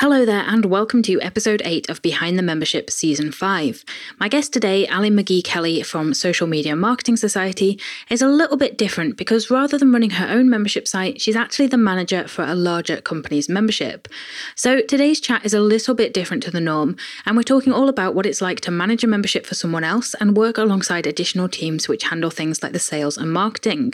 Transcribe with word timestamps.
Hello 0.00 0.24
there, 0.24 0.44
and 0.46 0.64
welcome 0.64 1.02
to 1.02 1.20
episode 1.20 1.60
8 1.62 1.90
of 1.90 2.00
Behind 2.00 2.38
the 2.38 2.42
Membership 2.42 2.88
Season 2.88 3.30
5. 3.30 3.84
My 4.18 4.28
guest 4.28 4.50
today, 4.50 4.86
Ali 4.88 5.10
McGee 5.10 5.44
Kelly 5.44 5.82
from 5.82 6.14
Social 6.14 6.46
Media 6.46 6.74
Marketing 6.74 7.18
Society, 7.18 7.78
is 8.08 8.22
a 8.22 8.26
little 8.26 8.56
bit 8.56 8.78
different 8.78 9.18
because 9.18 9.50
rather 9.50 9.76
than 9.76 9.92
running 9.92 10.08
her 10.08 10.26
own 10.26 10.48
membership 10.48 10.88
site, 10.88 11.20
she's 11.20 11.36
actually 11.36 11.66
the 11.66 11.76
manager 11.76 12.26
for 12.26 12.46
a 12.46 12.54
larger 12.54 13.02
company's 13.02 13.46
membership. 13.46 14.08
So 14.54 14.80
today's 14.80 15.20
chat 15.20 15.44
is 15.44 15.52
a 15.52 15.60
little 15.60 15.94
bit 15.94 16.14
different 16.14 16.42
to 16.44 16.50
the 16.50 16.62
norm, 16.62 16.96
and 17.26 17.36
we're 17.36 17.42
talking 17.42 17.74
all 17.74 17.90
about 17.90 18.14
what 18.14 18.24
it's 18.24 18.40
like 18.40 18.62
to 18.62 18.70
manage 18.70 19.04
a 19.04 19.06
membership 19.06 19.44
for 19.44 19.54
someone 19.54 19.84
else 19.84 20.14
and 20.14 20.34
work 20.34 20.56
alongside 20.56 21.06
additional 21.06 21.50
teams 21.50 21.88
which 21.88 22.04
handle 22.04 22.30
things 22.30 22.62
like 22.62 22.72
the 22.72 22.78
sales 22.78 23.18
and 23.18 23.30
marketing. 23.30 23.92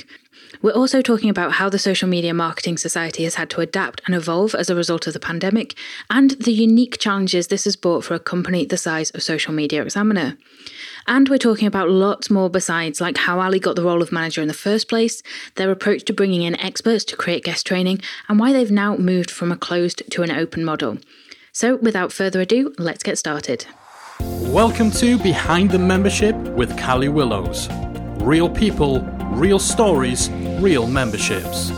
We're 0.63 0.73
also 0.73 1.03
talking 1.03 1.29
about 1.29 1.53
how 1.53 1.69
the 1.69 1.79
Social 1.79 2.09
Media 2.09 2.33
Marketing 2.33 2.77
Society 2.77 3.25
has 3.25 3.35
had 3.35 3.51
to 3.51 3.61
adapt 3.61 4.01
and 4.07 4.15
evolve 4.15 4.55
as 4.55 4.71
a 4.71 4.75
result 4.75 5.07
of 5.07 5.13
the 5.13 5.21
pandemic, 5.21 5.75
and 6.11 6.31
the 6.33 6.53
unique 6.53 6.99
challenges 6.99 7.49
this 7.49 7.65
has 7.65 7.77
brought 7.77 8.05
for 8.05 8.15
a 8.15 8.19
company 8.19 8.65
the 8.65 8.77
size 8.77 9.11
of 9.11 9.23
Social 9.23 9.53
Media 9.53 9.83
Examiner. 9.83 10.37
And 11.07 11.29
we're 11.29 11.39
talking 11.39 11.69
about 11.69 11.91
lots 11.91 12.31
more 12.31 12.51
besides, 12.51 13.01
like 13.01 13.17
how 13.19 13.39
Ali 13.39 13.61
got 13.61 13.77
the 13.77 13.85
role 13.85 14.03
of 14.03 14.13
manager 14.13 14.41
in 14.43 14.49
the 14.49 14.55
first 14.55 14.89
place, 14.89 15.23
their 15.55 15.71
approach 15.71 16.05
to 16.07 16.13
bringing 16.13 16.43
in 16.43 16.59
experts 16.59 17.05
to 17.05 17.17
create 17.17 17.45
guest 17.45 17.67
training, 17.67 18.01
and 18.29 18.41
why 18.41 18.53
they've 18.53 18.71
now 18.71 18.97
moved 18.97 19.31
from 19.31 19.53
a 19.53 19.57
closed 19.57 20.03
to 20.11 20.23
an 20.23 20.31
open 20.31 20.65
model. 20.65 20.99
So, 21.53 21.77
without 21.77 22.13
further 22.13 22.41
ado, 22.41 22.75
let's 22.79 23.03
get 23.03 23.19
started. 23.19 23.67
Welcome 24.21 24.91
to 24.93 25.19
Behind 25.19 25.71
the 25.71 25.79
Membership 25.79 26.35
with 26.35 26.79
Callie 26.81 27.09
Willows. 27.09 27.69
Real 28.23 28.49
people, 28.49 29.01
real 29.31 29.59
stories, 29.59 30.31
real 30.61 30.87
memberships. 30.87 31.71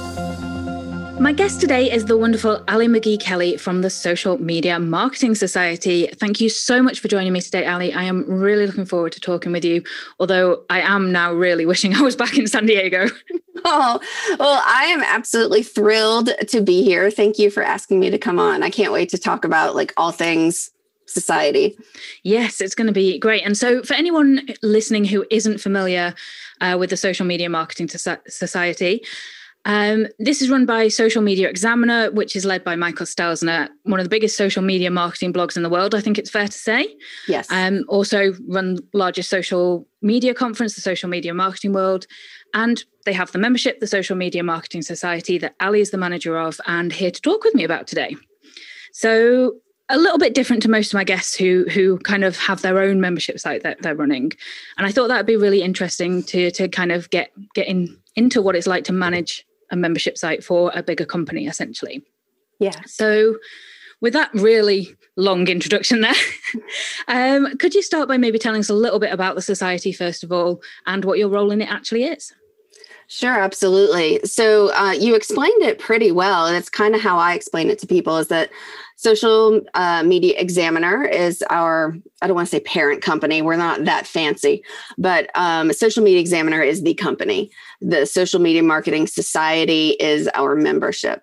My 1.20 1.32
guest 1.32 1.60
today 1.60 1.90
is 1.90 2.04
the 2.04 2.16
wonderful 2.16 2.62
Ali 2.68 2.86
McGee 2.86 3.18
Kelly 3.18 3.56
from 3.56 3.82
the 3.82 3.90
Social 3.90 4.38
Media 4.38 4.78
Marketing 4.78 5.34
Society. 5.34 6.06
Thank 6.06 6.40
you 6.40 6.48
so 6.48 6.80
much 6.80 7.00
for 7.00 7.08
joining 7.08 7.32
me 7.32 7.40
today, 7.40 7.66
Ali. 7.66 7.92
I 7.92 8.04
am 8.04 8.24
really 8.24 8.66
looking 8.66 8.84
forward 8.84 9.10
to 9.12 9.20
talking 9.20 9.50
with 9.50 9.64
you, 9.64 9.82
although 10.20 10.62
I 10.70 10.80
am 10.80 11.10
now 11.10 11.32
really 11.32 11.66
wishing 11.66 11.92
I 11.96 12.02
was 12.02 12.14
back 12.14 12.38
in 12.38 12.46
San 12.46 12.66
Diego. 12.66 13.08
Oh, 13.64 13.98
well, 14.38 14.62
I 14.64 14.84
am 14.84 15.02
absolutely 15.02 15.64
thrilled 15.64 16.30
to 16.46 16.62
be 16.62 16.84
here. 16.84 17.10
Thank 17.10 17.40
you 17.40 17.50
for 17.50 17.60
asking 17.60 17.98
me 17.98 18.08
to 18.08 18.16
come 18.16 18.38
on. 18.38 18.62
I 18.62 18.70
can't 18.70 18.92
wait 18.92 19.08
to 19.08 19.18
talk 19.18 19.44
about 19.44 19.74
like 19.74 19.92
all 19.96 20.12
things 20.12 20.70
society. 21.06 21.76
Yes, 22.22 22.60
it's 22.60 22.74
going 22.74 22.86
to 22.86 22.92
be 22.92 23.18
great. 23.18 23.44
And 23.44 23.56
so, 23.56 23.82
for 23.82 23.94
anyone 23.94 24.48
listening 24.62 25.04
who 25.04 25.24
isn't 25.30 25.58
familiar 25.58 26.14
uh, 26.60 26.76
with 26.78 26.90
the 26.90 26.96
Social 26.96 27.26
Media 27.26 27.48
Marketing 27.48 27.88
Society, 27.88 29.02
um, 29.64 30.06
this 30.18 30.40
is 30.40 30.48
run 30.48 30.64
by 30.64 30.88
Social 30.88 31.20
Media 31.20 31.48
Examiner, 31.48 32.10
which 32.10 32.34
is 32.34 32.44
led 32.44 32.64
by 32.64 32.74
Michael 32.74 33.04
Stelzner, 33.04 33.68
one 33.82 34.00
of 34.00 34.04
the 34.04 34.10
biggest 34.10 34.36
social 34.36 34.62
media 34.62 34.90
marketing 34.90 35.32
blogs 35.32 35.56
in 35.56 35.62
the 35.62 35.68
world. 35.68 35.94
I 35.94 36.00
think 36.00 36.18
it's 36.18 36.30
fair 36.30 36.46
to 36.46 36.52
say. 36.52 36.96
Yes. 37.26 37.48
Um, 37.50 37.84
also, 37.88 38.32
run 38.46 38.78
largest 38.94 39.28
social 39.28 39.86
media 40.00 40.32
conference, 40.32 40.74
the 40.74 40.80
Social 40.80 41.08
Media 41.08 41.34
Marketing 41.34 41.72
World, 41.72 42.06
and 42.54 42.82
they 43.04 43.12
have 43.12 43.32
the 43.32 43.38
membership, 43.38 43.80
the 43.80 43.86
Social 43.86 44.16
Media 44.16 44.42
Marketing 44.42 44.80
Society, 44.80 45.36
that 45.38 45.54
Ali 45.60 45.80
is 45.80 45.90
the 45.90 45.98
manager 45.98 46.38
of, 46.38 46.60
and 46.66 46.92
here 46.92 47.10
to 47.10 47.20
talk 47.20 47.44
with 47.44 47.54
me 47.54 47.64
about 47.64 47.86
today. 47.86 48.16
So, 48.92 49.56
a 49.88 49.98
little 49.98 50.18
bit 50.18 50.34
different 50.34 50.62
to 50.62 50.70
most 50.70 50.88
of 50.88 50.94
my 50.94 51.04
guests 51.04 51.34
who 51.34 51.64
who 51.70 51.98
kind 51.98 52.24
of 52.24 52.36
have 52.36 52.62
their 52.62 52.78
own 52.78 53.00
membership 53.00 53.38
site 53.38 53.62
that 53.62 53.82
they're 53.82 53.94
running. 53.94 54.32
And 54.76 54.86
i 54.86 54.92
thought 54.92 55.08
that 55.08 55.16
would 55.16 55.26
be 55.26 55.36
really 55.36 55.62
interesting 55.62 56.22
to 56.24 56.50
to 56.52 56.68
kind 56.68 56.92
of 56.92 57.10
get 57.10 57.32
get 57.54 57.66
in 57.66 57.98
into 58.16 58.42
what 58.42 58.56
it's 58.56 58.66
like 58.66 58.84
to 58.84 58.92
manage 58.92 59.46
a 59.70 59.76
membership 59.76 60.18
site 60.18 60.42
for 60.42 60.70
a 60.74 60.82
bigger 60.82 61.04
company 61.04 61.46
essentially. 61.46 62.04
Yeah. 62.58 62.80
So 62.86 63.38
with 64.00 64.12
that 64.12 64.32
really 64.34 64.94
long 65.16 65.48
introduction 65.48 66.00
there 66.00 66.14
um, 67.08 67.56
could 67.56 67.74
you 67.74 67.82
start 67.82 68.08
by 68.08 68.16
maybe 68.16 68.38
telling 68.38 68.60
us 68.60 68.70
a 68.70 68.74
little 68.74 69.00
bit 69.00 69.12
about 69.12 69.34
the 69.34 69.42
society 69.42 69.92
first 69.92 70.22
of 70.22 70.30
all 70.30 70.62
and 70.86 71.04
what 71.04 71.18
your 71.18 71.28
role 71.28 71.50
in 71.50 71.60
it 71.60 71.70
actually 71.70 72.04
is? 72.04 72.32
Sure, 73.10 73.40
absolutely. 73.40 74.20
So 74.24 74.70
uh, 74.74 74.92
you 74.92 75.14
explained 75.14 75.62
it 75.62 75.78
pretty 75.78 76.12
well, 76.12 76.44
and 76.46 76.54
it's 76.54 76.68
kind 76.68 76.94
of 76.94 77.00
how 77.00 77.16
I 77.16 77.32
explain 77.32 77.70
it 77.70 77.78
to 77.78 77.86
people: 77.86 78.18
is 78.18 78.28
that 78.28 78.50
Social 78.98 79.60
uh, 79.74 80.02
Media 80.02 80.34
Examiner 80.36 81.04
is 81.04 81.40
our, 81.50 81.96
I 82.20 82.26
don't 82.26 82.34
want 82.34 82.48
to 82.48 82.50
say 82.50 82.58
parent 82.58 83.00
company. 83.00 83.42
We're 83.42 83.54
not 83.54 83.84
that 83.84 84.08
fancy, 84.08 84.64
but 84.98 85.30
um, 85.36 85.72
Social 85.72 86.02
Media 86.02 86.18
Examiner 86.18 86.62
is 86.62 86.82
the 86.82 86.94
company. 86.94 87.48
The 87.80 88.06
Social 88.06 88.40
Media 88.40 88.64
Marketing 88.64 89.06
Society 89.06 89.90
is 90.00 90.28
our 90.34 90.56
membership. 90.56 91.22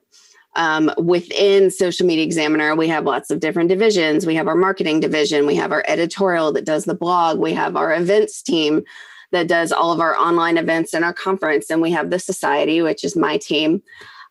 Um, 0.56 0.90
within 0.97 1.69
Social 1.69 2.08
Media 2.08 2.24
Examiner, 2.24 2.78
we 2.78 2.88
have 2.88 3.03
lots 3.03 3.30
of 3.30 3.41
different 3.41 3.68
divisions. 3.68 4.25
We 4.25 4.36
have 4.36 4.47
our 4.47 4.56
marketing 4.56 5.02
division, 5.02 5.46
we 5.46 5.56
have 5.56 5.74
our 5.74 5.84
editorial 5.86 6.53
that 6.53 6.63
does 6.63 6.86
the 6.86 6.96
blog, 6.96 7.40
we 7.40 7.52
have 7.52 7.75
our 7.75 7.94
events 7.94 8.42
team 8.42 8.86
that 9.31 9.50
does 9.50 9.74
all 9.74 9.92
of 9.92 10.00
our 10.00 10.16
online 10.16 10.57
events 10.57 10.94
and 10.94 11.03
our 11.03 11.12
conference, 11.12 11.69
and 11.69 11.81
we 11.81 11.92
have 11.92 12.09
the 12.09 12.19
society, 12.19 12.81
which 12.81 13.03
is 13.03 13.18
my 13.18 13.38
team. 13.38 13.84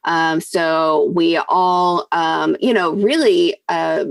Um, 0.04 0.41
so 0.41 1.10
we 1.15 1.37
all, 1.48 2.06
um, 2.12 2.56
you 2.60 2.75
know, 2.75 2.92
really 2.92 3.56
uh, 3.69 4.04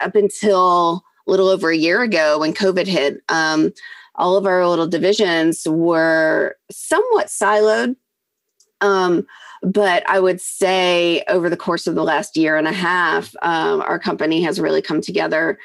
up 0.00 0.14
until 0.14 1.04
a 1.26 1.30
little 1.30 1.48
over 1.48 1.70
a 1.70 1.76
year 1.76 2.02
ago 2.02 2.40
when 2.40 2.52
COVID 2.52 2.86
hit, 2.86 3.22
um, 3.28 3.72
all 4.14 4.36
of 4.36 4.46
our 4.46 4.66
little 4.66 4.86
divisions 4.86 5.66
were 5.66 6.56
somewhat 6.70 7.28
siloed. 7.28 7.96
Um, 8.80 9.26
but 9.62 10.08
I 10.08 10.20
would 10.20 10.40
say 10.40 11.24
over 11.28 11.50
the 11.50 11.56
course 11.56 11.86
of 11.86 11.94
the 11.94 12.04
last 12.04 12.36
year 12.36 12.56
and 12.56 12.68
a 12.68 12.72
half, 12.72 13.34
um, 13.42 13.80
our 13.82 13.98
company 13.98 14.42
has 14.42 14.60
really 14.60 14.82
come 14.82 15.00
together. 15.00 15.58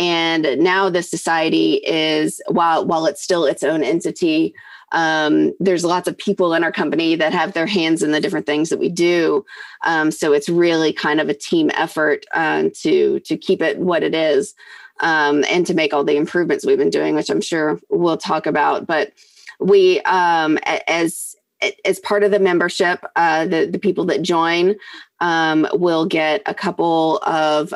And 0.00 0.58
now 0.58 0.88
the 0.88 1.02
society 1.02 1.74
is, 1.74 2.40
while 2.48 2.86
while 2.86 3.04
it's 3.04 3.22
still 3.22 3.44
its 3.44 3.62
own 3.62 3.84
entity, 3.84 4.54
um, 4.92 5.52
there's 5.60 5.84
lots 5.84 6.08
of 6.08 6.16
people 6.16 6.54
in 6.54 6.64
our 6.64 6.72
company 6.72 7.14
that 7.16 7.34
have 7.34 7.52
their 7.52 7.66
hands 7.66 8.02
in 8.02 8.10
the 8.10 8.20
different 8.20 8.46
things 8.46 8.70
that 8.70 8.78
we 8.78 8.88
do. 8.88 9.44
Um, 9.84 10.10
so 10.10 10.32
it's 10.32 10.48
really 10.48 10.94
kind 10.94 11.20
of 11.20 11.28
a 11.28 11.34
team 11.34 11.70
effort 11.74 12.24
um, 12.32 12.70
to 12.80 13.20
to 13.20 13.36
keep 13.36 13.60
it 13.60 13.78
what 13.78 14.02
it 14.02 14.14
is 14.14 14.54
um, 15.00 15.44
and 15.50 15.66
to 15.66 15.74
make 15.74 15.92
all 15.92 16.02
the 16.02 16.16
improvements 16.16 16.64
we've 16.64 16.78
been 16.78 16.88
doing, 16.88 17.14
which 17.14 17.28
I'm 17.28 17.42
sure 17.42 17.78
we'll 17.90 18.16
talk 18.16 18.46
about. 18.46 18.86
But 18.86 19.12
we, 19.60 20.00
um, 20.02 20.58
as 20.88 21.36
as 21.84 22.00
part 22.00 22.24
of 22.24 22.30
the 22.30 22.38
membership, 22.38 23.04
uh, 23.16 23.44
the 23.44 23.66
the 23.66 23.78
people 23.78 24.06
that 24.06 24.22
join 24.22 24.76
um, 25.20 25.68
will 25.74 26.06
get 26.06 26.40
a 26.46 26.54
couple 26.54 27.18
of 27.18 27.74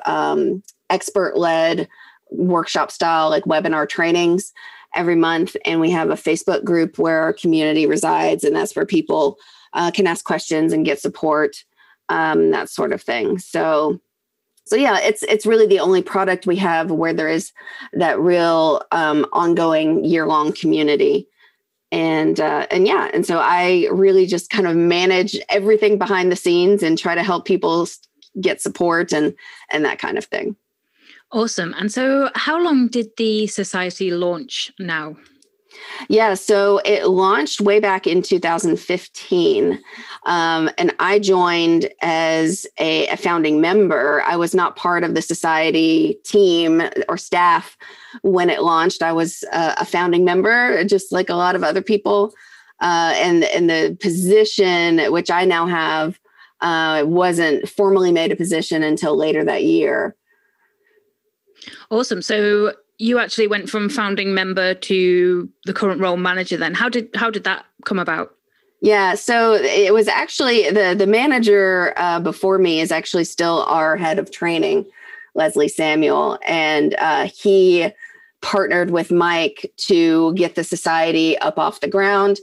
expert 0.88 1.36
led 1.36 1.86
workshop 2.36 2.90
style 2.90 3.30
like 3.30 3.44
webinar 3.44 3.88
trainings 3.88 4.52
every 4.94 5.16
month. 5.16 5.56
And 5.64 5.80
we 5.80 5.90
have 5.90 6.10
a 6.10 6.14
Facebook 6.14 6.64
group 6.64 6.98
where 6.98 7.20
our 7.20 7.32
community 7.32 7.86
resides, 7.86 8.44
and 8.44 8.54
that's 8.54 8.74
where 8.76 8.86
people 8.86 9.38
uh, 9.72 9.90
can 9.90 10.06
ask 10.06 10.24
questions 10.24 10.72
and 10.72 10.84
get 10.84 11.00
support, 11.00 11.64
um, 12.08 12.50
that 12.52 12.68
sort 12.68 12.92
of 12.92 13.02
thing. 13.02 13.38
So, 13.38 14.00
so 14.66 14.76
yeah, 14.76 14.98
it's 15.00 15.22
it's 15.24 15.46
really 15.46 15.66
the 15.66 15.80
only 15.80 16.02
product 16.02 16.46
we 16.46 16.56
have 16.56 16.90
where 16.90 17.12
there 17.12 17.28
is 17.28 17.52
that 17.92 18.18
real 18.18 18.82
um, 18.92 19.26
ongoing 19.32 20.04
year 20.04 20.26
long 20.26 20.52
community. 20.52 21.28
And 21.92 22.40
uh, 22.40 22.66
and 22.70 22.86
yeah, 22.86 23.10
and 23.12 23.26
so 23.26 23.38
I 23.38 23.88
really 23.92 24.26
just 24.26 24.50
kind 24.50 24.66
of 24.66 24.74
manage 24.74 25.38
everything 25.48 25.98
behind 25.98 26.32
the 26.32 26.36
scenes 26.36 26.82
and 26.82 26.98
try 26.98 27.14
to 27.14 27.22
help 27.22 27.44
people 27.44 27.86
get 28.40 28.60
support 28.60 29.12
and 29.12 29.34
and 29.70 29.84
that 29.84 29.98
kind 29.98 30.18
of 30.18 30.24
thing. 30.24 30.56
Awesome. 31.34 31.74
And 31.76 31.90
so, 31.90 32.30
how 32.36 32.62
long 32.62 32.86
did 32.86 33.08
the 33.16 33.48
society 33.48 34.12
launch 34.12 34.70
now? 34.78 35.16
Yeah, 36.08 36.34
so 36.34 36.80
it 36.84 37.08
launched 37.08 37.60
way 37.60 37.80
back 37.80 38.06
in 38.06 38.22
2015. 38.22 39.82
Um, 40.26 40.70
and 40.78 40.94
I 41.00 41.18
joined 41.18 41.90
as 42.02 42.68
a, 42.78 43.08
a, 43.08 43.16
founding 43.16 43.60
member. 43.60 44.22
I 44.22 44.36
was 44.36 44.54
not 44.54 44.76
part 44.76 45.02
of 45.02 45.16
the 45.16 45.22
society 45.22 46.20
team 46.24 46.80
or 47.08 47.16
staff 47.16 47.76
when 48.22 48.48
it 48.48 48.62
launched. 48.62 49.02
I 49.02 49.12
was 49.12 49.42
a, 49.52 49.74
a 49.80 49.84
founding 49.84 50.24
member, 50.24 50.84
just 50.84 51.10
like 51.10 51.28
a 51.28 51.34
lot 51.34 51.56
of 51.56 51.64
other 51.64 51.82
people. 51.82 52.32
Uh, 52.80 53.12
and, 53.16 53.42
and 53.42 53.68
the 53.68 53.98
position 54.00 55.12
which 55.12 55.32
I 55.32 55.44
now 55.44 55.66
have 55.66 56.20
uh, 56.60 57.02
wasn't 57.04 57.68
formally 57.68 58.12
made 58.12 58.30
a 58.30 58.36
position 58.36 58.84
until 58.84 59.16
later 59.16 59.44
that 59.44 59.64
year. 59.64 60.14
Awesome. 61.90 62.22
So 62.22 62.74
you 62.98 63.18
actually 63.18 63.46
went 63.46 63.68
from 63.68 63.88
founding 63.88 64.34
member 64.34 64.74
to 64.74 65.48
the 65.64 65.72
current 65.72 66.00
role 66.00 66.16
manager 66.16 66.56
then. 66.56 66.74
How 66.74 66.88
did 66.88 67.08
how 67.14 67.30
did 67.30 67.44
that 67.44 67.66
come 67.84 67.98
about? 67.98 68.34
Yeah, 68.80 69.14
so 69.14 69.54
it 69.54 69.94
was 69.94 70.08
actually 70.08 70.70
the 70.70 70.94
the 70.96 71.06
manager 71.06 71.94
uh, 71.96 72.20
before 72.20 72.58
me 72.58 72.80
is 72.80 72.92
actually 72.92 73.24
still 73.24 73.62
our 73.62 73.96
head 73.96 74.18
of 74.18 74.30
training, 74.30 74.86
Leslie 75.34 75.68
Samuel, 75.68 76.38
and 76.46 76.94
uh, 76.98 77.28
he 77.34 77.88
partnered 78.42 78.90
with 78.90 79.10
Mike 79.10 79.72
to 79.78 80.34
get 80.34 80.54
the 80.54 80.64
society 80.64 81.38
up 81.38 81.58
off 81.58 81.80
the 81.80 81.88
ground. 81.88 82.38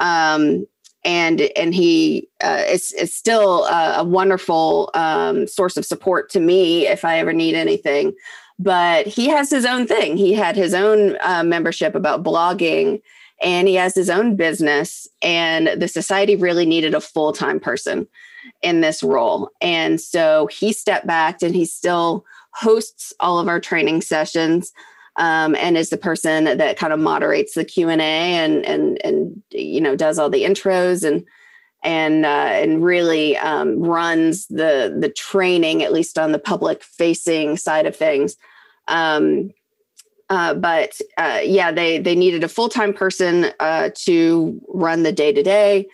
Um, 0.00 0.66
and 1.04 1.42
and 1.54 1.74
he 1.74 2.28
uh, 2.42 2.64
is, 2.66 2.92
is 2.92 3.14
still 3.14 3.66
a, 3.66 3.98
a 3.98 4.04
wonderful 4.04 4.90
um, 4.94 5.46
source 5.46 5.76
of 5.76 5.84
support 5.84 6.30
to 6.30 6.40
me 6.40 6.88
if 6.88 7.04
I 7.04 7.18
ever 7.18 7.32
need 7.32 7.54
anything. 7.54 8.14
But 8.58 9.06
he 9.06 9.28
has 9.28 9.50
his 9.50 9.64
own 9.64 9.86
thing. 9.86 10.16
He 10.16 10.32
had 10.32 10.56
his 10.56 10.74
own 10.74 11.16
uh, 11.20 11.42
membership 11.42 11.94
about 11.94 12.22
blogging, 12.22 13.02
and 13.42 13.66
he 13.66 13.74
has 13.74 13.94
his 13.94 14.08
own 14.08 14.36
business. 14.36 15.08
And 15.22 15.68
the 15.80 15.88
society 15.88 16.36
really 16.36 16.64
needed 16.64 16.94
a 16.94 17.00
full 17.00 17.32
time 17.32 17.58
person 17.58 18.06
in 18.62 18.80
this 18.80 19.02
role, 19.02 19.50
and 19.60 20.00
so 20.00 20.48
he 20.52 20.72
stepped 20.72 21.06
back, 21.06 21.42
and 21.42 21.54
he 21.54 21.64
still 21.64 22.24
hosts 22.52 23.12
all 23.18 23.38
of 23.38 23.48
our 23.48 23.58
training 23.58 24.00
sessions 24.00 24.72
um, 25.16 25.54
and 25.56 25.76
is 25.76 25.90
the 25.90 25.96
person 25.96 26.44
that 26.44 26.76
kind 26.76 26.92
of 26.92 26.98
moderates 26.98 27.54
the 27.54 27.64
Q 27.64 27.88
and 27.88 28.00
A 28.00 28.04
and 28.04 28.64
and 28.64 29.04
and 29.04 29.42
you 29.50 29.80
know 29.80 29.96
does 29.96 30.18
all 30.18 30.30
the 30.30 30.44
intros 30.44 31.06
and 31.06 31.24
and 31.84 32.26
uh, 32.26 32.28
and 32.28 32.82
really 32.82 33.36
um, 33.36 33.80
runs 33.80 34.46
the 34.48 34.96
the 34.98 35.08
training 35.08 35.82
at 35.82 35.92
least 35.92 36.18
on 36.18 36.32
the 36.32 36.38
public 36.38 36.82
facing 36.82 37.56
side 37.56 37.86
of 37.86 37.94
things. 37.94 38.36
Um, 38.88 39.50
uh, 40.30 40.54
but 40.54 41.00
uh, 41.18 41.40
yeah, 41.44 41.70
they 41.70 41.98
they 41.98 42.16
needed 42.16 42.42
a 42.42 42.48
full 42.48 42.68
time 42.68 42.92
person 42.92 43.52
uh, 43.60 43.90
to 43.94 44.60
run 44.68 45.02
the 45.02 45.12
day 45.12 45.32
to 45.32 45.42
day. 45.42 45.86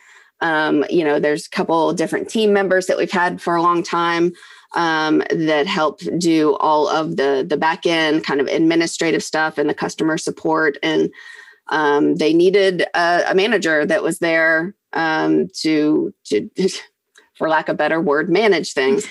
You 0.42 1.04
know, 1.04 1.20
there's 1.20 1.46
a 1.46 1.50
couple 1.50 1.92
different 1.92 2.30
team 2.30 2.52
members 2.52 2.86
that 2.86 2.96
we've 2.96 3.10
had 3.10 3.42
for 3.42 3.56
a 3.56 3.62
long 3.62 3.82
time 3.82 4.32
um, 4.74 5.22
that 5.30 5.66
help 5.66 6.00
do 6.18 6.56
all 6.56 6.88
of 6.88 7.16
the 7.16 7.44
the 7.46 7.56
back 7.56 7.86
end 7.86 8.24
kind 8.24 8.40
of 8.40 8.46
administrative 8.46 9.22
stuff 9.22 9.58
and 9.58 9.68
the 9.68 9.74
customer 9.74 10.16
support 10.16 10.78
and 10.82 11.10
um, 11.68 12.16
they 12.16 12.32
needed 12.32 12.82
a, 12.94 13.24
a, 13.28 13.34
manager 13.34 13.86
that 13.86 14.02
was 14.02 14.18
there 14.18 14.74
um, 14.92 15.48
to 15.60 16.12
to 16.26 16.50
for 17.34 17.48
lack 17.48 17.68
of 17.68 17.76
better 17.76 18.00
word 18.00 18.30
manage 18.30 18.72
things. 18.72 19.06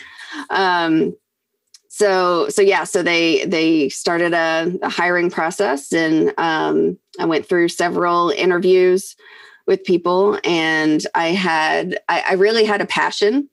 Um, 0.49 1.15
so 1.91 2.47
so 2.49 2.61
yeah 2.61 2.83
so 2.83 3.01
they 3.01 3.43
they 3.45 3.89
started 3.89 4.33
a, 4.33 4.71
a 4.83 4.89
hiring 4.89 5.29
process 5.29 5.91
and 5.91 6.31
um, 6.37 6.97
i 7.19 7.25
went 7.25 7.49
through 7.49 7.67
several 7.67 8.29
interviews 8.29 9.15
with 9.65 9.83
people 9.83 10.39
and 10.45 11.07
i 11.15 11.29
had 11.29 11.99
I, 12.07 12.23
I 12.29 12.33
really 12.33 12.63
had 12.63 12.79
a 12.79 12.85
passion 12.85 13.49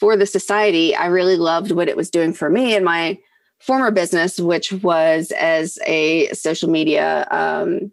for 0.00 0.16
the 0.16 0.26
society, 0.26 0.96
I 0.96 1.06
really 1.06 1.36
loved 1.36 1.72
what 1.72 1.88
it 1.88 1.96
was 1.96 2.10
doing 2.10 2.32
for 2.32 2.48
me 2.48 2.74
and 2.74 2.84
my 2.84 3.18
former 3.58 3.90
business, 3.90 4.40
which 4.40 4.72
was 4.72 5.30
as 5.32 5.78
a 5.86 6.28
social 6.32 6.70
media, 6.70 7.28
um, 7.30 7.92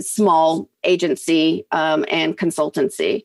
small 0.00 0.68
agency 0.88 1.66
um, 1.70 2.04
and 2.08 2.36
consultancy. 2.36 3.24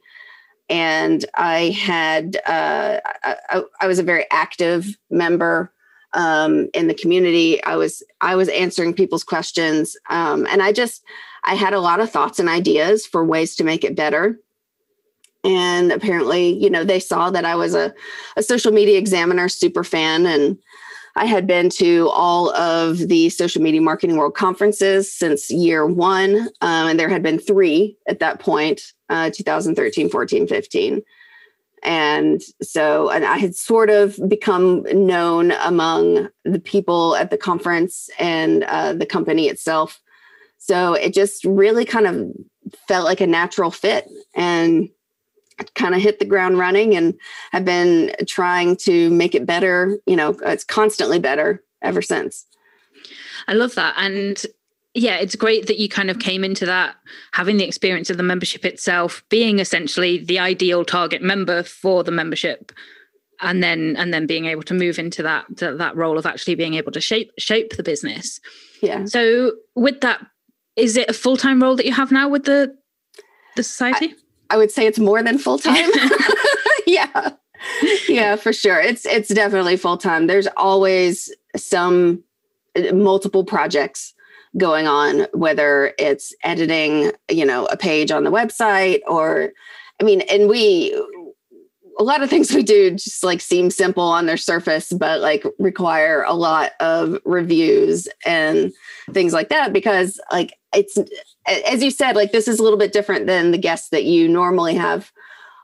And 0.69 1.25
I 1.35 1.69
had, 1.69 2.37
uh, 2.47 2.99
I, 3.23 3.63
I, 3.81 3.87
was 3.87 3.99
a 3.99 4.03
very 4.03 4.25
active 4.31 4.97
member 5.09 5.71
um, 6.13 6.69
in 6.73 6.87
the 6.87 6.93
community. 6.93 7.63
I 7.63 7.75
was, 7.75 8.01
I 8.21 8.35
was 8.35 8.47
answering 8.49 8.93
people's 8.93 9.23
questions, 9.23 9.97
um, 10.09 10.47
and 10.47 10.61
I 10.61 10.71
just, 10.71 11.03
I 11.43 11.55
had 11.55 11.73
a 11.73 11.81
lot 11.81 11.99
of 11.99 12.09
thoughts 12.09 12.39
and 12.39 12.47
ideas 12.47 13.05
for 13.05 13.25
ways 13.25 13.55
to 13.57 13.63
make 13.63 13.83
it 13.83 13.95
better 13.95 14.39
and 15.43 15.91
apparently 15.91 16.57
you 16.57 16.69
know 16.69 16.83
they 16.83 16.99
saw 16.99 17.29
that 17.29 17.45
i 17.45 17.55
was 17.55 17.75
a, 17.75 17.93
a 18.37 18.43
social 18.43 18.71
media 18.71 18.97
examiner 18.97 19.49
super 19.49 19.83
fan 19.83 20.25
and 20.25 20.57
i 21.15 21.25
had 21.25 21.47
been 21.47 21.69
to 21.69 22.09
all 22.09 22.53
of 22.55 22.97
the 22.97 23.29
social 23.29 23.61
media 23.61 23.81
marketing 23.81 24.17
world 24.17 24.35
conferences 24.35 25.11
since 25.11 25.49
year 25.49 25.85
one 25.85 26.49
um, 26.61 26.87
and 26.87 26.99
there 26.99 27.09
had 27.09 27.23
been 27.23 27.39
three 27.39 27.97
at 28.07 28.19
that 28.19 28.39
point 28.39 28.93
uh, 29.09 29.29
2013 29.33 30.09
14 30.09 30.47
15 30.47 31.01
and 31.83 32.41
so 32.61 33.09
and 33.09 33.25
i 33.25 33.37
had 33.37 33.55
sort 33.55 33.89
of 33.89 34.17
become 34.27 34.83
known 34.93 35.51
among 35.51 36.29
the 36.45 36.59
people 36.59 37.15
at 37.15 37.29
the 37.29 37.37
conference 37.37 38.09
and 38.19 38.63
uh, 38.63 38.93
the 38.93 39.05
company 39.05 39.47
itself. 39.47 40.01
So 40.57 40.93
it 40.93 41.13
just 41.13 41.43
really 41.45 41.85
kind 41.85 42.07
of 42.07 42.31
felt 42.87 43.05
like 43.05 43.21
a 43.21 43.27
natural 43.27 43.71
fit. 43.71 44.09
And 44.35 44.89
kind 45.75 45.95
of 45.95 46.01
hit 46.01 46.19
the 46.19 46.25
ground 46.25 46.57
running 46.57 46.95
and 46.95 47.13
have 47.51 47.65
been 47.65 48.15
trying 48.27 48.75
to 48.77 49.09
make 49.09 49.35
it 49.35 49.45
better. 49.45 49.97
You 50.05 50.15
know, 50.15 50.37
it's 50.43 50.63
constantly 50.63 51.19
better 51.19 51.63
ever 51.81 52.01
since. 52.01 52.45
I 53.47 53.53
love 53.53 53.75
that. 53.75 53.95
And 53.97 54.43
yeah, 54.93 55.15
it's 55.15 55.35
great 55.35 55.67
that 55.67 55.79
you 55.79 55.89
kind 55.89 56.09
of 56.09 56.19
came 56.19 56.43
into 56.43 56.65
that 56.65 56.95
having 57.31 57.57
the 57.57 57.65
experience 57.65 58.09
of 58.09 58.17
the 58.17 58.23
membership 58.23 58.63
itself, 58.65 59.23
being 59.29 59.59
essentially 59.59 60.19
the 60.23 60.39
ideal 60.39 60.85
target 60.85 61.21
member 61.21 61.63
for 61.63 62.03
the 62.03 62.11
membership. 62.11 62.71
And 63.41 63.61
then 63.61 63.95
and 63.97 64.13
then 64.13 64.25
being 64.25 64.45
able 64.45 64.63
to 64.63 64.73
move 64.73 64.97
into 64.97 65.21
that 65.23 65.45
that 65.57 65.95
role 65.97 66.17
of 66.17 66.25
actually 66.25 66.55
being 66.55 66.75
able 66.75 66.93
to 66.93 67.01
shape 67.01 67.31
shape 67.37 67.75
the 67.75 67.83
business. 67.83 68.39
Yeah. 68.81 69.03
So 69.05 69.53
with 69.75 69.99
that, 69.99 70.25
is 70.77 70.95
it 70.95 71.09
a 71.09 71.13
full 71.13 71.35
time 71.35 71.61
role 71.61 71.75
that 71.75 71.85
you 71.85 71.91
have 71.91 72.09
now 72.09 72.29
with 72.29 72.45
the 72.45 72.73
the 73.57 73.63
society? 73.63 74.13
I 74.13 74.22
would 74.57 74.71
say 74.71 74.85
it's 74.85 74.99
more 74.99 75.23
than 75.23 75.37
full 75.37 75.57
time. 75.57 75.89
yeah. 76.87 77.31
Yeah, 78.07 78.35
for 78.35 78.51
sure. 78.51 78.79
It's 78.79 79.05
it's 79.05 79.29
definitely 79.29 79.77
full 79.77 79.97
time. 79.97 80.27
There's 80.27 80.47
always 80.57 81.33
some 81.55 82.23
uh, 82.75 82.93
multiple 82.93 83.43
projects 83.45 84.13
going 84.57 84.85
on 84.85 85.25
whether 85.33 85.93
it's 85.97 86.33
editing, 86.43 87.11
you 87.31 87.45
know, 87.45 87.65
a 87.65 87.77
page 87.77 88.11
on 88.11 88.23
the 88.23 88.31
website 88.31 88.99
or 89.07 89.51
I 89.99 90.03
mean, 90.03 90.21
and 90.21 90.47
we 90.47 90.93
a 91.99 92.03
lot 92.03 92.23
of 92.23 92.29
things 92.29 92.51
we 92.53 92.63
do 92.63 92.91
just 92.91 93.23
like 93.23 93.39
seem 93.39 93.69
simple 93.69 94.03
on 94.03 94.25
their 94.25 94.37
surface, 94.37 94.91
but 94.91 95.21
like 95.21 95.45
require 95.59 96.23
a 96.23 96.33
lot 96.33 96.71
of 96.79 97.19
reviews 97.23 98.07
and 98.25 98.73
things 99.11 99.33
like 99.33 99.49
that 99.49 99.73
because 99.73 100.19
like 100.31 100.53
it's 100.73 100.97
as 101.45 101.83
you 101.83 101.91
said, 101.91 102.15
like 102.15 102.31
this 102.31 102.47
is 102.47 102.59
a 102.59 102.63
little 102.63 102.79
bit 102.79 102.93
different 102.93 103.27
than 103.27 103.51
the 103.51 103.57
guests 103.57 103.89
that 103.89 104.05
you 104.05 104.27
normally 104.27 104.75
have 104.75 105.11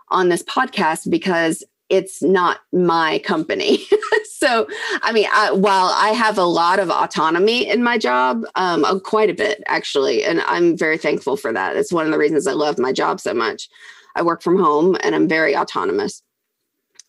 on 0.09 0.29
this 0.29 0.43
podcast 0.43 1.09
because 1.09 1.63
it's 1.89 2.21
not 2.21 2.59
my 2.71 3.19
company. 3.19 3.83
so, 4.31 4.67
I 5.01 5.11
mean, 5.11 5.27
I, 5.31 5.51
while 5.51 5.87
I 5.87 6.09
have 6.09 6.37
a 6.37 6.43
lot 6.43 6.79
of 6.79 6.91
autonomy 6.91 7.67
in 7.67 7.83
my 7.83 7.97
job, 7.97 8.43
um, 8.55 8.85
uh, 8.85 8.99
quite 8.99 9.29
a 9.29 9.33
bit 9.33 9.63
actually, 9.67 10.23
and 10.23 10.41
I'm 10.41 10.77
very 10.77 10.97
thankful 10.97 11.35
for 11.35 11.51
that. 11.51 11.75
It's 11.75 11.91
one 11.91 12.05
of 12.05 12.11
the 12.11 12.19
reasons 12.19 12.45
I 12.45 12.53
love 12.53 12.77
my 12.77 12.93
job 12.93 13.19
so 13.19 13.33
much. 13.33 13.69
I 14.15 14.21
work 14.21 14.41
from 14.41 14.59
home 14.59 14.97
and 15.01 15.15
I'm 15.15 15.27
very 15.27 15.55
autonomous. 15.55 16.21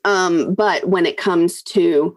Um, 0.04 0.54
but 0.54 0.88
when 0.88 1.04
it 1.04 1.18
comes 1.18 1.62
to 1.64 2.16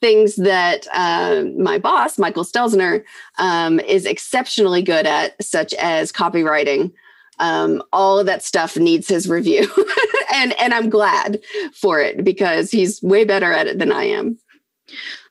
things 0.00 0.36
that 0.36 0.86
uh, 0.92 1.44
my 1.58 1.78
boss, 1.78 2.18
Michael 2.18 2.44
Stelzner, 2.44 3.04
um, 3.38 3.80
is 3.80 4.06
exceptionally 4.06 4.82
good 4.82 5.06
at, 5.06 5.42
such 5.42 5.74
as 5.74 6.12
copywriting. 6.12 6.92
Um, 7.38 7.82
all 7.92 8.18
of 8.18 8.26
that 8.26 8.42
stuff 8.42 8.76
needs 8.76 9.08
his 9.08 9.28
review, 9.28 9.70
and 10.34 10.52
and 10.60 10.74
I'm 10.74 10.90
glad 10.90 11.40
for 11.72 11.98
it 11.98 12.22
because 12.22 12.70
he's 12.70 13.02
way 13.02 13.24
better 13.24 13.50
at 13.50 13.66
it 13.66 13.78
than 13.78 13.92
I 13.92 14.04
am. 14.04 14.38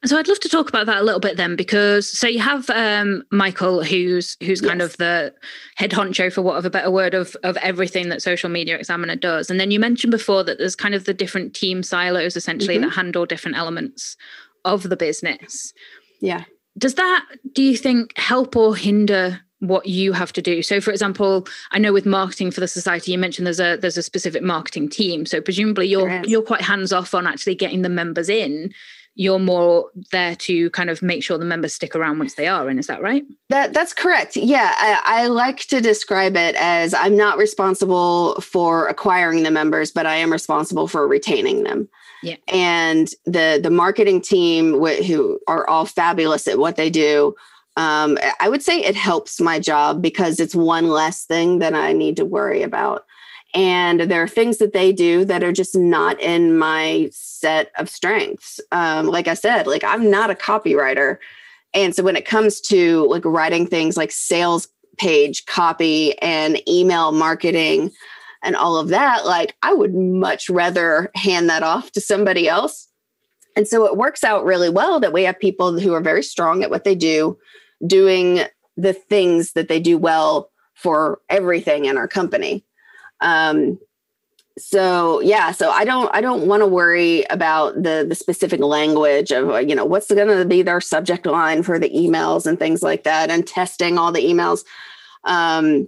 So 0.06 0.18
I'd 0.18 0.30
love 0.30 0.40
to 0.40 0.50
talk 0.50 0.70
about 0.70 0.86
that 0.86 1.02
a 1.02 1.04
little 1.04 1.20
bit 1.20 1.36
then, 1.36 1.58
because 1.58 2.10
so 2.10 2.26
you 2.28 2.40
have 2.40 2.70
um, 2.70 3.24
Michael, 3.32 3.84
who's 3.84 4.38
who's 4.40 4.62
yes. 4.62 4.70
kind 4.70 4.82
of 4.82 4.96
the 4.96 5.34
head 5.76 5.92
honcho, 5.92 6.32
for 6.32 6.42
what 6.42 6.58
of 6.58 6.66
a 6.66 6.70
better 6.70 6.90
word, 6.90 7.14
of 7.14 7.36
of 7.44 7.58
everything 7.58 8.08
that 8.10 8.22
Social 8.22 8.50
Media 8.50 8.78
Examiner 8.78 9.18
does. 9.18 9.50
And 9.50 9.60
then 9.60 9.72
you 9.72 9.80
mentioned 9.80 10.12
before 10.12 10.44
that 10.46 10.58
there's 10.58 10.76
kind 10.76 10.96
of 10.96 11.04
the 11.04 11.14
different 11.14 11.54
team 11.54 11.84
silos 11.84 12.38
essentially 12.38 12.76
mm-hmm. 12.76 12.86
that 12.86 12.96
handle 12.96 13.26
different 13.26 13.58
elements 13.58 14.16
of 14.64 14.84
the 14.84 14.96
business. 14.96 15.74
Yeah. 16.22 16.46
Does 16.78 16.96
that, 16.96 17.26
do 17.54 17.62
you 17.62 17.76
think, 17.76 18.18
help 18.18 18.56
or 18.56 18.76
hinder 18.76 19.42
what 19.60 19.86
you 19.86 20.14
have 20.14 20.32
to 20.32 20.42
do 20.42 20.64
so 20.64 20.80
for 20.80 20.90
example 20.90 21.46
i 21.72 21.78
know 21.78 21.92
with 21.92 22.06
marketing 22.06 22.50
for 22.50 22.62
the 22.62 22.68
society 22.68 23.12
you 23.12 23.18
mentioned 23.18 23.46
there's 23.46 23.60
a 23.60 23.76
there's 23.76 23.98
a 23.98 24.02
specific 24.02 24.42
marketing 24.42 24.88
team 24.88 25.26
so 25.26 25.42
presumably 25.42 25.86
you're 25.86 26.24
you're 26.24 26.42
quite 26.42 26.62
hands 26.62 26.94
off 26.94 27.14
on 27.14 27.28
actually 27.28 27.56
getting 27.56 27.82
the 27.82 27.90
members 27.90 28.30
in 28.30 28.74
you're 29.16 29.40
more 29.40 29.90
there 30.12 30.36
to 30.36 30.70
kind 30.70 30.90
of 30.90 31.02
make 31.02 31.24
sure 31.24 31.38
the 31.38 31.46
members 31.46 31.74
stick 31.74 31.96
around 31.96 32.20
once 32.20 32.36
they 32.36 32.48
are 32.48 32.70
in. 32.70 32.80
Is 32.80 32.88
that 32.88 33.02
right? 33.02 33.24
That 33.50 33.74
that's 33.74 33.94
correct. 33.94 34.38
Yeah, 34.38 34.74
I, 34.78 35.24
I, 35.24 35.28
like 35.28 35.60
to 35.68 35.82
describe 35.82 36.38
it 36.38 36.56
as 36.56 36.94
I'm 36.94 37.18
not 37.18 37.38
responsible 37.38 38.40
for 38.42 38.88
acquiring 38.88 39.44
the 39.44 39.52
members, 39.52 39.92
but 39.92 40.06
I 40.06 40.16
am 40.16 40.32
responsible 40.32 40.88
for 40.88 41.08
retaining 41.08 41.64
them. 41.64 41.90
Yeah. 42.24 42.38
And 42.48 43.10
the 43.26 43.60
the 43.62 43.70
marketing 43.70 44.22
team 44.22 44.82
wh- 44.82 45.06
who 45.06 45.40
are 45.48 45.68
all 45.68 45.86
fabulous 45.86 46.48
at 46.48 46.60
what 46.60 46.76
they 46.76 46.90
do. 46.90 47.36
Um, 47.78 48.18
I 48.40 48.50
would 48.50 48.62
say 48.62 48.80
it 48.80 48.96
helps 48.96 49.40
my 49.40 49.60
job 49.60 50.02
because 50.02 50.40
it's 50.40 50.56
one 50.56 50.90
less 50.90 51.26
thing 51.26 51.60
that 51.60 51.74
I 51.74 51.94
need 51.94 52.18
to 52.18 52.26
worry 52.26 52.62
about. 52.62 53.06
And 53.54 54.02
there 54.02 54.22
are 54.22 54.28
things 54.28 54.58
that 54.58 54.74
they 54.74 54.92
do 54.92 55.26
that 55.26 55.44
are 55.44 55.52
just 55.52 55.76
not 55.76 56.20
in 56.22 56.58
my 56.58 57.10
set 57.12 57.72
of 57.78 57.90
strengths. 57.90 58.60
Um, 58.72 59.08
like 59.08 59.28
I 59.28 59.34
said, 59.34 59.66
like 59.66 59.84
I'm 59.84 60.12
not 60.12 60.30
a 60.30 60.36
copywriter. 60.36 61.18
And 61.74 61.96
so 61.96 62.04
when 62.04 62.16
it 62.16 62.26
comes 62.26 62.62
to 62.62 63.08
like 63.08 63.26
writing 63.26 63.66
things 63.66 63.98
like 63.98 64.12
sales 64.12 64.68
page 64.98 65.46
copy 65.46 66.18
and 66.20 66.62
email 66.68 67.12
marketing, 67.12 67.92
and 68.42 68.56
all 68.56 68.78
of 68.78 68.90
that, 68.90 69.26
like 69.26 69.56
I 69.62 69.74
would 69.74 69.94
much 69.94 70.50
rather 70.50 71.12
hand 71.16 71.50
that 71.50 71.64
off 71.64 71.92
to 71.92 72.02
somebody 72.02 72.48
else. 72.48 72.88
And 73.56 73.68
so 73.68 73.86
it 73.86 73.98
works 73.98 74.24
out 74.24 74.46
really 74.46 74.70
well 74.70 75.00
that 75.00 75.14
we 75.14 75.24
have 75.24 75.40
people 75.40 75.80
who 75.80 75.94
are 75.94 76.02
very 76.02 76.24
strong 76.24 76.64
at 76.64 76.70
what 76.70 76.84
they 76.84 76.96
do, 76.96 77.38
doing 77.86 78.42
the 78.78 78.94
things 78.94 79.54
that 79.54 79.68
they 79.68 79.80
do 79.80 79.98
well 79.98 80.52
for 80.74 81.20
everything 81.30 81.86
in 81.86 81.98
our 81.98 82.08
company. 82.08 82.64
Um, 83.22 83.80
so 84.60 85.22
yeah 85.22 85.52
so 85.52 85.72
i 85.72 85.86
don't 85.86 86.14
i 86.14 86.20
don't 86.22 86.46
want 86.46 86.62
to 86.62 86.68
worry 86.68 87.24
about 87.30 87.74
the 87.76 88.06
the 88.08 88.16
specific 88.16 88.60
language 88.60 89.32
of 89.32 89.68
you 89.68 89.74
know 89.74 89.86
what's 89.86 90.12
going 90.12 90.28
to 90.28 90.46
be 90.46 90.62
their 90.62 90.82
subject 90.82 91.26
line 91.26 91.64
for 91.64 91.80
the 91.80 91.90
emails 91.90 92.46
and 92.46 92.60
things 92.60 92.84
like 92.84 93.04
that 93.04 93.30
and 93.30 93.48
testing 93.48 93.98
all 93.98 94.12
the 94.12 94.24
emails. 94.24 94.66
Um 95.24 95.88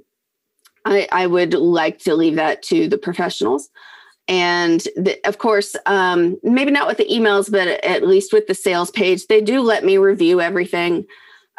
i 0.86 1.08
i 1.12 1.28
would 1.28 1.54
like 1.54 2.00
to 2.00 2.16
leave 2.16 2.36
that 2.36 2.64
to 2.64 2.88
the 2.88 2.98
professionals. 2.98 3.70
And 4.28 4.80
the, 4.96 5.20
of 5.26 5.38
course 5.38 5.76
um 5.86 6.38
maybe 6.44 6.72
not 6.72 6.88
with 6.88 6.98
the 6.98 7.08
emails 7.12 7.52
but 7.52 7.68
at 7.68 8.08
least 8.08 8.32
with 8.32 8.48
the 8.48 8.56
sales 8.56 8.92
page 8.92 9.28
they 9.28 9.42
do 9.42 9.62
let 9.62 9.84
me 9.84 9.98
review 9.98 10.40
everything 10.40 11.06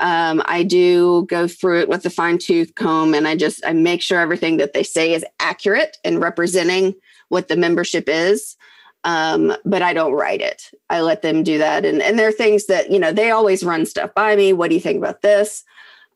um, 0.02 0.42
I 0.46 0.64
do 0.64 1.26
go 1.28 1.46
through 1.46 1.80
it 1.80 1.88
with 1.88 2.04
a 2.04 2.10
fine 2.10 2.36
tooth 2.36 2.74
comb 2.74 3.14
and 3.14 3.26
I 3.28 3.36
just 3.36 3.64
I 3.64 3.72
make 3.72 4.02
sure 4.02 4.18
everything 4.18 4.56
that 4.56 4.72
they 4.72 4.82
say 4.82 5.14
is 5.14 5.24
accurate 5.38 5.96
and 6.04 6.20
representing 6.20 6.94
what 7.28 7.46
the 7.46 7.56
membership 7.56 8.08
is. 8.08 8.56
Um, 9.04 9.56
but 9.64 9.80
I 9.80 9.94
don't 9.94 10.12
write 10.12 10.40
it. 10.40 10.70
I 10.90 11.02
let 11.02 11.22
them 11.22 11.44
do 11.44 11.58
that. 11.58 11.84
And 11.84 12.02
and 12.02 12.18
there 12.18 12.28
are 12.28 12.32
things 12.32 12.66
that, 12.66 12.90
you 12.90 12.98
know, 12.98 13.12
they 13.12 13.30
always 13.30 13.62
run 13.62 13.86
stuff 13.86 14.12
by 14.14 14.34
me. 14.34 14.52
What 14.52 14.70
do 14.70 14.74
you 14.74 14.80
think 14.80 14.98
about 14.98 15.22
this? 15.22 15.62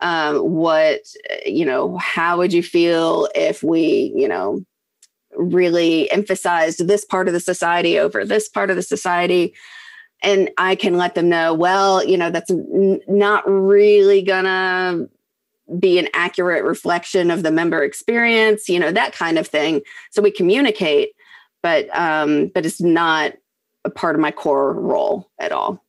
Um, 0.00 0.38
what, 0.38 1.02
you 1.46 1.64
know, 1.64 1.96
how 1.96 2.38
would 2.38 2.52
you 2.52 2.64
feel 2.64 3.28
if 3.36 3.62
we, 3.62 4.12
you 4.16 4.26
know, 4.26 4.62
really 5.36 6.10
emphasized 6.10 6.86
this 6.86 7.04
part 7.04 7.28
of 7.28 7.34
the 7.34 7.40
society 7.40 7.98
over 8.00 8.24
this 8.24 8.48
part 8.48 8.70
of 8.70 8.76
the 8.76 8.82
society? 8.82 9.54
And 10.26 10.50
I 10.58 10.74
can 10.74 10.96
let 10.96 11.14
them 11.14 11.28
know, 11.28 11.54
well, 11.54 12.04
you 12.04 12.18
know, 12.18 12.30
that's 12.30 12.50
n- 12.50 13.00
not 13.06 13.44
really 13.46 14.22
gonna 14.22 15.06
be 15.78 15.98
an 15.98 16.08
accurate 16.14 16.64
reflection 16.64 17.30
of 17.30 17.44
the 17.44 17.52
member 17.52 17.82
experience, 17.82 18.68
you 18.68 18.78
know, 18.78 18.90
that 18.90 19.12
kind 19.12 19.38
of 19.38 19.46
thing. 19.46 19.82
So 20.10 20.20
we 20.20 20.32
communicate, 20.32 21.10
but 21.62 21.88
um, 21.96 22.48
but 22.48 22.66
it's 22.66 22.80
not 22.80 23.34
a 23.84 23.90
part 23.90 24.16
of 24.16 24.20
my 24.20 24.32
core 24.32 24.72
role 24.72 25.30
at 25.38 25.52
all. 25.52 25.82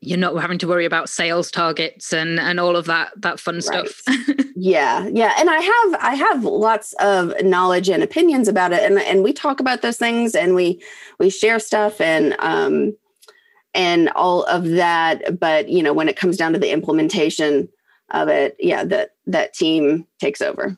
You're 0.00 0.18
not 0.18 0.34
having 0.40 0.58
to 0.58 0.66
worry 0.66 0.84
about 0.84 1.08
sales 1.08 1.52
targets 1.52 2.12
and 2.12 2.40
and 2.40 2.58
all 2.58 2.74
of 2.74 2.86
that 2.86 3.12
that 3.16 3.38
fun 3.38 3.60
right. 3.68 3.88
stuff. 3.88 4.02
yeah, 4.56 5.06
yeah, 5.06 5.34
and 5.38 5.48
I 5.48 5.60
have 5.60 6.02
I 6.02 6.14
have 6.16 6.42
lots 6.42 6.94
of 6.94 7.32
knowledge 7.44 7.88
and 7.88 8.02
opinions 8.02 8.48
about 8.48 8.72
it, 8.72 8.82
and 8.82 8.98
and 8.98 9.22
we 9.22 9.32
talk 9.32 9.60
about 9.60 9.82
those 9.82 9.96
things, 9.96 10.34
and 10.34 10.56
we 10.56 10.82
we 11.20 11.30
share 11.30 11.60
stuff, 11.60 12.00
and 12.00 12.34
um, 12.40 12.96
and 13.74 14.08
all 14.10 14.44
of 14.44 14.68
that 14.70 15.38
but 15.38 15.68
you 15.68 15.82
know 15.82 15.92
when 15.92 16.08
it 16.08 16.16
comes 16.16 16.36
down 16.36 16.52
to 16.52 16.58
the 16.58 16.70
implementation 16.70 17.68
of 18.10 18.28
it 18.28 18.56
yeah 18.58 18.84
that 18.84 19.10
that 19.28 19.54
team 19.54 20.06
takes 20.20 20.40
over. 20.40 20.76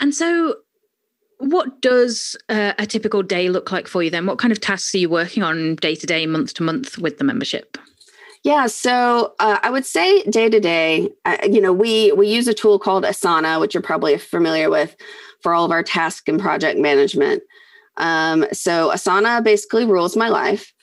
And 0.00 0.14
so 0.14 0.56
what 1.38 1.80
does 1.82 2.36
uh, 2.48 2.72
a 2.78 2.86
typical 2.86 3.22
day 3.22 3.48
look 3.48 3.72
like 3.72 3.88
for 3.88 4.02
you 4.02 4.10
then? 4.10 4.26
What 4.26 4.38
kind 4.38 4.52
of 4.52 4.60
tasks 4.60 4.94
are 4.94 4.98
you 4.98 5.08
working 5.08 5.42
on 5.42 5.76
day 5.76 5.94
to 5.94 6.06
day 6.06 6.26
month 6.26 6.54
to 6.54 6.62
month 6.62 6.98
with 6.98 7.18
the 7.18 7.24
membership? 7.24 7.76
Yeah, 8.44 8.66
so 8.66 9.34
uh, 9.40 9.58
I 9.62 9.70
would 9.70 9.86
say 9.86 10.22
day 10.24 10.50
to 10.50 10.60
day, 10.60 11.08
you 11.44 11.62
know, 11.62 11.72
we 11.72 12.12
we 12.12 12.28
use 12.28 12.46
a 12.46 12.54
tool 12.54 12.78
called 12.78 13.04
Asana, 13.04 13.58
which 13.58 13.72
you're 13.72 13.82
probably 13.82 14.18
familiar 14.18 14.68
with, 14.68 14.94
for 15.40 15.54
all 15.54 15.64
of 15.64 15.70
our 15.70 15.82
task 15.82 16.28
and 16.28 16.38
project 16.38 16.78
management. 16.78 17.42
Um, 17.96 18.44
so 18.52 18.90
Asana 18.90 19.42
basically 19.42 19.86
rules 19.86 20.16
my 20.16 20.28
life 20.28 20.74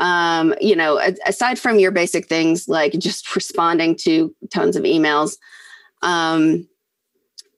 um, 0.00 0.54
you 0.60 0.74
know, 0.74 0.98
aside 1.26 1.58
from 1.58 1.78
your 1.78 1.90
basic 1.90 2.26
things 2.26 2.68
like 2.68 2.94
just 2.94 3.34
responding 3.36 3.94
to 3.96 4.34
tons 4.50 4.74
of 4.74 4.82
emails, 4.82 5.36
um, 6.02 6.66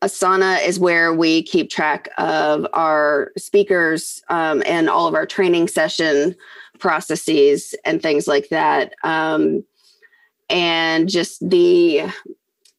Asana 0.03 0.67
is 0.67 0.81
where 0.81 1.15
we 1.15 1.45
keep 1.45 1.71
track 1.71 2.09
of 2.19 2.67
our 2.73 3.31
speakers 3.39 4.21
um, 4.29 4.61
and 4.67 4.91
all 4.91 5.07
of 5.07 5.15
our 5.15 5.25
training 5.25 5.69
session 5.69 6.35
processes 6.81 7.73
and 7.85 8.03
things 8.03 8.27
like 8.27 8.49
that. 8.49 8.95
Um, 9.05 9.65
and 10.51 11.09
just 11.09 11.49
the 11.49 12.03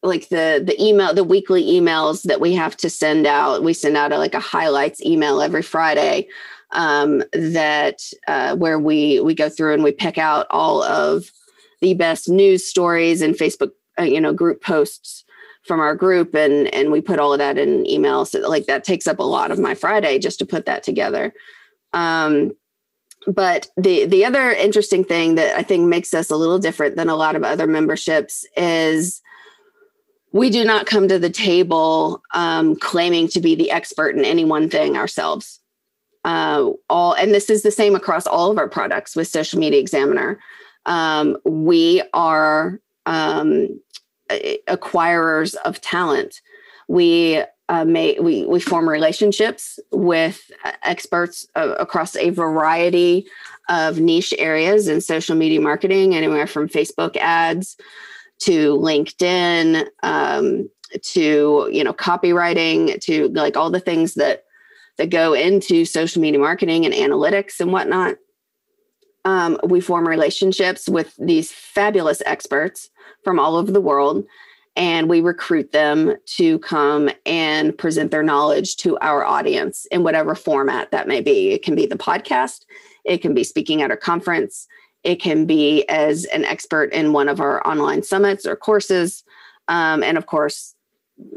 like 0.03 0.27
the 0.27 0.61
the 0.63 0.75
email 0.83 1.13
the 1.13 1.23
weekly 1.23 1.63
emails 1.63 2.23
that 2.23 2.41
we 2.41 2.53
have 2.53 2.75
to 2.75 2.89
send 2.89 3.25
out 3.25 3.63
we 3.63 3.73
send 3.73 3.95
out 3.95 4.11
a, 4.11 4.17
like 4.17 4.35
a 4.35 4.39
highlights 4.39 5.01
email 5.01 5.41
every 5.41 5.61
friday 5.61 6.27
um, 6.73 7.23
that 7.31 8.01
uh, 8.27 8.55
where 8.55 8.79
we 8.79 9.19
we 9.21 9.33
go 9.33 9.49
through 9.49 9.73
and 9.73 9.83
we 9.83 9.91
pick 9.91 10.17
out 10.17 10.47
all 10.49 10.83
of 10.83 11.31
the 11.81 11.93
best 11.93 12.29
news 12.29 12.65
stories 12.65 13.21
and 13.21 13.35
Facebook 13.35 13.71
uh, 13.99 14.03
you 14.03 14.19
know 14.19 14.33
group 14.33 14.61
posts 14.61 15.23
from 15.63 15.79
our 15.79 15.95
group 15.95 16.35
and 16.35 16.73
and 16.73 16.91
we 16.91 16.99
put 16.99 17.19
all 17.19 17.31
of 17.31 17.39
that 17.39 17.57
in 17.57 17.83
emails 17.85 18.27
so 18.27 18.39
like 18.47 18.65
that 18.65 18.83
takes 18.83 19.07
up 19.07 19.19
a 19.19 19.23
lot 19.23 19.51
of 19.51 19.59
my 19.59 19.73
Friday 19.73 20.19
just 20.19 20.39
to 20.39 20.45
put 20.45 20.65
that 20.65 20.83
together. 20.83 21.33
Um, 21.93 22.51
but 23.27 23.69
the 23.77 24.05
the 24.05 24.25
other 24.25 24.51
interesting 24.51 25.03
thing 25.03 25.35
that 25.35 25.57
I 25.57 25.63
think 25.63 25.87
makes 25.87 26.13
us 26.13 26.29
a 26.29 26.35
little 26.35 26.59
different 26.59 26.95
than 26.95 27.09
a 27.09 27.15
lot 27.15 27.35
of 27.35 27.43
other 27.43 27.67
memberships 27.67 28.45
is 28.57 29.21
we 30.31 30.49
do 30.49 30.65
not 30.65 30.87
come 30.87 31.07
to 31.07 31.19
the 31.19 31.29
table 31.29 32.21
um, 32.33 32.75
claiming 32.75 33.27
to 33.29 33.39
be 33.39 33.53
the 33.53 33.69
expert 33.69 34.15
in 34.15 34.25
any 34.25 34.43
one 34.43 34.69
thing 34.69 34.97
ourselves 34.97 35.59
uh, 36.23 36.69
all 36.89 37.13
and 37.13 37.33
this 37.33 37.49
is 37.49 37.63
the 37.63 37.71
same 37.71 37.95
across 37.95 38.25
all 38.25 38.51
of 38.51 38.57
our 38.57 38.69
products 38.69 39.15
with 39.15 39.27
social 39.27 39.59
media 39.59 39.79
examiner. 39.79 40.39
Um, 40.85 41.37
we 41.45 42.01
are 42.13 42.79
um, 43.05 43.79
acquirers 44.29 45.55
of 45.65 45.81
talent. 45.81 46.41
We 46.87 47.43
uh, 47.69 47.85
may 47.85 48.17
we 48.19 48.45
we 48.45 48.59
form 48.59 48.87
relationships 48.87 49.79
with 49.91 50.51
experts 50.83 51.47
uh, 51.55 51.75
across 51.79 52.15
a 52.15 52.29
variety 52.29 53.25
of 53.69 53.99
niche 53.99 54.33
areas 54.37 54.87
in 54.87 54.99
social 54.99 55.35
media 55.35 55.61
marketing 55.61 56.13
anywhere 56.13 56.45
from 56.45 56.67
facebook 56.67 57.15
ads 57.15 57.77
to 58.39 58.75
linkedin 58.75 59.87
um, 60.03 60.69
to 61.01 61.69
you 61.71 61.83
know 61.83 61.93
copywriting 61.93 62.99
to 62.99 63.29
like 63.29 63.55
all 63.55 63.69
the 63.69 63.79
things 63.79 64.15
that 64.15 64.43
that 64.97 65.09
go 65.09 65.33
into 65.33 65.85
social 65.85 66.21
media 66.21 66.39
marketing 66.39 66.85
and 66.85 66.93
analytics 66.93 67.59
and 67.59 67.71
whatnot. 67.71 68.15
Um, 69.25 69.57
we 69.63 69.79
form 69.79 70.07
relationships 70.07 70.89
with 70.89 71.15
these 71.17 71.51
fabulous 71.51 72.21
experts 72.25 72.89
from 73.23 73.39
all 73.39 73.55
over 73.55 73.71
the 73.71 73.81
world, 73.81 74.25
and 74.75 75.09
we 75.09 75.21
recruit 75.21 75.71
them 75.71 76.15
to 76.25 76.59
come 76.59 77.09
and 77.25 77.77
present 77.77 78.11
their 78.11 78.23
knowledge 78.23 78.75
to 78.77 78.97
our 78.99 79.23
audience 79.23 79.85
in 79.91 80.03
whatever 80.03 80.35
format 80.35 80.91
that 80.91 81.07
may 81.07 81.21
be. 81.21 81.51
It 81.51 81.63
can 81.63 81.75
be 81.75 81.85
the 81.85 81.95
podcast, 81.95 82.65
it 83.05 83.19
can 83.19 83.33
be 83.33 83.43
speaking 83.43 83.81
at 83.81 83.91
a 83.91 83.97
conference, 83.97 84.67
it 85.03 85.21
can 85.21 85.45
be 85.45 85.87
as 85.89 86.25
an 86.25 86.43
expert 86.43 86.91
in 86.91 87.13
one 87.13 87.29
of 87.29 87.39
our 87.39 87.65
online 87.67 88.03
summits 88.03 88.45
or 88.45 88.55
courses, 88.55 89.23
um, 89.69 90.03
and 90.03 90.17
of 90.17 90.25
course, 90.25 90.75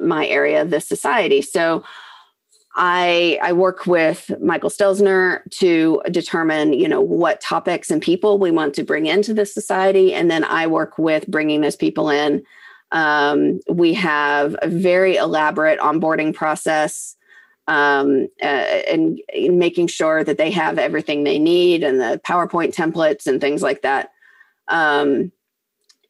my 0.01 0.27
area, 0.27 0.65
the 0.65 0.81
society. 0.81 1.43
So 1.43 1.85
I, 2.77 3.39
I 3.43 3.55
work 3.55 3.87
with 3.87 4.31
Michael 4.41 4.69
Stelzner 4.69 5.41
to 5.53 6.03
determine, 6.11 6.75
you 6.75 6.87
know, 6.87 7.01
what 7.01 7.41
topics 7.41 7.91
and 7.91 8.03
people 8.03 8.39
we 8.39 8.51
want 8.51 8.75
to 8.75 8.85
bring 8.85 9.07
into 9.07 9.33
the 9.33 9.47
society, 9.47 10.13
and 10.13 10.31
then 10.31 10.45
I 10.45 10.67
work 10.67 10.99
with 10.99 11.27
bringing 11.27 11.63
those 11.63 11.77
people 11.77 12.11
in. 12.11 12.45
Um, 12.93 13.61
we 13.69 13.95
have 13.95 14.57
a 14.61 14.69
very 14.69 15.17
elaborate 15.17 15.81
onboarding 15.81 16.35
process, 16.35 17.17
um, 17.67 18.29
uh, 18.43 18.45
and 18.45 19.21
making 19.35 19.87
sure 19.89 20.23
that 20.23 20.39
they 20.39 20.51
have 20.51 20.79
everything 20.79 21.25
they 21.25 21.39
need 21.39 21.83
and 21.83 21.99
the 21.99 22.21
PowerPoint 22.25 22.75
templates 22.75 23.27
and 23.27 23.41
things 23.41 23.63
like 23.63 23.83
that. 23.83 24.11
Um, 24.69 25.33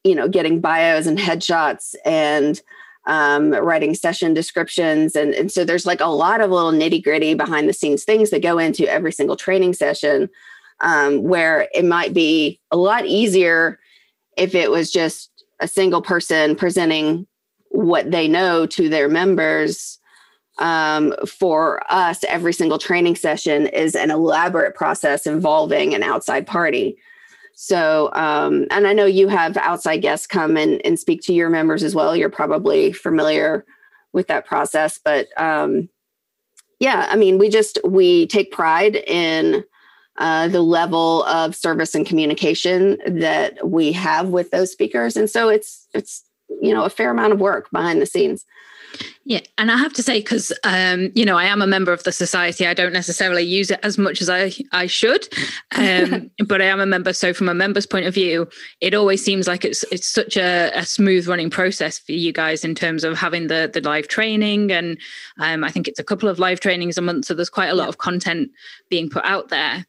you 0.03 0.15
know, 0.15 0.29
getting 0.29 0.61
bios 0.61 1.07
and 1.07 1.19
headshots 1.19 1.95
and 2.05 2.61
um, 3.07 3.51
writing 3.53 3.95
session 3.95 4.35
descriptions. 4.35 5.15
And, 5.15 5.33
and 5.35 5.51
so 5.51 5.65
there's 5.65 5.87
like 5.87 6.01
a 6.01 6.07
lot 6.07 6.41
of 6.41 6.51
little 6.51 6.73
nitty 6.73 7.03
gritty 7.03 7.35
behind 7.35 7.69
the 7.69 7.73
scenes 7.73 8.05
things 8.05 8.31
that 8.31 8.43
go 8.43 8.59
into 8.59 8.91
every 8.91 9.13
single 9.13 9.37
training 9.37 9.75
session 9.75 10.29
um, 10.81 11.23
where 11.23 11.69
it 11.75 11.85
might 11.85 12.13
be 12.13 12.61
a 12.71 12.77
lot 12.77 13.07
easier 13.07 13.79
if 14.37 14.55
it 14.55 14.71
was 14.71 14.91
just 14.91 15.31
a 15.61 15.69
single 15.69 16.03
person 16.03 16.55
presenting 16.57 17.27
what 17.71 18.11
they 18.11 18.29
know 18.29 18.67
to 18.67 18.89
their 18.89 19.09
members. 19.09 19.99
Um, 20.59 21.15
for 21.27 21.83
us, 21.93 22.25
every 22.25 22.55
single 22.55 22.79
training 22.79 23.17
session 23.17 23.67
is 23.67 23.95
an 23.95 24.11
elaborate 24.11 24.75
process 24.75 25.27
involving 25.27 25.95
an 25.95 26.03
outside 26.03 26.47
party. 26.47 26.97
So, 27.59 28.11
um, 28.13 28.67
and 28.71 28.87
I 28.87 28.93
know 28.93 29.07
you 29.07 29.29
have 29.29 29.57
outside 29.57 30.03
guests 30.03 30.27
come 30.27 30.59
and, 30.59 30.85
and 30.85 30.99
speak 30.99 31.23
to 31.23 31.33
your 31.33 31.49
members 31.49 31.83
as 31.83 31.95
well. 31.95 32.15
You're 32.15 32.29
probably 32.29 32.93
familiar 32.93 33.65
with 34.13 34.27
that 34.27 34.45
process, 34.45 35.01
but 35.03 35.29
um, 35.39 35.89
yeah, 36.79 37.09
I 37.11 37.17
mean, 37.17 37.39
we 37.39 37.49
just 37.49 37.79
we 37.83 38.27
take 38.27 38.53
pride 38.53 38.97
in 38.97 39.65
uh, 40.19 40.49
the 40.49 40.61
level 40.61 41.25
of 41.25 41.57
service 41.57 41.95
and 41.95 42.07
communication 42.07 42.99
that 43.07 43.67
we 43.67 43.91
have 43.93 44.29
with 44.29 44.51
those 44.51 44.71
speakers, 44.71 45.17
and 45.17 45.31
so 45.31 45.49
it's 45.49 45.89
it's 45.95 46.25
you 46.61 46.75
know 46.75 46.85
a 46.85 46.91
fair 46.91 47.11
amount 47.11 47.33
of 47.33 47.41
work 47.41 47.71
behind 47.71 48.03
the 48.03 48.07
scenes. 48.07 48.45
Yeah, 49.25 49.41
and 49.59 49.73
I 49.73 49.77
have 49.77 49.93
to 49.95 50.03
say 50.03 50.21
because 50.21 50.53
um, 50.63 51.11
you 51.15 51.25
know 51.25 51.37
I 51.37 51.45
am 51.47 51.61
a 51.61 51.67
member 51.67 51.93
of 51.93 52.05
the 52.05 52.13
society, 52.13 52.67
I 52.67 52.75
don't 52.75 52.93
necessarily 52.93 53.43
use 53.43 53.71
it 53.71 53.81
as 53.83 53.99
much 53.99 54.23
as 54.23 54.31
I 54.31 54.53
I 54.73 54.87
should, 54.87 55.29
um, 55.77 56.31
but 56.47 56.63
I 56.63 56.67
am 56.67 56.81
a 56.81 56.87
member. 56.87 57.13
So 57.13 57.35
from 57.35 57.49
a 57.49 57.55
member's 57.55 57.87
point 57.87 58.07
of 58.07 58.15
view, 58.15 58.49
it 58.81 58.95
always 58.95 59.25
seems 59.25 59.49
like 59.49 59.65
it's 59.65 59.85
it's 59.91 60.07
such 60.07 60.37
a, 60.37 60.71
a 60.75 60.87
smooth 60.87 61.27
running 61.27 61.51
process 61.51 61.99
for 61.99 62.13
you 62.13 62.33
guys 62.33 62.65
in 62.65 62.75
terms 62.75 63.03
of 63.03 63.19
having 63.19 63.49
the 63.49 63.71
the 63.73 63.81
live 63.81 64.09
training, 64.09 64.71
and 64.71 64.99
um, 65.41 65.65
I 65.65 65.71
think 65.71 65.89
it's 65.89 65.99
a 65.99 66.05
couple 66.05 66.29
of 66.29 66.39
live 66.39 66.61
trainings 66.61 66.97
a 66.97 67.03
month, 67.03 67.25
so 67.25 67.35
there's 67.35 67.51
quite 67.51 67.69
a 67.69 67.75
lot 67.75 67.89
of 67.89 67.99
content 67.99 68.51
being 68.91 69.11
put 69.11 69.25
out 69.25 69.49
there. 69.49 69.85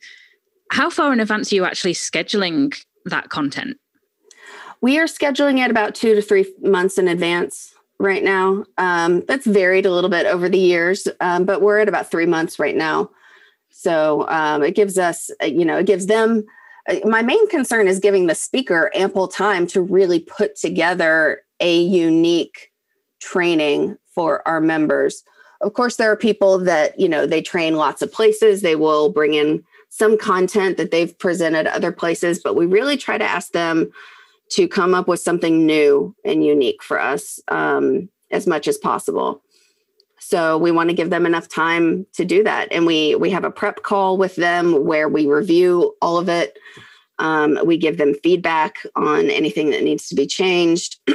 How 0.72 0.90
far 0.90 1.14
in 1.14 1.20
advance 1.20 1.52
are 1.52 1.56
you 1.56 1.66
actually 1.66 1.94
scheduling 1.94 2.76
that 3.06 3.30
content? 3.30 3.78
We 4.82 5.00
are 5.00 5.06
scheduling 5.06 5.64
it 5.64 5.72
about 5.72 5.96
two 5.96 6.16
to 6.16 6.22
three 6.22 6.52
months 6.62 6.98
in 6.98 7.08
advance 7.08 7.74
right 8.00 8.24
now. 8.24 8.66
Um, 8.78 9.24
that's 9.28 9.46
varied 9.46 9.86
a 9.86 9.92
little 9.92 10.10
bit 10.10 10.26
over 10.26 10.50
the 10.50 10.58
years, 10.58 11.08
um, 11.20 11.46
but 11.46 11.62
we're 11.62 11.80
at 11.80 11.90
about 11.90 12.12
three 12.12 12.26
months 12.26 12.60
right 12.60 12.76
now. 12.76 13.10
So 13.70 14.28
um, 14.30 14.64
it 14.64 14.76
gives 14.76 14.98
us, 14.98 15.30
uh, 15.42 15.46
you 15.46 15.66
know, 15.66 15.78
it 15.78 15.86
gives 15.86 16.08
them. 16.08 16.46
Uh, 16.90 16.96
my 17.06 17.22
main 17.22 17.48
concern 17.50 17.88
is 17.88 18.00
giving 18.00 18.28
the 18.28 18.36
speaker 18.36 18.92
ample 18.96 19.28
time 19.28 19.68
to 19.68 19.82
really 19.82 20.20
put 20.20 20.56
together 20.56 21.42
a 21.60 21.80
unique 21.82 22.72
training 23.20 23.98
for 24.14 24.48
our 24.48 24.62
members. 24.62 25.24
Of 25.62 25.74
course, 25.74 25.96
there 25.96 26.12
are 26.12 26.18
people 26.18 26.60
that, 26.60 27.00
you 27.00 27.10
know, 27.10 27.26
they 27.26 27.42
train 27.42 27.76
lots 27.76 28.02
of 28.02 28.12
places. 28.12 28.62
They 28.62 28.76
will 28.76 29.10
bring 29.10 29.34
in 29.34 29.64
some 29.90 30.18
content 30.18 30.78
that 30.78 30.92
they've 30.92 31.18
presented 31.18 31.66
other 31.68 31.92
places, 31.92 32.40
but 32.44 32.56
we 32.56 32.66
really 32.66 32.98
try 32.98 33.18
to 33.18 33.24
ask 33.24 33.52
them 33.54 33.92
to 34.52 34.68
come 34.68 34.94
up 34.94 35.08
with 35.08 35.20
something 35.20 35.66
new 35.66 36.16
and 36.24 36.46
unique 36.46 36.82
for 36.82 37.00
us 37.00 37.40
um, 37.50 38.10
as 38.32 38.48
much 38.48 38.68
as 38.68 38.78
possible. 38.78 39.42
So 40.20 40.58
we 40.58 40.72
want 40.72 40.90
to 40.90 40.96
give 40.96 41.10
them 41.10 41.26
enough 41.26 41.48
time 41.48 42.06
to 42.14 42.26
do 42.26 42.44
that, 42.44 42.68
and 42.72 42.86
we 42.86 43.16
we 43.16 43.30
have 43.30 43.46
a 43.46 43.52
prep 43.52 43.84
call 43.84 44.18
with 44.18 44.36
them 44.36 44.84
where 44.86 45.08
we 45.08 45.28
review 45.28 45.96
all 46.02 46.18
of 46.18 46.28
it. 46.28 46.58
Um, 47.20 47.60
we 47.66 47.78
give 47.78 47.98
them 47.98 48.14
feedback 48.14 48.78
on 48.96 49.30
anything 49.30 49.70
that 49.72 49.84
needs 49.84 50.10
to 50.10 50.16
be 50.16 50.28
changed. 50.28 50.98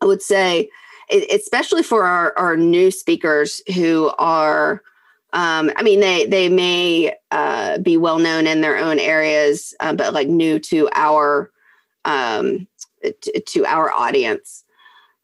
I 0.00 0.04
would 0.04 0.22
say, 0.22 0.68
especially 1.10 1.82
for 1.82 2.04
our, 2.04 2.34
our 2.36 2.56
new 2.56 2.90
speakers 2.90 3.62
who 3.74 4.12
are, 4.18 4.82
um, 5.32 5.70
I 5.76 5.82
mean, 5.82 6.00
they 6.00 6.26
they 6.26 6.48
may 6.48 7.14
uh, 7.30 7.78
be 7.78 7.96
well 7.96 8.18
known 8.18 8.46
in 8.46 8.60
their 8.60 8.78
own 8.78 8.98
areas, 8.98 9.74
uh, 9.80 9.94
but 9.94 10.14
like 10.14 10.28
new 10.28 10.58
to 10.60 10.88
our 10.92 11.50
um, 12.06 12.66
t- 13.20 13.40
to 13.40 13.66
our 13.66 13.92
audience. 13.92 14.64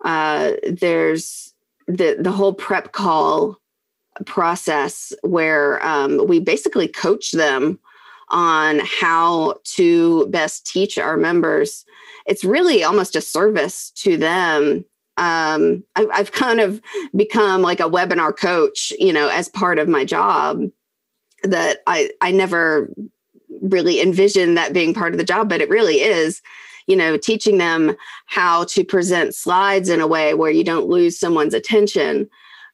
Uh, 0.05 0.53
there's 0.69 1.55
the 1.87 2.17
the 2.19 2.33
whole 2.33 2.53
prep 2.53 2.93
call 2.93 3.59
process 4.27 5.13
where 5.23 5.85
um, 5.87 6.27
we 6.27 6.39
basically 6.39 6.87
coach 6.89 7.33
them 7.33 7.79
on 8.29 8.81
how 8.85 9.55
to 9.65 10.27
best 10.29 10.67
teach 10.67 10.99
our 10.99 11.17
members. 11.17 11.85
It's 12.27 12.45
really 12.45 12.85
almost 12.85 13.17
a 13.17 13.21
service 13.21 13.91
to 13.97 14.17
them. 14.17 14.85
Um, 15.19 15.85
I, 15.97 16.07
I've 16.13 16.33
kind 16.33 16.61
of 16.61 16.81
become 17.15 17.63
like 17.63 17.81
a 17.81 17.91
webinar 17.91 18.37
coach, 18.37 18.93
you 18.99 19.13
know, 19.13 19.29
as 19.29 19.49
part 19.49 19.79
of 19.79 19.89
my 19.89 20.05
job 20.05 20.63
that 21.45 21.79
I 21.87 22.11
I 22.21 22.33
never 22.33 22.89
really 23.61 24.01
envisioned 24.01 24.57
that 24.57 24.73
being 24.73 24.95
part 24.95 25.13
of 25.13 25.19
the 25.19 25.25
job, 25.25 25.49
but 25.49 25.61
it 25.61 25.69
really 25.69 26.01
is 26.01 26.41
you 26.87 26.97
know, 26.97 27.17
teaching 27.17 27.59
them 27.59 27.97
how 28.27 28.65
to 28.65 28.85
present 28.85 29.35
slides 29.35 29.89
in 29.89 30.01
a 30.01 30.07
way 30.07 30.35
where 30.35 30.51
you 30.51 30.65
don't 30.65 30.89
lose 30.89 31.19
someone's 31.19 31.55
attention, 31.55 32.29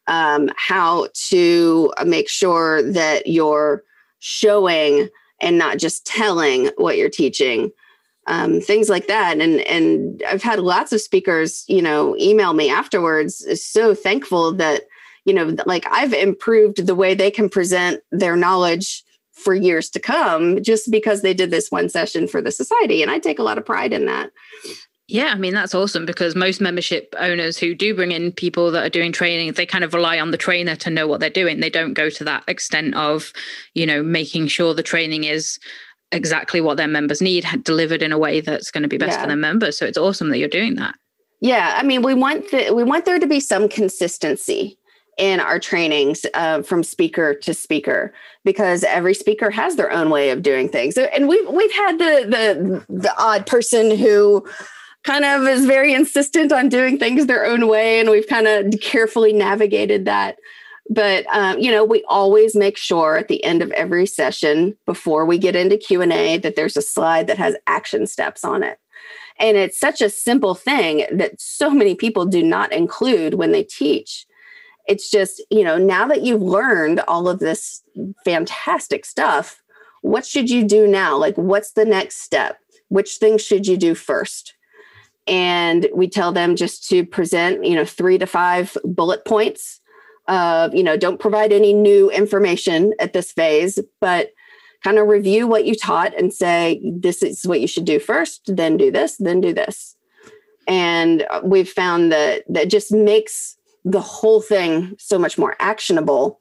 um, 0.06 0.50
how 0.56 1.08
to 1.28 1.92
make 2.04 2.28
sure 2.28 2.82
that 2.82 3.26
you're 3.26 3.82
showing 4.18 5.08
and 5.40 5.58
not 5.58 5.78
just 5.78 6.06
telling 6.06 6.70
what 6.76 6.96
you're 6.96 7.10
teaching. 7.10 7.70
Um, 8.26 8.60
things 8.60 8.90
like 8.90 9.06
that. 9.06 9.40
And 9.40 9.60
and 9.60 10.22
I've 10.28 10.42
had 10.42 10.58
lots 10.58 10.92
of 10.92 11.00
speakers, 11.00 11.64
you 11.66 11.80
know, 11.80 12.14
email 12.18 12.52
me 12.52 12.68
afterwards, 12.68 13.42
so 13.62 13.94
thankful 13.94 14.52
that, 14.52 14.82
you 15.24 15.32
know, 15.32 15.56
like 15.64 15.86
I've 15.90 16.12
improved 16.12 16.86
the 16.86 16.94
way 16.94 17.14
they 17.14 17.30
can 17.30 17.48
present 17.48 18.02
their 18.12 18.36
knowledge 18.36 19.02
for 19.38 19.54
years 19.54 19.88
to 19.90 20.00
come 20.00 20.62
just 20.62 20.90
because 20.90 21.22
they 21.22 21.34
did 21.34 21.50
this 21.50 21.70
one 21.70 21.88
session 21.88 22.26
for 22.26 22.42
the 22.42 22.50
society. 22.50 23.02
And 23.02 23.10
I 23.10 23.18
take 23.18 23.38
a 23.38 23.42
lot 23.42 23.58
of 23.58 23.64
pride 23.64 23.92
in 23.92 24.06
that. 24.06 24.30
Yeah, 25.06 25.32
I 25.32 25.36
mean, 25.36 25.54
that's 25.54 25.74
awesome 25.74 26.04
because 26.04 26.34
most 26.36 26.60
membership 26.60 27.14
owners 27.18 27.56
who 27.56 27.74
do 27.74 27.94
bring 27.94 28.12
in 28.12 28.30
people 28.30 28.70
that 28.72 28.84
are 28.84 28.90
doing 28.90 29.10
training, 29.10 29.52
they 29.54 29.64
kind 29.64 29.82
of 29.82 29.94
rely 29.94 30.20
on 30.20 30.32
the 30.32 30.36
trainer 30.36 30.76
to 30.76 30.90
know 30.90 31.06
what 31.06 31.20
they're 31.20 31.30
doing. 31.30 31.60
They 31.60 31.70
don't 31.70 31.94
go 31.94 32.10
to 32.10 32.24
that 32.24 32.44
extent 32.46 32.94
of, 32.94 33.32
you 33.72 33.86
know, 33.86 34.02
making 34.02 34.48
sure 34.48 34.74
the 34.74 34.82
training 34.82 35.24
is 35.24 35.58
exactly 36.12 36.60
what 36.60 36.76
their 36.76 36.88
members 36.88 37.22
need 37.22 37.46
delivered 37.62 38.02
in 38.02 38.12
a 38.12 38.18
way 38.18 38.40
that's 38.40 38.70
going 38.70 38.82
to 38.82 38.88
be 38.88 38.98
best 38.98 39.12
yeah. 39.12 39.22
for 39.22 39.28
their 39.28 39.36
members. 39.36 39.78
So 39.78 39.86
it's 39.86 39.98
awesome 39.98 40.28
that 40.28 40.38
you're 40.38 40.48
doing 40.48 40.74
that. 40.74 40.94
Yeah, 41.40 41.76
I 41.78 41.84
mean, 41.84 42.02
we 42.02 42.14
want 42.14 42.50
the, 42.50 42.72
we 42.74 42.84
want 42.84 43.04
there 43.04 43.18
to 43.18 43.26
be 43.26 43.40
some 43.40 43.68
consistency 43.68 44.77
in 45.18 45.40
our 45.40 45.58
trainings 45.58 46.24
uh, 46.34 46.62
from 46.62 46.82
speaker 46.82 47.34
to 47.34 47.52
speaker 47.52 48.14
because 48.44 48.84
every 48.84 49.14
speaker 49.14 49.50
has 49.50 49.76
their 49.76 49.90
own 49.90 50.08
way 50.10 50.30
of 50.30 50.42
doing 50.42 50.68
things. 50.68 50.96
And 50.96 51.28
we've 51.28 51.46
we've 51.48 51.72
had 51.72 51.98
the 51.98 52.84
the 52.86 52.86
the 52.88 53.14
odd 53.18 53.46
person 53.46 53.96
who 53.96 54.46
kind 55.04 55.24
of 55.24 55.46
is 55.46 55.66
very 55.66 55.92
insistent 55.92 56.52
on 56.52 56.68
doing 56.68 56.98
things 56.98 57.26
their 57.26 57.44
own 57.44 57.66
way, 57.68 58.00
and 58.00 58.10
we've 58.10 58.28
kind 58.28 58.46
of 58.46 58.72
carefully 58.80 59.32
navigated 59.32 60.04
that. 60.06 60.36
But 60.88 61.26
um, 61.34 61.58
you 61.58 61.70
know, 61.70 61.84
we 61.84 62.04
always 62.08 62.54
make 62.54 62.76
sure 62.76 63.18
at 63.18 63.28
the 63.28 63.42
end 63.44 63.60
of 63.60 63.72
every 63.72 64.06
session 64.06 64.76
before 64.86 65.26
we 65.26 65.36
get 65.36 65.56
into 65.56 65.76
Q 65.76 66.00
and 66.00 66.12
A 66.12 66.38
that 66.38 66.56
there's 66.56 66.76
a 66.76 66.82
slide 66.82 67.26
that 67.26 67.38
has 67.38 67.56
action 67.66 68.06
steps 68.06 68.44
on 68.44 68.62
it. 68.62 68.78
And 69.40 69.56
it's 69.56 69.78
such 69.78 70.00
a 70.00 70.10
simple 70.10 70.54
thing 70.54 71.06
that 71.12 71.40
so 71.40 71.70
many 71.70 71.94
people 71.94 72.24
do 72.24 72.42
not 72.42 72.72
include 72.72 73.34
when 73.34 73.52
they 73.52 73.62
teach 73.62 74.26
it's 74.88 75.10
just, 75.10 75.42
you 75.50 75.62
know, 75.62 75.76
now 75.76 76.06
that 76.08 76.22
you've 76.22 76.42
learned 76.42 77.00
all 77.06 77.28
of 77.28 77.38
this 77.38 77.82
fantastic 78.24 79.04
stuff, 79.04 79.62
what 80.00 80.26
should 80.26 80.48
you 80.48 80.64
do 80.64 80.86
now? 80.86 81.16
Like, 81.16 81.36
what's 81.36 81.72
the 81.72 81.84
next 81.84 82.22
step? 82.22 82.58
Which 82.88 83.16
things 83.16 83.42
should 83.42 83.66
you 83.66 83.76
do 83.76 83.94
first? 83.94 84.54
And 85.26 85.88
we 85.94 86.08
tell 86.08 86.32
them 86.32 86.56
just 86.56 86.88
to 86.88 87.04
present, 87.04 87.64
you 87.64 87.74
know, 87.74 87.84
three 87.84 88.16
to 88.16 88.26
five 88.26 88.76
bullet 88.82 89.26
points 89.26 89.80
of, 90.26 90.74
you 90.74 90.82
know, 90.82 90.96
don't 90.96 91.20
provide 91.20 91.52
any 91.52 91.74
new 91.74 92.10
information 92.10 92.94
at 92.98 93.12
this 93.12 93.30
phase, 93.30 93.78
but 94.00 94.32
kind 94.82 94.96
of 94.96 95.08
review 95.08 95.46
what 95.46 95.66
you 95.66 95.74
taught 95.74 96.14
and 96.18 96.32
say, 96.32 96.80
this 96.82 97.22
is 97.22 97.46
what 97.46 97.60
you 97.60 97.66
should 97.66 97.84
do 97.84 97.98
first, 97.98 98.56
then 98.56 98.78
do 98.78 98.90
this, 98.90 99.16
then 99.18 99.42
do 99.42 99.52
this. 99.52 99.96
And 100.66 101.26
we've 101.42 101.68
found 101.68 102.10
that 102.12 102.44
that 102.48 102.68
just 102.68 102.90
makes 102.90 103.57
the 103.88 104.00
whole 104.00 104.40
thing 104.42 104.94
so 104.98 105.18
much 105.18 105.38
more 105.38 105.56
actionable 105.58 106.38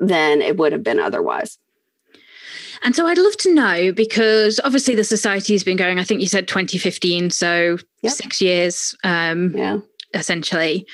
than 0.00 0.40
it 0.40 0.56
would 0.56 0.72
have 0.72 0.82
been 0.82 0.98
otherwise. 0.98 1.58
And 2.82 2.94
so 2.94 3.06
I'd 3.06 3.18
love 3.18 3.36
to 3.38 3.54
know 3.54 3.92
because 3.92 4.60
obviously 4.64 4.94
the 4.94 5.04
society 5.04 5.52
has 5.52 5.64
been 5.64 5.76
going, 5.76 5.98
I 5.98 6.04
think 6.04 6.20
you 6.20 6.28
said 6.28 6.48
2015, 6.48 7.30
so 7.30 7.78
yep. 8.02 8.12
six 8.12 8.40
years 8.40 8.96
um, 9.04 9.54
yeah. 9.56 9.78
essentially. 10.14 10.86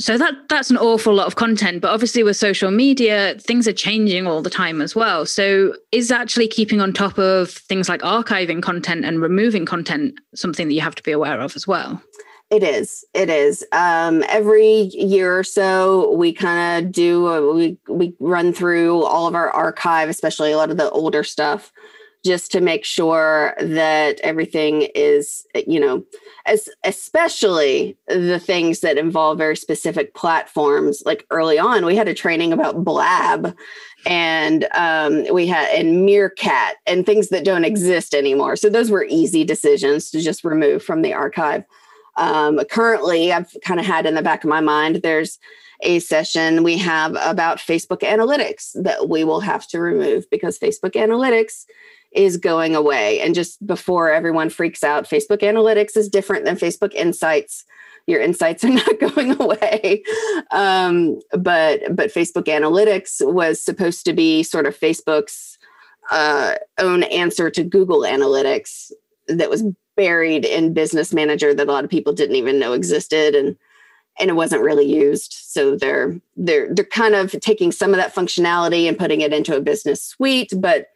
So 0.00 0.18
that 0.18 0.34
that's 0.48 0.70
an 0.70 0.78
awful 0.78 1.14
lot 1.14 1.28
of 1.28 1.36
content, 1.36 1.80
but 1.80 1.92
obviously 1.92 2.24
with 2.24 2.36
social 2.36 2.72
media, 2.72 3.36
things 3.38 3.68
are 3.68 3.72
changing 3.72 4.26
all 4.26 4.42
the 4.42 4.50
time 4.50 4.80
as 4.80 4.96
well. 4.96 5.24
So 5.26 5.76
is 5.92 6.10
actually 6.10 6.48
keeping 6.48 6.80
on 6.80 6.92
top 6.92 7.18
of 7.18 7.50
things 7.50 7.88
like 7.88 8.00
archiving 8.00 8.60
content 8.60 9.04
and 9.04 9.22
removing 9.22 9.64
content 9.64 10.18
something 10.34 10.66
that 10.66 10.74
you 10.74 10.80
have 10.80 10.96
to 10.96 11.02
be 11.04 11.12
aware 11.12 11.40
of 11.40 11.54
as 11.54 11.68
well? 11.68 12.02
It 12.52 12.62
is. 12.62 13.02
It 13.14 13.30
is. 13.30 13.64
Um, 13.72 14.22
every 14.28 14.90
year 14.92 15.38
or 15.38 15.42
so, 15.42 16.12
we 16.14 16.34
kind 16.34 16.84
of 16.84 16.92
do. 16.92 17.26
A, 17.28 17.54
we 17.54 17.78
we 17.88 18.14
run 18.20 18.52
through 18.52 19.04
all 19.04 19.26
of 19.26 19.34
our 19.34 19.50
archive, 19.50 20.10
especially 20.10 20.52
a 20.52 20.58
lot 20.58 20.70
of 20.70 20.76
the 20.76 20.90
older 20.90 21.24
stuff, 21.24 21.72
just 22.26 22.52
to 22.52 22.60
make 22.60 22.84
sure 22.84 23.54
that 23.58 24.20
everything 24.20 24.82
is, 24.94 25.46
you 25.66 25.80
know, 25.80 26.04
as 26.44 26.68
especially 26.84 27.96
the 28.06 28.38
things 28.38 28.80
that 28.80 28.98
involve 28.98 29.38
very 29.38 29.56
specific 29.56 30.14
platforms. 30.14 31.02
Like 31.06 31.26
early 31.30 31.58
on, 31.58 31.86
we 31.86 31.96
had 31.96 32.06
a 32.06 32.12
training 32.12 32.52
about 32.52 32.84
Blab, 32.84 33.56
and 34.04 34.68
um, 34.74 35.24
we 35.32 35.46
had 35.46 35.70
and 35.70 36.04
Meerkat 36.04 36.74
and 36.86 37.06
things 37.06 37.30
that 37.30 37.46
don't 37.46 37.64
exist 37.64 38.12
anymore. 38.12 38.56
So 38.56 38.68
those 38.68 38.90
were 38.90 39.06
easy 39.08 39.42
decisions 39.42 40.10
to 40.10 40.20
just 40.20 40.44
remove 40.44 40.82
from 40.82 41.00
the 41.00 41.14
archive 41.14 41.64
um, 42.16 42.60
currently 42.70 43.32
I've 43.32 43.54
kind 43.64 43.80
of 43.80 43.86
had 43.86 44.06
in 44.06 44.14
the 44.14 44.22
back 44.22 44.44
of 44.44 44.50
my 44.50 44.60
mind 44.60 44.96
there's 44.96 45.38
a 45.82 45.98
session 45.98 46.62
we 46.62 46.78
have 46.78 47.16
about 47.20 47.58
Facebook 47.58 48.00
analytics 48.00 48.70
that 48.82 49.08
we 49.08 49.24
will 49.24 49.40
have 49.40 49.66
to 49.68 49.80
remove 49.80 50.28
because 50.30 50.58
Facebook 50.58 50.92
analytics 50.92 51.64
is 52.12 52.36
going 52.36 52.76
away. 52.76 53.20
And 53.20 53.34
just 53.34 53.64
before 53.66 54.10
everyone 54.12 54.50
freaks 54.50 54.84
out, 54.84 55.08
Facebook 55.08 55.38
analytics 55.38 55.96
is 55.96 56.08
different 56.08 56.44
than 56.44 56.56
Facebook 56.56 56.94
insights. 56.94 57.64
Your 58.06 58.20
insights 58.20 58.64
are 58.64 58.68
not 58.70 59.00
going 59.00 59.40
away. 59.40 60.02
Um, 60.50 61.20
but 61.32 61.80
but 61.94 62.12
Facebook 62.12 62.44
analytics 62.44 63.16
was 63.20 63.60
supposed 63.60 64.04
to 64.04 64.12
be 64.12 64.42
sort 64.42 64.66
of 64.66 64.78
Facebook's 64.78 65.58
uh, 66.10 66.56
own 66.78 67.04
answer 67.04 67.50
to 67.50 67.62
Google 67.62 68.00
Analytics 68.00 68.92
that 69.38 69.50
was 69.50 69.64
buried 69.96 70.44
in 70.44 70.72
Business 70.72 71.12
Manager 71.12 71.54
that 71.54 71.68
a 71.68 71.72
lot 71.72 71.84
of 71.84 71.90
people 71.90 72.12
didn't 72.12 72.36
even 72.36 72.58
know 72.58 72.72
existed 72.72 73.34
and 73.34 73.56
and 74.18 74.28
it 74.28 74.34
wasn't 74.34 74.62
really 74.62 74.84
used. 74.84 75.32
So 75.32 75.76
they're 75.76 76.20
they're 76.36 76.72
they're 76.72 76.84
kind 76.84 77.14
of 77.14 77.32
taking 77.40 77.72
some 77.72 77.90
of 77.90 77.96
that 77.96 78.14
functionality 78.14 78.86
and 78.86 78.98
putting 78.98 79.20
it 79.20 79.32
into 79.32 79.56
a 79.56 79.60
business 79.60 80.02
suite, 80.02 80.52
but 80.56 80.88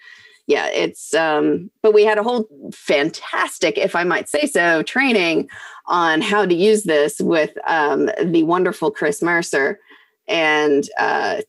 yeah, 0.46 0.68
it's 0.68 1.12
um 1.14 1.70
but 1.82 1.92
we 1.92 2.04
had 2.04 2.18
a 2.18 2.22
whole 2.22 2.46
fantastic, 2.72 3.78
if 3.78 3.96
I 3.96 4.04
might 4.04 4.28
say 4.28 4.46
so, 4.46 4.82
training 4.82 5.48
on 5.86 6.20
how 6.20 6.44
to 6.46 6.54
use 6.54 6.84
this 6.84 7.20
with 7.20 7.56
um 7.66 8.10
the 8.22 8.42
wonderful 8.42 8.90
Chris 8.90 9.22
Mercer 9.22 9.80
and 10.28 10.88
uh 10.98 11.40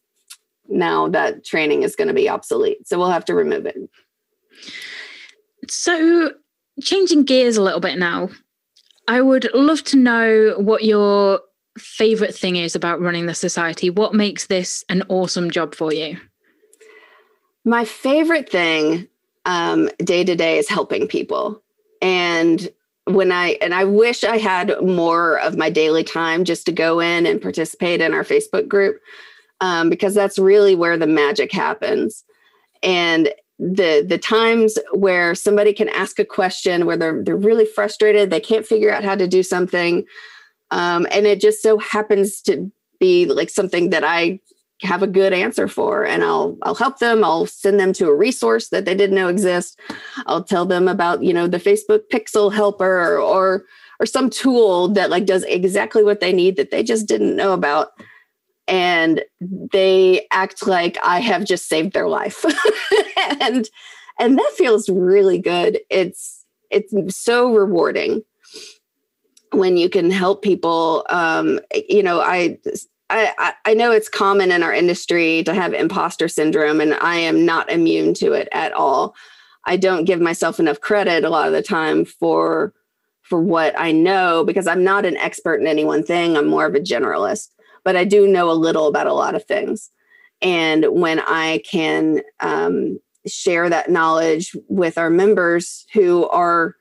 now 0.69 1.07
that 1.09 1.45
training 1.45 1.83
is 1.83 1.95
going 1.95 2.07
to 2.07 2.13
be 2.13 2.29
obsolete. 2.29 2.87
So 2.87 2.97
we'll 2.97 3.09
have 3.09 3.25
to 3.25 3.35
remove 3.35 3.65
it. 3.65 3.77
So, 5.69 6.31
changing 6.81 7.23
gears 7.23 7.57
a 7.57 7.61
little 7.61 7.79
bit 7.79 7.97
now, 7.97 8.29
I 9.07 9.21
would 9.21 9.49
love 9.53 9.83
to 9.85 9.97
know 9.97 10.55
what 10.57 10.83
your 10.83 11.41
favorite 11.77 12.35
thing 12.35 12.55
is 12.55 12.75
about 12.75 13.01
running 13.01 13.25
the 13.25 13.35
society. 13.35 13.89
What 13.89 14.13
makes 14.13 14.47
this 14.47 14.83
an 14.89 15.03
awesome 15.09 15.51
job 15.51 15.75
for 15.75 15.93
you? 15.93 16.17
My 17.63 17.85
favorite 17.85 18.49
thing 18.49 19.07
um, 19.45 19.89
day 19.99 20.23
to 20.23 20.35
day 20.35 20.57
is 20.57 20.69
helping 20.69 21.07
people. 21.07 21.61
And 22.01 22.69
when 23.05 23.31
I, 23.31 23.57
and 23.61 23.73
I 23.73 23.85
wish 23.85 24.23
I 24.23 24.37
had 24.37 24.81
more 24.81 25.39
of 25.39 25.57
my 25.57 25.69
daily 25.69 26.03
time 26.03 26.43
just 26.43 26.65
to 26.65 26.71
go 26.71 26.99
in 26.99 27.25
and 27.25 27.41
participate 27.41 28.01
in 28.01 28.13
our 28.13 28.23
Facebook 28.23 28.67
group 28.67 28.99
um, 29.61 29.89
because 29.89 30.13
that's 30.13 30.37
really 30.37 30.75
where 30.75 30.97
the 30.97 31.07
magic 31.07 31.51
happens. 31.51 32.23
And 32.83 33.29
the 33.59 34.05
the 34.07 34.17
times 34.17 34.77
where 34.91 35.33
somebody 35.33 35.73
can 35.73 35.89
ask 35.89 36.19
a 36.19 36.25
question 36.25 36.85
where 36.85 36.97
they're 36.97 37.23
they're 37.23 37.35
really 37.35 37.65
frustrated, 37.65 38.29
they 38.29 38.39
can't 38.39 38.67
figure 38.67 38.91
out 38.91 39.03
how 39.03 39.15
to 39.15 39.27
do 39.27 39.43
something, 39.43 40.05
um, 40.71 41.07
and 41.11 41.25
it 41.25 41.41
just 41.41 41.61
so 41.61 41.77
happens 41.79 42.41
to 42.41 42.71
be 42.99 43.25
like 43.25 43.49
something 43.49 43.89
that 43.89 44.03
I 44.03 44.39
have 44.81 45.01
a 45.01 45.07
good 45.07 45.33
answer 45.33 45.67
for 45.67 46.05
and 46.05 46.23
I'll 46.23 46.57
I'll 46.61 46.75
help 46.75 46.99
them 46.99 47.23
I'll 47.23 47.47
send 47.47 47.79
them 47.79 47.93
to 47.93 48.09
a 48.09 48.15
resource 48.15 48.69
that 48.69 48.85
they 48.85 48.93
didn't 48.93 49.15
know 49.15 49.27
exist 49.27 49.79
I'll 50.27 50.43
tell 50.43 50.65
them 50.65 50.87
about 50.87 51.23
you 51.23 51.33
know 51.33 51.47
the 51.47 51.57
Facebook 51.57 52.01
pixel 52.13 52.53
helper 52.53 52.85
or 52.85 53.19
or, 53.19 53.65
or 53.99 54.05
some 54.05 54.29
tool 54.29 54.87
that 54.89 55.09
like 55.09 55.25
does 55.25 55.43
exactly 55.43 56.03
what 56.03 56.19
they 56.19 56.31
need 56.31 56.57
that 56.57 56.69
they 56.69 56.83
just 56.83 57.07
didn't 57.07 57.35
know 57.35 57.53
about 57.53 57.89
and 58.67 59.23
they 59.41 60.27
act 60.31 60.67
like 60.67 60.97
I 61.03 61.19
have 61.19 61.45
just 61.45 61.67
saved 61.67 61.93
their 61.93 62.07
life. 62.07 62.45
and 63.41 63.69
and 64.19 64.37
that 64.37 64.51
feels 64.55 64.89
really 64.89 65.39
good. 65.39 65.79
It's 65.89 66.45
it's 66.69 66.93
so 67.15 67.53
rewarding 67.53 68.23
when 69.51 69.77
you 69.77 69.89
can 69.89 70.11
help 70.11 70.41
people. 70.41 71.05
Um, 71.09 71.59
you 71.89 72.03
know, 72.03 72.19
I 72.19 72.57
I, 73.09 73.53
I 73.65 73.73
know 73.73 73.91
it's 73.91 74.09
common 74.09 74.51
in 74.51 74.63
our 74.63 74.73
industry 74.73 75.43
to 75.43 75.53
have 75.53 75.73
imposter 75.73 76.27
syndrome, 76.27 76.81
and 76.81 76.93
I 76.95 77.15
am 77.15 77.45
not 77.45 77.71
immune 77.71 78.13
to 78.15 78.33
it 78.33 78.49
at 78.51 78.73
all. 78.73 79.15
I 79.65 79.77
don't 79.77 80.05
give 80.05 80.19
myself 80.19 80.59
enough 80.59 80.81
credit 80.81 81.23
a 81.23 81.29
lot 81.29 81.47
of 81.47 81.53
the 81.53 81.61
time 81.61 82.05
for 82.05 82.73
for 83.21 83.41
what 83.41 83.77
I 83.77 83.91
know 83.91 84.45
because 84.45 84.67
I'm 84.67 84.83
not 84.83 85.05
an 85.05 85.17
expert 85.17 85.55
in 85.55 85.67
any 85.67 85.83
one 85.83 86.03
thing. 86.03 86.37
I'm 86.37 86.47
more 86.47 86.65
of 86.65 86.75
a 86.75 86.79
generalist 86.79 87.49
but 87.87 87.95
I 87.95 88.03
do 88.03 88.27
know 88.27 88.51
a 88.51 88.63
little 88.65 88.87
about 88.87 89.07
a 89.07 89.13
lot 89.13 89.33
of 89.33 89.45
things. 89.45 89.91
And 90.41 90.87
when 90.91 91.21
I 91.21 91.59
can 91.59 92.19
um, 92.41 92.99
share 93.25 93.69
that 93.69 93.89
knowledge 93.89 94.53
with 94.67 94.97
our 94.97 95.09
members 95.09 95.85
who 95.93 96.27
are 96.27 96.75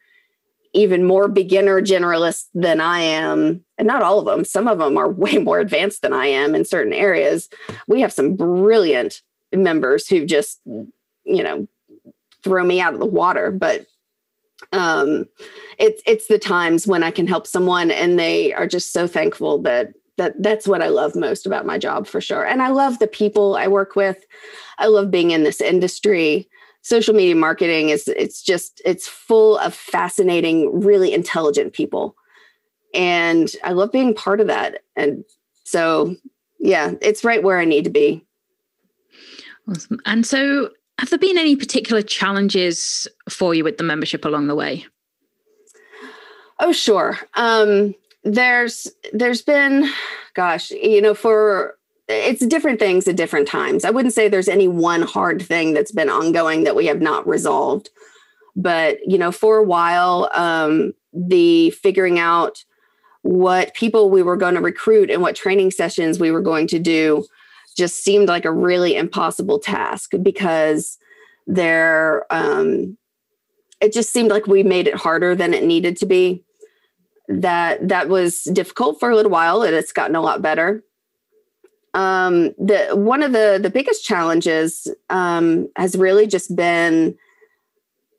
even 0.74 1.04
more 1.04 1.28
beginner 1.28 1.80
generalists 1.80 2.46
than 2.54 2.80
I 2.80 2.98
am, 2.98 3.64
and 3.78 3.86
not 3.86 4.02
all 4.02 4.18
of 4.18 4.24
them, 4.24 4.44
some 4.44 4.66
of 4.66 4.78
them 4.78 4.98
are 4.98 5.08
way 5.12 5.38
more 5.38 5.60
advanced 5.60 6.02
than 6.02 6.12
I 6.12 6.26
am 6.26 6.56
in 6.56 6.64
certain 6.64 6.92
areas. 6.92 7.48
We 7.86 8.00
have 8.00 8.12
some 8.12 8.34
brilliant 8.34 9.22
members 9.54 10.08
who 10.08 10.26
just, 10.26 10.60
you 10.66 11.44
know, 11.44 11.68
throw 12.42 12.64
me 12.64 12.80
out 12.80 12.94
of 12.94 12.98
the 12.98 13.06
water, 13.06 13.52
but 13.52 13.86
um 14.72 15.26
it's 15.78 16.02
it's 16.04 16.26
the 16.26 16.38
times 16.38 16.84
when 16.84 17.04
I 17.04 17.12
can 17.12 17.28
help 17.28 17.46
someone 17.46 17.92
and 17.92 18.18
they 18.18 18.52
are 18.54 18.66
just 18.66 18.92
so 18.92 19.06
thankful 19.06 19.62
that 19.62 19.92
that 20.16 20.42
that's 20.42 20.66
what 20.66 20.82
I 20.82 20.88
love 20.88 21.14
most 21.14 21.46
about 21.46 21.66
my 21.66 21.78
job 21.78 22.06
for 22.06 22.20
sure. 22.20 22.44
And 22.44 22.62
I 22.62 22.68
love 22.68 22.98
the 22.98 23.06
people 23.06 23.56
I 23.56 23.68
work 23.68 23.96
with. 23.96 24.24
I 24.78 24.86
love 24.86 25.10
being 25.10 25.30
in 25.30 25.42
this 25.42 25.60
industry. 25.60 26.48
Social 26.82 27.14
media 27.14 27.34
marketing 27.34 27.88
is 27.88 28.08
it's 28.08 28.42
just 28.42 28.80
it's 28.84 29.08
full 29.08 29.58
of 29.58 29.74
fascinating, 29.74 30.80
really 30.80 31.12
intelligent 31.12 31.72
people. 31.72 32.16
And 32.94 33.50
I 33.64 33.72
love 33.72 33.92
being 33.92 34.14
part 34.14 34.40
of 34.40 34.46
that. 34.46 34.84
And 34.94 35.24
so 35.64 36.16
yeah, 36.58 36.94
it's 37.02 37.24
right 37.24 37.42
where 37.42 37.58
I 37.58 37.64
need 37.64 37.84
to 37.84 37.90
be. 37.90 38.24
Awesome. 39.68 40.00
And 40.06 40.24
so 40.24 40.70
have 40.98 41.10
there 41.10 41.18
been 41.18 41.38
any 41.38 41.56
particular 41.56 42.02
challenges 42.02 43.06
for 43.28 43.54
you 43.54 43.64
with 43.64 43.76
the 43.76 43.84
membership 43.84 44.24
along 44.24 44.46
the 44.46 44.54
way? 44.54 44.86
Oh, 46.58 46.72
sure. 46.72 47.18
Um, 47.34 47.94
there's 48.26 48.88
there's 49.12 49.42
been 49.42 49.88
gosh 50.34 50.70
you 50.72 51.00
know 51.00 51.14
for 51.14 51.76
it's 52.08 52.44
different 52.46 52.78
things 52.78 53.08
at 53.08 53.16
different 53.16 53.48
times. 53.48 53.84
I 53.84 53.90
wouldn't 53.90 54.14
say 54.14 54.28
there's 54.28 54.48
any 54.48 54.68
one 54.68 55.02
hard 55.02 55.42
thing 55.42 55.72
that's 55.72 55.90
been 55.90 56.08
ongoing 56.08 56.62
that 56.62 56.76
we 56.76 56.86
have 56.86 57.00
not 57.00 57.26
resolved. 57.26 57.90
But 58.54 58.98
you 59.06 59.18
know 59.18 59.32
for 59.32 59.58
a 59.58 59.64
while 59.64 60.30
um, 60.32 60.92
the 61.12 61.70
figuring 61.70 62.18
out 62.18 62.64
what 63.22 63.74
people 63.74 64.08
we 64.08 64.22
were 64.22 64.36
going 64.36 64.54
to 64.54 64.60
recruit 64.60 65.10
and 65.10 65.20
what 65.20 65.34
training 65.34 65.72
sessions 65.72 66.20
we 66.20 66.30
were 66.30 66.40
going 66.40 66.68
to 66.68 66.78
do 66.78 67.26
just 67.76 68.02
seemed 68.02 68.28
like 68.28 68.44
a 68.44 68.52
really 68.52 68.96
impossible 68.96 69.58
task 69.58 70.12
because 70.22 70.96
there 71.46 72.24
um, 72.30 72.96
it 73.80 73.92
just 73.92 74.12
seemed 74.12 74.30
like 74.30 74.46
we 74.46 74.62
made 74.62 74.86
it 74.86 74.94
harder 74.94 75.34
than 75.34 75.52
it 75.52 75.64
needed 75.64 75.96
to 75.98 76.06
be 76.06 76.42
that 77.28 77.88
that 77.88 78.08
was 78.08 78.44
difficult 78.44 79.00
for 79.00 79.10
a 79.10 79.16
little 79.16 79.30
while 79.30 79.62
and 79.62 79.74
it's 79.74 79.92
gotten 79.92 80.16
a 80.16 80.20
lot 80.20 80.42
better. 80.42 80.82
Um, 81.94 82.54
the 82.58 82.90
one 82.92 83.22
of 83.22 83.32
the 83.32 83.58
the 83.60 83.70
biggest 83.70 84.04
challenges 84.04 84.86
um, 85.08 85.68
has 85.76 85.96
really 85.96 86.26
just 86.26 86.54
been 86.54 87.16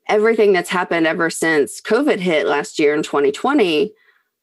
everything 0.08 0.52
that's 0.52 0.70
happened 0.70 1.06
ever 1.06 1.30
since 1.30 1.80
covid 1.80 2.18
hit 2.18 2.46
last 2.46 2.78
year 2.78 2.94
in 2.94 3.02
2020 3.02 3.92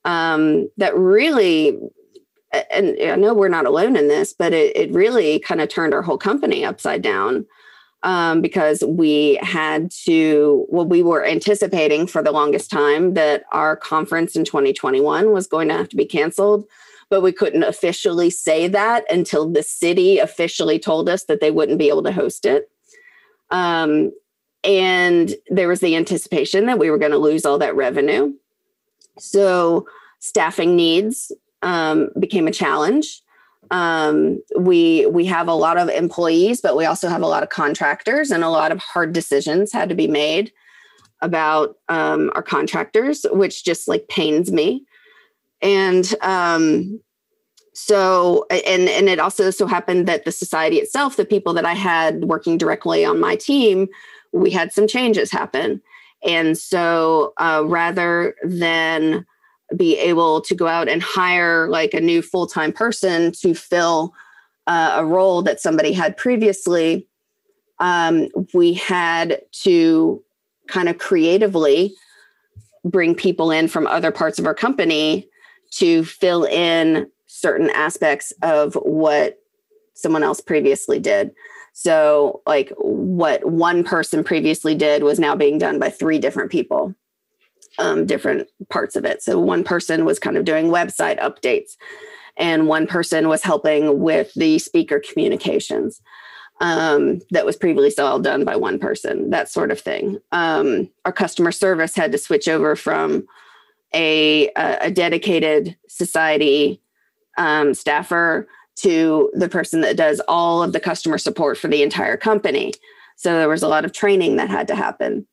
um, 0.06 0.70
that 0.78 0.96
really 0.96 1.78
and 2.72 2.96
i 3.02 3.16
know 3.16 3.34
we're 3.34 3.50
not 3.50 3.66
alone 3.66 3.96
in 3.96 4.08
this 4.08 4.32
but 4.32 4.54
it, 4.54 4.76
it 4.76 4.92
really 4.92 5.40
kind 5.40 5.60
of 5.60 5.68
turned 5.68 5.94
our 5.94 6.04
whole 6.04 6.18
company 6.18 6.64
upside 6.64 7.02
down 7.02 7.46
um, 8.06 8.40
because 8.40 8.84
we 8.88 9.40
had 9.42 9.90
to, 10.06 10.68
well, 10.70 10.86
we 10.86 11.02
were 11.02 11.26
anticipating 11.26 12.06
for 12.06 12.22
the 12.22 12.32
longest 12.32 12.70
time 12.70 13.16
that 13.16 13.44
our 13.52 13.76
conference 13.76 14.36
in 14.36 14.46
2021 14.46 15.32
was 15.32 15.48
going 15.48 15.68
to 15.70 15.74
have 15.74 15.90
to 15.90 15.96
be 15.96 16.06
canceled, 16.06 16.66
but 17.10 17.22
we 17.22 17.32
couldn't 17.32 17.64
officially 17.64 18.30
say 18.30 18.68
that 18.68 19.12
until 19.12 19.50
the 19.50 19.64
city 19.64 20.20
officially 20.20 20.78
told 20.78 21.10
us 21.10 21.24
that 21.24 21.42
they 21.42 21.50
wouldn't 21.50 21.80
be 21.80 21.90
able 21.90 22.04
to 22.04 22.12
host 22.12 22.46
it. 22.46 22.70
Um, 23.50 24.12
and 24.64 25.34
there 25.50 25.68
was 25.68 25.80
the 25.80 25.96
anticipation 25.96 26.68
that 26.68 26.78
we 26.78 26.92
were 26.92 27.00
going 27.00 27.12
to 27.12 27.18
lose 27.18 27.44
all 27.44 27.58
that 27.58 27.76
revenue. 27.76 28.34
So 29.18 29.88
staffing 30.20 30.76
needs 30.76 31.32
um, 31.64 32.10
became 32.20 32.48
a 32.48 32.52
challenge 32.52 33.24
um, 33.72 34.40
we 34.58 35.06
we 35.08 35.26
have 35.26 35.48
a 35.48 35.54
lot 35.54 35.78
of 35.78 35.90
employees 35.90 36.62
but 36.62 36.76
we 36.76 36.86
also 36.86 37.10
have 37.10 37.22
a 37.22 37.28
lot 37.28 37.44
of 37.44 37.50
contractors 37.50 38.32
and 38.32 38.44
a 38.44 38.50
lot 38.50 38.72
of 38.72 38.80
hard 38.80 39.14
decisions 39.14 39.72
had 39.72 39.90
to 39.90 39.96
be 39.96 40.08
made 40.08 40.52
about 41.22 41.78
um, 41.90 42.32
our 42.36 42.44
contractors 42.44 43.26
which 43.32 43.64
just 43.64 43.88
like 43.88 44.08
pains 44.08 44.52
me. 44.52 44.84
And 45.62 46.14
um, 46.22 47.00
so 47.74 48.46
and 48.50 48.88
and 48.90 49.10
it 49.10 49.20
also 49.20 49.52
so 49.52 49.68
happened 49.68 50.08
that 50.08 50.26
the 50.26 50.32
society 50.32 50.78
itself 50.78 51.18
the 51.18 51.26
people 51.26 51.54
that 51.54 51.66
i 51.66 51.74
had 51.74 52.24
working 52.24 52.58
directly 52.58 53.04
on 53.04 53.20
my 53.20 53.36
team 53.36 53.90
we 54.36 54.52
had 54.52 54.72
some 54.74 54.88
changes 54.88 55.32
happen. 55.32 55.82
And 56.24 56.58
so 56.58 57.34
uh, 57.38 57.64
rather 57.66 58.36
than 58.44 59.26
be 59.76 59.98
able 59.98 60.42
to 60.42 60.56
go 60.56 60.68
out 60.68 60.88
and 60.88 61.02
hire 61.02 61.68
like 61.70 61.94
a 61.94 62.02
new 62.02 62.22
full-time 62.22 62.72
person 62.72 63.32
to 63.32 63.54
fill 63.54 64.14
uh, 64.68 64.96
a 64.98 65.06
role 65.06 65.42
that 65.42 65.60
somebody 65.60 65.92
had 65.92 66.18
previously 66.18 67.08
um, 67.80 68.30
we 68.54 68.74
had 68.74 69.42
to 69.52 70.24
kind 70.68 70.90
of 70.90 70.98
creatively 70.98 71.94
bring 72.84 73.16
people 73.16 73.52
in 73.52 73.68
from 73.68 73.88
other 73.88 74.12
parts 74.12 74.40
of 74.40 74.46
our 74.46 74.54
company 74.54 75.28
to 75.72 76.06
fill 76.06 76.46
in 76.46 77.10
certain 77.28 77.70
aspects 77.72 78.32
of 78.42 78.76
what 78.76 79.40
someone 79.94 80.24
else 80.24 80.40
previously 80.40 81.00
did. 81.00 81.32
So, 81.74 82.42
like 82.46 82.72
what 82.78 83.44
one 83.50 83.84
person 83.84 84.24
previously 84.24 84.76
did 84.76 85.04
was 85.04 85.20
now 85.20 85.36
being 85.36 85.58
done 85.58 85.78
by 85.78 85.90
three 85.90 86.20
different 86.20 86.50
people, 86.50 86.96
um, 87.78 88.06
different 88.06 88.48
parts 88.70 88.96
of 88.96 89.06
it. 89.06 89.22
So, 89.22 89.40
one 89.40 89.64
person 89.64 90.06
was 90.06 90.20
kind 90.20 90.38
of 90.38 90.46
doing 90.46 90.68
website 90.68 91.20
updates, 91.20 91.78
and 92.38 92.68
one 92.68 92.88
person 92.88 93.28
was 93.28 93.44
helping 93.44 94.00
with 94.00 94.34
the 94.34 94.60
speaker 94.60 95.00
communications 95.00 96.02
um, 96.62 97.20
that 97.32 97.46
was 97.46 97.56
previously 97.56 98.04
all 98.04 98.20
done 98.20 98.46
by 98.46 98.56
one 98.56 98.80
person, 98.80 99.30
that 99.30 99.50
sort 99.50 99.72
of 99.72 99.80
thing. 99.80 100.20
Um, 100.32 100.90
our 101.04 101.12
customer 101.12 101.52
service 101.52 101.96
had 101.96 102.12
to 102.14 102.18
switch 102.18 102.48
over 102.48 102.76
from 102.76 103.28
a, 103.94 104.50
a 104.56 104.92
dedicated 104.92 105.76
society 105.88 106.82
um, 107.38 107.74
staffer 107.74 108.48
to 108.78 109.32
the 109.34 109.50
person 109.50 109.82
that 109.82 109.98
does 109.98 110.22
all 110.28 110.62
of 110.62 110.74
the 110.74 110.80
customer 110.80 111.18
support 111.18 111.58
for 111.58 111.68
the 111.68 111.82
entire 111.82 112.18
company. 112.18 112.74
So 113.16 113.34
there 113.38 113.50
was 113.50 113.64
a 113.64 113.68
lot 113.68 113.86
of 113.86 113.94
training 113.94 114.36
that 114.36 114.50
had 114.50 114.68
to 114.68 114.76
happen. 114.76 115.26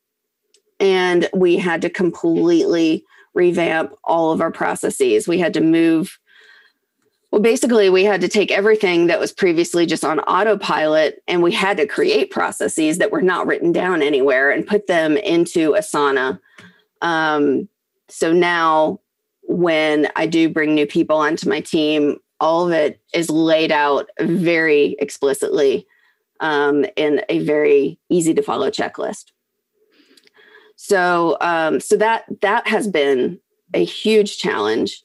And 0.82 1.30
we 1.32 1.56
had 1.56 1.80
to 1.82 1.88
completely 1.88 3.06
revamp 3.32 3.94
all 4.04 4.32
of 4.32 4.42
our 4.42 4.50
processes. 4.50 5.26
We 5.26 5.38
had 5.38 5.54
to 5.54 5.62
move 5.62 6.18
well, 7.32 7.40
basically, 7.40 7.88
we 7.88 8.04
had 8.04 8.20
to 8.20 8.28
take 8.28 8.50
everything 8.50 9.06
that 9.06 9.18
was 9.18 9.32
previously 9.32 9.86
just 9.86 10.04
on 10.04 10.20
autopilot 10.20 11.22
and 11.26 11.42
we 11.42 11.50
had 11.50 11.78
to 11.78 11.86
create 11.86 12.30
processes 12.30 12.98
that 12.98 13.10
were 13.10 13.22
not 13.22 13.46
written 13.46 13.72
down 13.72 14.02
anywhere 14.02 14.50
and 14.50 14.66
put 14.66 14.86
them 14.86 15.16
into 15.16 15.72
Asana. 15.72 16.38
Um, 17.00 17.70
so 18.10 18.34
now, 18.34 19.00
when 19.44 20.08
I 20.14 20.26
do 20.26 20.50
bring 20.50 20.74
new 20.74 20.86
people 20.86 21.16
onto 21.16 21.48
my 21.48 21.62
team, 21.62 22.18
all 22.38 22.66
of 22.66 22.72
it 22.72 23.00
is 23.14 23.30
laid 23.30 23.72
out 23.72 24.10
very 24.20 24.94
explicitly 24.98 25.86
um, 26.40 26.84
in 26.96 27.22
a 27.30 27.38
very 27.38 27.98
easy 28.10 28.34
to 28.34 28.42
follow 28.42 28.68
checklist. 28.68 29.32
So, 30.84 31.36
um, 31.40 31.78
so 31.78 31.96
that 31.98 32.24
that 32.40 32.66
has 32.66 32.88
been 32.88 33.38
a 33.72 33.84
huge 33.84 34.38
challenge 34.38 35.00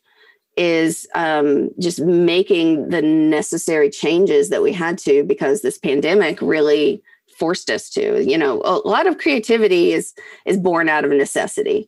is 0.57 1.07
um, 1.13 1.69
just 1.79 1.99
making 1.99 2.89
the 2.89 3.03
necessary 3.03 3.91
changes 3.91 4.49
that 4.49 4.63
we 4.63 4.73
had 4.73 4.97
to 4.97 5.23
because 5.23 5.61
this 5.61 5.77
pandemic 5.77 6.41
really 6.41 7.03
forced 7.37 7.69
us 7.69 7.91
to 7.91 8.27
you 8.27 8.39
know 8.39 8.59
a 8.65 8.81
lot 8.87 9.05
of 9.05 9.19
creativity 9.19 9.93
is 9.93 10.15
is 10.47 10.57
born 10.57 10.89
out 10.89 11.05
of 11.05 11.11
necessity. 11.11 11.87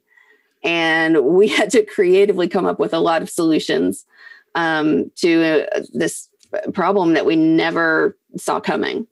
And 0.64 1.26
we 1.26 1.48
had 1.58 1.72
to 1.72 1.84
creatively 1.84 2.48
come 2.48 2.68
up 2.68 2.80
with 2.80 2.94
a 2.94 3.00
lot 3.00 3.24
of 3.24 3.30
solutions 3.30 4.06
um, 4.54 5.10
to 5.16 5.66
uh, 5.76 5.82
this 5.94 6.30
problem 6.76 7.16
that 7.16 7.26
we 7.26 7.36
never 7.36 8.16
saw 8.38 8.60
coming 8.60 9.08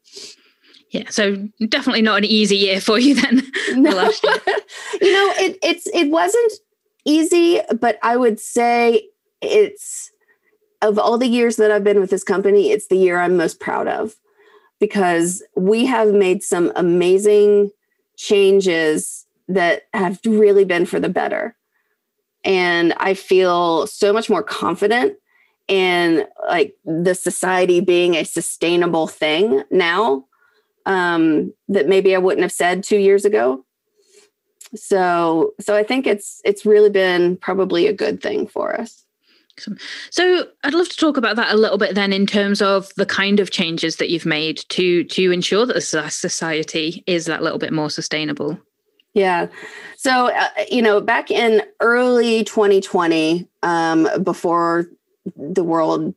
yeah 0.92 1.10
so 1.10 1.36
definitely 1.70 2.02
not 2.02 2.20
an 2.20 2.26
easy 2.26 2.58
year 2.58 2.80
for 2.80 3.00
you 3.00 3.16
then 3.16 3.36
no. 3.74 3.92
you 5.02 5.14
know 5.14 5.34
it 5.38 5.58
it's 5.62 5.88
it 5.88 6.10
wasn't 6.10 6.54
easy 7.06 7.60
but 7.80 7.98
i 8.04 8.16
would 8.18 8.40
say 8.40 9.08
it's 9.42 10.12
of 10.82 11.00
all 11.00 11.18
the 11.18 11.28
years 11.28 11.56
that 11.58 11.72
I've 11.72 11.84
been 11.84 12.00
with 12.00 12.10
this 12.10 12.24
company, 12.24 12.72
it's 12.72 12.88
the 12.88 12.98
year 12.98 13.20
I'm 13.20 13.38
most 13.38 13.60
proud 13.60 13.88
of 13.88 14.16
because 14.80 15.44
we 15.56 15.86
have 15.86 16.14
made 16.14 16.44
some 16.44 16.72
amazing 16.76 17.72
changes 18.16 19.26
that 19.48 19.84
have 19.94 20.20
really 20.26 20.66
been 20.66 20.86
for 20.86 21.00
the 21.00 21.10
better. 21.10 21.56
And 22.44 22.94
I 22.98 23.14
feel 23.14 23.88
so 23.88 24.14
much 24.14 24.30
more 24.30 24.44
confident 24.44 25.18
in 25.68 26.26
like 26.48 26.76
the 26.86 27.16
society 27.16 27.82
being 27.82 28.16
a 28.16 28.24
sustainable 28.24 29.08
thing 29.08 29.64
now 29.72 30.26
um, 30.88 31.54
that 31.68 31.88
maybe 31.88 32.16
I 32.16 32.18
wouldn't 32.18 32.42
have 32.42 32.52
said 32.52 32.84
two 32.84 32.98
years 32.98 33.26
ago. 33.26 33.64
So, 34.74 35.54
so 35.60 35.76
I 35.76 35.84
think 35.84 36.08
it's 36.08 36.42
it's 36.44 36.66
really 36.66 36.90
been 36.90 37.38
probably 37.38 37.88
a 37.88 37.94
good 37.94 38.22
thing 38.24 38.48
for 38.48 38.80
us. 38.80 39.04
So 40.12 40.46
I'd 40.64 40.74
love 40.74 40.90
to 40.90 40.96
talk 40.96 41.18
about 41.18 41.36
that 41.36 41.54
a 41.54 41.58
little 41.58 41.80
bit 41.80 41.96
then 41.96 42.14
in 42.14 42.28
terms 42.28 42.62
of 42.62 42.94
the 42.96 43.08
kind 43.08 43.40
of 43.40 43.50
changes 43.50 43.96
that 43.96 44.10
you've 44.10 44.26
made 44.26 44.62
to 44.70 45.04
to 45.04 45.32
ensure 45.32 45.66
that 45.66 45.74
the 45.74 46.10
society 46.10 47.04
is 47.06 47.26
that 47.26 47.44
little 47.44 47.60
bit 47.60 47.74
more 47.74 47.90
sustainable. 47.90 48.58
Yeah. 49.14 49.48
So 49.98 50.30
uh, 50.30 50.50
you 50.72 50.82
know, 50.82 51.02
back 51.02 51.32
in 51.32 51.64
early 51.82 52.44
2020, 52.44 53.48
um, 53.64 54.08
before 54.24 54.88
the 55.36 55.64
world 55.64 56.14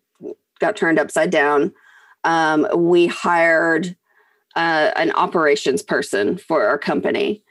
got 0.60 0.76
turned 0.76 0.98
upside 0.98 1.30
down, 1.30 1.72
um, 2.24 2.68
we 2.76 3.06
hired 3.06 3.96
uh, 4.56 4.90
an 4.96 5.12
operations 5.12 5.82
person 5.82 6.36
for 6.36 6.66
our 6.66 6.78
company. 6.78 7.42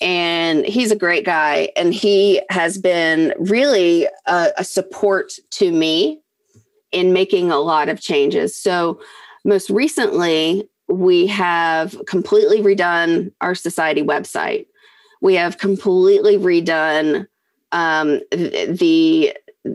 And 0.00 0.66
he's 0.66 0.90
a 0.90 0.96
great 0.96 1.24
guy 1.24 1.70
and 1.74 1.94
he 1.94 2.42
has 2.50 2.76
been 2.78 3.32
really 3.38 4.06
a, 4.26 4.52
a, 4.58 4.64
support 4.64 5.32
to 5.52 5.72
me 5.72 6.20
in 6.92 7.14
making 7.14 7.50
a 7.50 7.58
lot 7.58 7.88
of 7.88 8.00
changes. 8.00 8.56
So 8.60 9.00
most 9.44 9.70
recently 9.70 10.68
we 10.88 11.26
have 11.28 12.00
completely 12.06 12.60
redone 12.60 13.32
our 13.40 13.54
society 13.54 14.02
website. 14.02 14.66
We 15.22 15.34
have 15.34 15.58
completely 15.58 16.36
redone 16.36 17.26
um, 17.72 18.20
the 18.30 19.34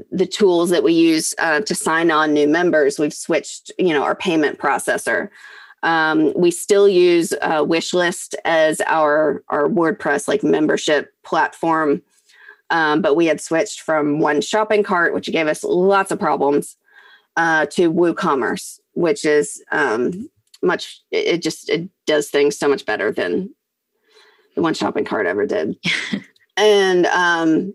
the 0.09 0.25
tools 0.25 0.69
that 0.69 0.83
we 0.83 0.93
use 0.93 1.33
uh, 1.37 1.59
to 1.61 1.75
sign 1.75 2.11
on 2.11 2.33
new 2.33 2.47
members. 2.47 2.97
We've 2.97 3.13
switched 3.13 3.71
you 3.77 3.93
know 3.93 4.03
our 4.03 4.15
payment 4.15 4.59
processor 4.59 5.29
um, 5.83 6.33
we 6.35 6.51
still 6.51 6.87
use 6.87 7.33
uh, 7.41 7.63
Wishlist 7.63 8.35
as 8.45 8.81
our 8.81 9.43
our 9.49 9.67
WordPress 9.67 10.27
like 10.27 10.43
membership 10.43 11.13
platform, 11.23 12.01
um, 12.69 13.01
but 13.01 13.15
we 13.15 13.25
had 13.25 13.41
switched 13.41 13.81
from 13.81 14.19
one 14.19 14.41
shopping 14.41 14.83
cart, 14.83 15.13
which 15.13 15.31
gave 15.31 15.47
us 15.47 15.63
lots 15.63 16.11
of 16.11 16.19
problems, 16.19 16.77
uh, 17.35 17.65
to 17.67 17.91
WooCommerce, 17.91 18.79
which 18.93 19.25
is 19.25 19.63
um, 19.71 20.29
much. 20.61 21.01
It 21.11 21.41
just 21.41 21.69
it 21.69 21.89
does 22.05 22.29
things 22.29 22.57
so 22.57 22.67
much 22.67 22.85
better 22.85 23.11
than 23.11 23.53
the 24.55 24.61
one 24.61 24.73
shopping 24.73 25.05
cart 25.05 25.25
ever 25.25 25.47
did. 25.47 25.75
and 26.57 27.05
um, 27.07 27.73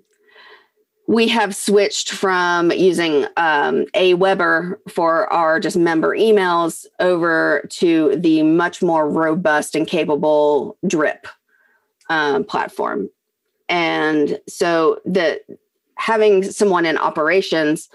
we 1.06 1.28
have 1.28 1.54
switched 1.54 2.10
from 2.10 2.72
using 2.72 3.26
um, 3.36 3.84
Aweber 3.94 4.76
for 4.88 5.32
our 5.32 5.60
just 5.60 5.76
member 5.76 6.16
emails 6.16 6.86
over 6.98 7.66
to 7.70 8.16
the 8.16 8.42
much 8.42 8.82
more 8.82 9.08
robust 9.08 9.76
and 9.76 9.86
capable 9.86 10.76
drip 10.86 11.28
um, 12.08 12.44
platform. 12.44 13.08
And 13.68 14.40
so 14.48 15.00
the 15.04 15.40
having 15.96 16.42
someone 16.42 16.86
in 16.86 16.98
operations 16.98 17.88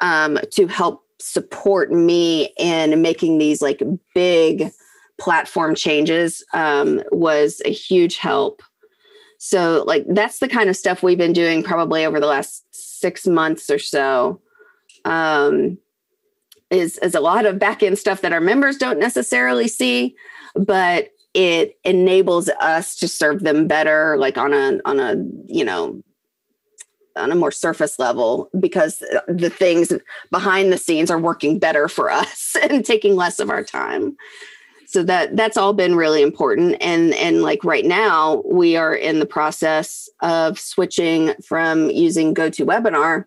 um, 0.00 0.38
to 0.50 0.66
help 0.66 1.04
support 1.18 1.92
me 1.92 2.52
in 2.58 3.00
making 3.00 3.38
these 3.38 3.62
like 3.62 3.82
big 4.14 4.70
platform 5.18 5.74
changes 5.74 6.44
um, 6.52 7.02
was 7.10 7.62
a 7.64 7.70
huge 7.70 8.18
help 8.18 8.62
so, 9.38 9.84
like, 9.86 10.04
that's 10.08 10.38
the 10.38 10.48
kind 10.48 10.70
of 10.70 10.76
stuff 10.76 11.02
we've 11.02 11.18
been 11.18 11.32
doing 11.32 11.62
probably 11.62 12.04
over 12.04 12.20
the 12.20 12.26
last 12.26 12.64
six 12.70 13.26
months 13.26 13.70
or 13.70 13.78
so. 13.78 14.40
Um, 15.04 15.78
is 16.70 16.98
is 16.98 17.14
a 17.14 17.20
lot 17.20 17.46
of 17.46 17.58
back 17.58 17.82
end 17.82 17.98
stuff 17.98 18.22
that 18.22 18.32
our 18.32 18.40
members 18.40 18.76
don't 18.76 18.98
necessarily 18.98 19.68
see, 19.68 20.16
but 20.54 21.10
it 21.32 21.78
enables 21.84 22.48
us 22.48 22.96
to 22.96 23.06
serve 23.06 23.42
them 23.42 23.68
better, 23.68 24.16
like 24.18 24.36
on 24.36 24.52
a 24.52 24.80
on 24.84 24.98
a 24.98 25.14
you 25.46 25.64
know 25.64 26.02
on 27.14 27.32
a 27.32 27.36
more 27.36 27.52
surface 27.52 27.98
level 27.98 28.50
because 28.58 28.98
the 29.28 29.50
things 29.50 29.92
behind 30.30 30.72
the 30.72 30.78
scenes 30.78 31.10
are 31.10 31.18
working 31.18 31.58
better 31.58 31.88
for 31.88 32.10
us 32.10 32.56
and 32.62 32.84
taking 32.84 33.16
less 33.16 33.38
of 33.38 33.50
our 33.50 33.64
time 33.64 34.16
so 34.86 35.02
that 35.02 35.36
that's 35.36 35.56
all 35.56 35.72
been 35.72 35.96
really 35.96 36.22
important. 36.22 36.76
And 36.80 37.14
and 37.14 37.42
like 37.42 37.64
right 37.64 37.84
now 37.84 38.42
we 38.46 38.76
are 38.76 38.94
in 38.94 39.18
the 39.18 39.26
process 39.26 40.08
of 40.20 40.58
switching 40.58 41.34
from 41.46 41.90
using 41.90 42.34
gotowebinar 42.34 43.24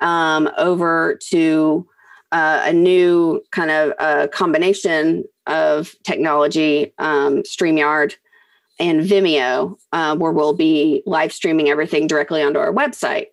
um, 0.00 0.50
over 0.56 1.18
to 1.28 1.86
uh, 2.32 2.62
a 2.64 2.72
new 2.72 3.42
kind 3.50 3.70
of 3.70 3.92
uh, 3.98 4.28
combination 4.28 5.24
of 5.46 5.94
technology 6.04 6.92
um, 6.98 7.42
streamyard 7.42 8.14
and 8.78 9.00
vimeo 9.00 9.76
uh, 9.92 10.16
where 10.16 10.32
we'll 10.32 10.54
be 10.54 11.02
live 11.06 11.32
streaming 11.32 11.68
everything 11.68 12.06
directly 12.06 12.42
onto 12.42 12.58
our 12.58 12.72
website 12.72 13.26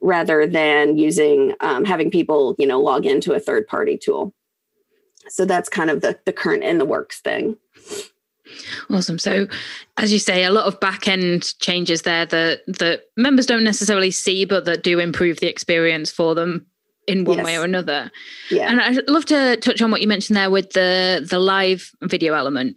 rather 0.00 0.46
than 0.46 0.96
using 0.98 1.54
um, 1.60 1.84
having 1.84 2.10
people 2.10 2.54
you 2.58 2.66
know 2.66 2.80
log 2.80 3.06
into 3.06 3.32
a 3.32 3.40
third 3.40 3.66
party 3.66 3.96
tool 3.96 4.34
so 5.28 5.44
that's 5.44 5.68
kind 5.68 5.90
of 5.90 6.00
the, 6.00 6.18
the 6.24 6.32
current 6.32 6.62
in 6.62 6.78
the 6.78 6.84
works 6.84 7.20
thing 7.20 7.56
Awesome. 8.90 9.18
So, 9.18 9.46
as 9.96 10.12
you 10.12 10.18
say, 10.18 10.44
a 10.44 10.50
lot 10.50 10.66
of 10.66 10.78
back 10.80 11.08
end 11.08 11.58
changes 11.60 12.02
there 12.02 12.26
that 12.26 12.60
that 12.66 13.04
members 13.16 13.46
don't 13.46 13.64
necessarily 13.64 14.10
see, 14.10 14.44
but 14.44 14.64
that 14.64 14.82
do 14.82 14.98
improve 14.98 15.40
the 15.40 15.48
experience 15.48 16.10
for 16.10 16.34
them 16.34 16.66
in 17.06 17.24
one 17.24 17.38
yes. 17.38 17.44
way 17.44 17.58
or 17.58 17.64
another. 17.64 18.10
Yeah. 18.50 18.70
And 18.70 18.80
I'd 18.80 19.08
love 19.08 19.24
to 19.26 19.56
touch 19.56 19.82
on 19.82 19.90
what 19.90 20.00
you 20.00 20.08
mentioned 20.08 20.36
there 20.36 20.50
with 20.50 20.70
the 20.70 21.26
the 21.28 21.38
live 21.38 21.90
video 22.02 22.34
element, 22.34 22.76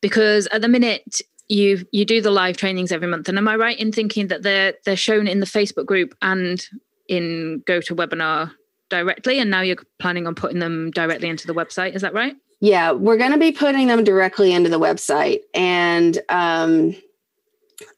because 0.00 0.46
at 0.48 0.62
the 0.62 0.68
minute 0.68 1.20
you 1.48 1.84
you 1.92 2.04
do 2.04 2.20
the 2.20 2.30
live 2.30 2.56
trainings 2.56 2.92
every 2.92 3.08
month, 3.08 3.28
and 3.28 3.38
am 3.38 3.48
I 3.48 3.56
right 3.56 3.78
in 3.78 3.92
thinking 3.92 4.28
that 4.28 4.42
they're 4.42 4.74
they're 4.84 4.96
shown 4.96 5.26
in 5.26 5.40
the 5.40 5.46
Facebook 5.46 5.86
group 5.86 6.14
and 6.22 6.64
in 7.08 7.62
GoToWebinar 7.66 8.52
directly, 8.90 9.38
and 9.38 9.50
now 9.50 9.62
you're 9.62 9.76
planning 9.98 10.26
on 10.26 10.34
putting 10.34 10.58
them 10.58 10.90
directly 10.90 11.28
into 11.28 11.46
the 11.46 11.54
website? 11.54 11.94
Is 11.94 12.02
that 12.02 12.12
right? 12.12 12.36
Yeah, 12.60 12.92
we're 12.92 13.16
going 13.16 13.32
to 13.32 13.38
be 13.38 13.52
putting 13.52 13.86
them 13.86 14.04
directly 14.04 14.52
into 14.52 14.68
the 14.68 14.78
website, 14.78 15.40
and 15.54 16.18
um, 16.28 16.94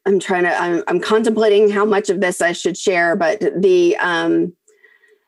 I'm 0.07 0.20
trying 0.20 0.44
to. 0.44 0.55
I'm, 0.55 0.85
I'm 0.87 1.00
contemplating 1.00 1.68
how 1.70 1.85
much 1.85 2.11
of 2.11 2.20
this 2.20 2.40
I 2.40 2.52
should 2.52 2.76
share, 2.76 3.16
but 3.16 3.40
the 3.61 3.96
um, 3.96 4.55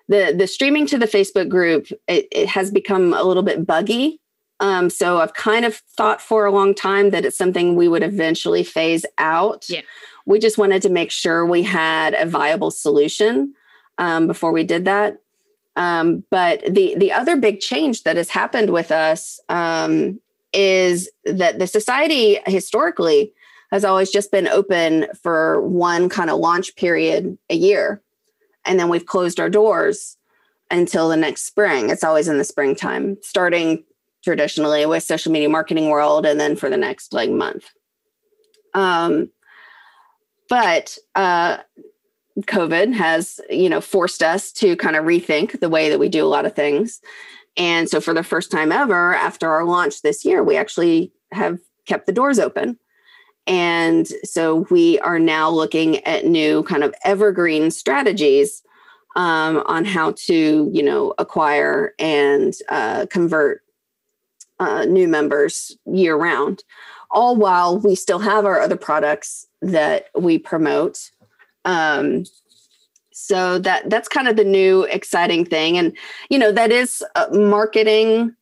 the 0.09 0.35
the 0.37 0.47
streaming 0.47 0.87
to 0.87 0.99
the 0.99 1.07
Facebook 1.07 1.49
group 1.49 1.89
it, 2.07 2.29
it 2.31 2.49
has 2.49 2.71
become 2.71 3.13
a 3.13 3.25
little 3.25 3.43
bit 3.43 3.67
buggy. 3.67 4.21
Um, 4.61 4.89
so 4.89 5.19
I've 5.19 5.35
kind 5.35 5.65
of 5.65 5.83
thought 5.97 6.23
for 6.23 6.47
a 6.47 6.53
long 6.53 6.75
time 6.75 7.11
that 7.11 7.25
it's 7.25 7.37
something 7.37 7.75
we 7.75 7.89
would 7.89 8.05
eventually 8.05 8.63
phase 8.63 9.05
out. 9.19 9.67
Yeah. 9.69 9.81
We 10.27 10.39
just 10.39 10.59
wanted 10.59 10.83
to 10.83 10.89
make 10.89 11.11
sure 11.11 11.45
we 11.45 11.63
had 11.65 12.15
a 12.15 12.25
viable 12.25 12.71
solution 12.71 13.55
um, 13.99 14.27
before 14.27 14.53
we 14.53 14.65
did 14.65 14.85
that. 14.85 15.19
Um, 15.77 16.25
but 16.31 16.63
the 16.73 16.95
the 16.97 17.13
other 17.13 17.37
big 17.37 17.61
change 17.61 18.05
that 18.05 18.17
has 18.17 18.31
happened 18.31 18.71
with 18.71 18.91
us 18.91 19.41
um, 19.49 20.21
is 20.53 21.11
that 21.25 21.59
the 21.59 21.67
society 21.67 22.39
historically 22.47 23.33
has 23.73 23.85
always 23.85 24.11
just 24.11 24.31
been 24.31 24.47
open 24.47 25.07
for 25.21 25.61
one 25.63 26.09
kind 26.09 26.31
of 26.31 26.39
launch 26.39 26.77
period 26.77 27.37
a 27.51 27.57
year, 27.57 28.01
and 28.65 28.79
then 28.79 28.89
we've 28.89 29.07
closed 29.07 29.41
our 29.41 29.51
doors 29.51 30.17
until 30.71 31.09
the 31.09 31.17
next 31.17 31.43
spring. 31.43 31.91
It's 31.91 32.05
always 32.05 32.29
in 32.29 32.39
the 32.39 32.45
springtime, 32.45 33.19
starting 33.23 33.85
traditionally 34.23 34.87
with 34.87 35.03
social 35.03 35.33
media 35.33 35.49
marketing 35.49 35.89
world, 35.89 36.25
and 36.25 36.39
then 36.39 36.55
for 36.55 36.71
the 36.71 36.77
next 36.77 37.13
like 37.13 37.31
month. 37.31 37.69
Um, 38.75 39.31
but 40.49 40.99
uh, 41.15 41.59
COVID 42.43 42.95
has, 42.95 43.41
you 43.49 43.69
know, 43.69 43.81
forced 43.81 44.23
us 44.23 44.53
to 44.53 44.77
kind 44.77 44.97
of 44.97 45.05
rethink 45.05 45.61
the 45.61 45.69
way 45.69 45.89
that 45.89 45.99
we 45.99 46.09
do 46.09 46.25
a 46.25 46.29
lot 46.29 46.47
of 46.47 46.55
things. 46.55 47.01
And 47.57 47.89
so 47.89 48.01
for 48.01 48.13
the 48.13 48.25
first 48.25 48.51
time 48.51 48.73
ever 48.73 49.15
after 49.15 49.49
our 49.49 49.65
launch 49.65 50.03
this 50.03 50.25
year, 50.25 50.43
we 50.43 50.57
actually 50.57 51.13
have 51.33 51.59
kept 51.87 52.07
the 52.07 52.13
doors 52.13 52.39
open. 52.39 52.79
And 53.47 54.09
so 54.25 54.67
we 54.71 54.99
are 55.01 55.19
now 55.19 55.51
looking 55.51 55.99
at 56.05 56.27
new 56.27 56.63
kind 56.65 56.83
of 56.83 56.95
evergreen 57.05 57.71
strategies 57.71 58.63
um, 59.17 59.63
on 59.67 59.85
how 59.85 60.13
to, 60.13 60.71
you 60.73 60.83
know, 60.83 61.15
acquire 61.19 61.95
and 61.99 62.55
uh, 62.69 63.07
convert 63.11 63.63
uh, 64.59 64.85
new 64.87 65.07
members 65.07 65.77
year 65.87 66.17
round, 66.17 66.65
all 67.11 67.37
while 67.37 67.79
we 67.79 67.95
still 67.95 68.19
have 68.19 68.45
our 68.45 68.61
other 68.61 68.77
products 68.77 69.47
that 69.61 70.09
we 70.17 70.39
promote 70.39 71.11
um, 71.65 72.25
so 73.13 73.59
that 73.61 73.89
that's 73.91 74.09
kind 74.09 74.29
of 74.29 74.37
the 74.37 74.45
new 74.45 74.83
exciting 74.85 75.45
thing, 75.45 75.79
and 75.79 75.97
you 76.31 76.39
know 76.39 76.53
that 76.53 76.73
is 76.73 77.03
uh, 77.15 77.29
marketing 77.33 78.35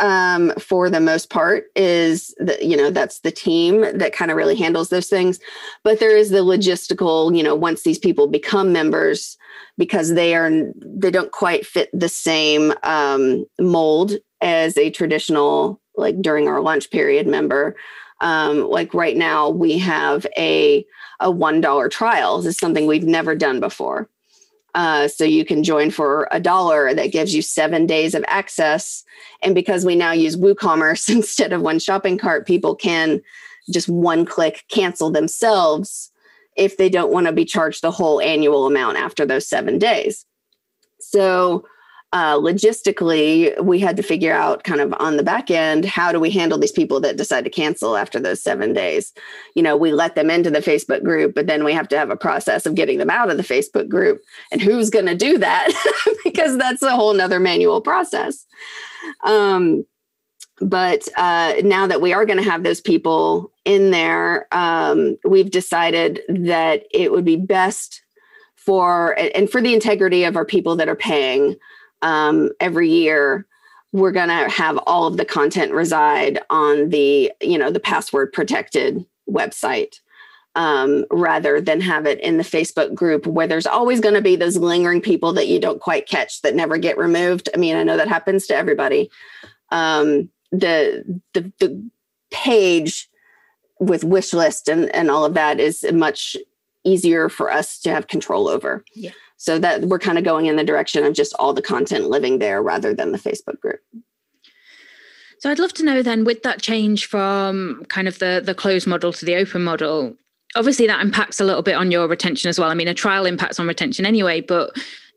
um, 0.00 0.52
for 0.58 0.90
the 0.90 1.00
most 1.00 1.30
part 1.30 1.66
is 1.76 2.34
the 2.38 2.58
you 2.64 2.76
know 2.76 2.90
that's 2.90 3.20
the 3.20 3.30
team 3.30 3.80
that 3.98 4.12
kind 4.12 4.30
of 4.30 4.36
really 4.36 4.56
handles 4.56 4.88
those 4.90 5.08
things. 5.08 5.38
But 5.84 6.00
there 6.00 6.16
is 6.16 6.30
the 6.30 6.38
logistical 6.38 7.36
you 7.36 7.42
know 7.42 7.54
once 7.54 7.82
these 7.82 7.98
people 7.98 8.26
become 8.26 8.72
members 8.72 9.36
because 9.78 10.14
they 10.14 10.34
are 10.34 10.50
they 10.76 11.10
don't 11.10 11.32
quite 11.32 11.66
fit 11.66 11.88
the 11.92 12.08
same 12.08 12.72
um, 12.82 13.44
mold 13.58 14.16
as 14.40 14.76
a 14.76 14.90
traditional 14.90 15.80
like 15.96 16.20
during 16.20 16.48
our 16.48 16.60
lunch 16.60 16.90
period 16.90 17.26
member 17.26 17.76
um, 18.22 18.68
like 18.68 18.94
right 18.94 19.16
now 19.16 19.50
we 19.50 19.78
have 19.78 20.26
a 20.36 20.84
a 21.20 21.30
one 21.30 21.60
dollar 21.60 21.88
trial 21.88 22.38
this 22.38 22.54
is 22.54 22.56
something 22.56 22.86
we've 22.86 23.04
never 23.04 23.34
done 23.34 23.60
before 23.60 24.08
uh, 24.74 25.06
so 25.06 25.24
you 25.24 25.44
can 25.44 25.62
join 25.62 25.90
for 25.90 26.28
a 26.30 26.40
dollar 26.40 26.94
that 26.94 27.12
gives 27.12 27.34
you 27.34 27.42
seven 27.42 27.86
days 27.86 28.14
of 28.14 28.24
access. 28.26 29.04
And 29.42 29.54
because 29.54 29.84
we 29.84 29.94
now 29.96 30.12
use 30.12 30.36
WooCommerce 30.36 31.10
instead 31.14 31.52
of 31.52 31.60
1ShoppingCart, 31.60 32.46
people 32.46 32.74
can 32.74 33.20
just 33.70 33.88
one 33.88 34.24
click 34.24 34.64
cancel 34.68 35.10
themselves 35.10 36.10
if 36.56 36.76
they 36.76 36.88
don't 36.88 37.12
want 37.12 37.26
to 37.26 37.32
be 37.32 37.44
charged 37.44 37.82
the 37.82 37.90
whole 37.90 38.20
annual 38.20 38.66
amount 38.66 38.96
after 38.96 39.24
those 39.24 39.46
seven 39.46 39.78
days. 39.78 40.26
So 41.00 41.64
uh, 42.12 42.36
logistically, 42.36 43.58
we 43.62 43.78
had 43.78 43.96
to 43.96 44.02
figure 44.02 44.34
out 44.34 44.64
kind 44.64 44.82
of 44.82 44.94
on 44.98 45.16
the 45.16 45.22
back 45.22 45.50
end 45.50 45.86
how 45.86 46.12
do 46.12 46.20
we 46.20 46.30
handle 46.30 46.58
these 46.58 46.72
people 46.72 47.00
that 47.00 47.16
decide 47.16 47.44
to 47.44 47.50
cancel 47.50 47.96
after 47.96 48.20
those 48.20 48.42
seven 48.42 48.74
days? 48.74 49.14
You 49.54 49.62
know, 49.62 49.76
we 49.76 49.92
let 49.92 50.14
them 50.14 50.30
into 50.30 50.50
the 50.50 50.58
Facebook 50.58 51.02
group, 51.02 51.34
but 51.34 51.46
then 51.46 51.64
we 51.64 51.72
have 51.72 51.88
to 51.88 51.98
have 51.98 52.10
a 52.10 52.16
process 52.16 52.66
of 52.66 52.74
getting 52.74 52.98
them 52.98 53.08
out 53.08 53.30
of 53.30 53.38
the 53.38 53.42
Facebook 53.42 53.88
group. 53.88 54.20
And 54.50 54.60
who's 54.60 54.90
going 54.90 55.06
to 55.06 55.16
do 55.16 55.38
that? 55.38 55.72
because 56.24 56.58
that's 56.58 56.82
a 56.82 56.94
whole 56.94 57.14
nother 57.14 57.40
manual 57.40 57.80
process. 57.80 58.44
Um, 59.24 59.86
but 60.60 61.08
uh, 61.16 61.54
now 61.64 61.86
that 61.86 62.02
we 62.02 62.12
are 62.12 62.26
going 62.26 62.42
to 62.42 62.48
have 62.48 62.62
those 62.62 62.82
people 62.82 63.52
in 63.64 63.90
there, 63.90 64.48
um, 64.52 65.16
we've 65.24 65.50
decided 65.50 66.20
that 66.28 66.84
it 66.92 67.10
would 67.10 67.24
be 67.24 67.36
best 67.36 68.02
for 68.54 69.18
and 69.34 69.50
for 69.50 69.60
the 69.60 69.74
integrity 69.74 70.22
of 70.22 70.36
our 70.36 70.44
people 70.44 70.76
that 70.76 70.88
are 70.88 70.94
paying 70.94 71.56
um, 72.02 72.50
every 72.60 72.88
year 72.88 73.46
we're 73.92 74.12
going 74.12 74.28
to 74.28 74.48
have 74.48 74.78
all 74.86 75.06
of 75.06 75.16
the 75.16 75.24
content 75.24 75.72
reside 75.72 76.40
on 76.50 76.88
the 76.88 77.32
you 77.40 77.58
know 77.58 77.70
the 77.70 77.80
password 77.80 78.32
protected 78.32 79.04
website 79.30 80.00
um, 80.54 81.06
rather 81.10 81.60
than 81.60 81.80
have 81.80 82.06
it 82.06 82.20
in 82.20 82.36
the 82.36 82.42
facebook 82.42 82.94
group 82.94 83.26
where 83.26 83.46
there's 83.46 83.66
always 83.66 84.00
going 84.00 84.14
to 84.14 84.20
be 84.20 84.36
those 84.36 84.56
lingering 84.56 85.00
people 85.00 85.32
that 85.32 85.48
you 85.48 85.58
don't 85.58 85.80
quite 85.80 86.08
catch 86.08 86.42
that 86.42 86.54
never 86.54 86.76
get 86.76 86.98
removed. 86.98 87.48
I 87.54 87.58
mean 87.58 87.76
i 87.76 87.82
know 87.82 87.96
that 87.96 88.08
happens 88.08 88.46
to 88.48 88.56
everybody. 88.56 89.10
Um, 89.70 90.30
the, 90.50 91.22
the 91.32 91.50
the 91.60 91.90
page 92.30 93.08
with 93.78 94.02
WishList 94.02 94.70
and, 94.70 94.94
and 94.94 95.10
all 95.10 95.24
of 95.24 95.34
that 95.34 95.58
is 95.58 95.84
much 95.92 96.36
easier 96.84 97.28
for 97.28 97.50
us 97.50 97.80
to 97.80 97.90
have 97.90 98.06
control 98.06 98.48
over. 98.48 98.84
Yeah 98.94 99.12
so 99.42 99.58
that 99.58 99.80
we're 99.86 99.98
kind 99.98 100.18
of 100.18 100.22
going 100.22 100.46
in 100.46 100.54
the 100.54 100.62
direction 100.62 101.04
of 101.04 101.14
just 101.14 101.34
all 101.36 101.52
the 101.52 101.60
content 101.60 102.08
living 102.08 102.38
there 102.38 102.62
rather 102.62 102.94
than 102.94 103.10
the 103.10 103.18
Facebook 103.18 103.58
group. 103.58 103.80
So 105.40 105.50
I'd 105.50 105.58
love 105.58 105.72
to 105.74 105.84
know 105.84 106.00
then 106.00 106.22
with 106.22 106.44
that 106.44 106.62
change 106.62 107.06
from 107.06 107.84
kind 107.88 108.06
of 108.06 108.20
the 108.20 108.40
the 108.44 108.54
closed 108.54 108.86
model 108.86 109.12
to 109.12 109.24
the 109.24 109.34
open 109.34 109.64
model, 109.64 110.14
obviously 110.54 110.86
that 110.86 111.02
impacts 111.02 111.40
a 111.40 111.44
little 111.44 111.62
bit 111.62 111.74
on 111.74 111.90
your 111.90 112.06
retention 112.06 112.50
as 112.50 112.60
well. 112.60 112.70
I 112.70 112.74
mean, 112.74 112.86
a 112.86 112.94
trial 112.94 113.26
impacts 113.26 113.58
on 113.58 113.66
retention 113.66 114.06
anyway, 114.06 114.42
but 114.42 114.76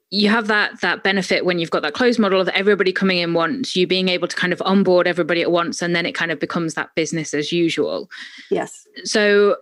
you 0.09 0.27
have 0.29 0.47
that 0.47 0.81
that 0.81 1.03
benefit 1.03 1.45
when 1.45 1.59
you've 1.59 1.69
got 1.69 1.83
that 1.83 1.93
closed 1.93 2.17
model 2.17 2.41
of 2.41 2.49
everybody 2.49 2.91
coming 2.91 3.19
in 3.19 3.35
once, 3.35 3.75
you 3.75 3.85
being 3.85 4.09
able 4.09 4.27
to 4.27 4.35
kind 4.35 4.53
of 4.53 4.61
onboard 4.65 5.05
everybody 5.05 5.43
at 5.43 5.51
once, 5.51 5.83
and 5.83 5.95
then 5.95 6.07
it 6.07 6.13
kind 6.13 6.31
of 6.31 6.39
becomes 6.39 6.73
that 6.73 6.89
business 6.95 7.35
as 7.35 7.51
usual. 7.51 8.09
Yes. 8.49 8.88
So 9.03 9.57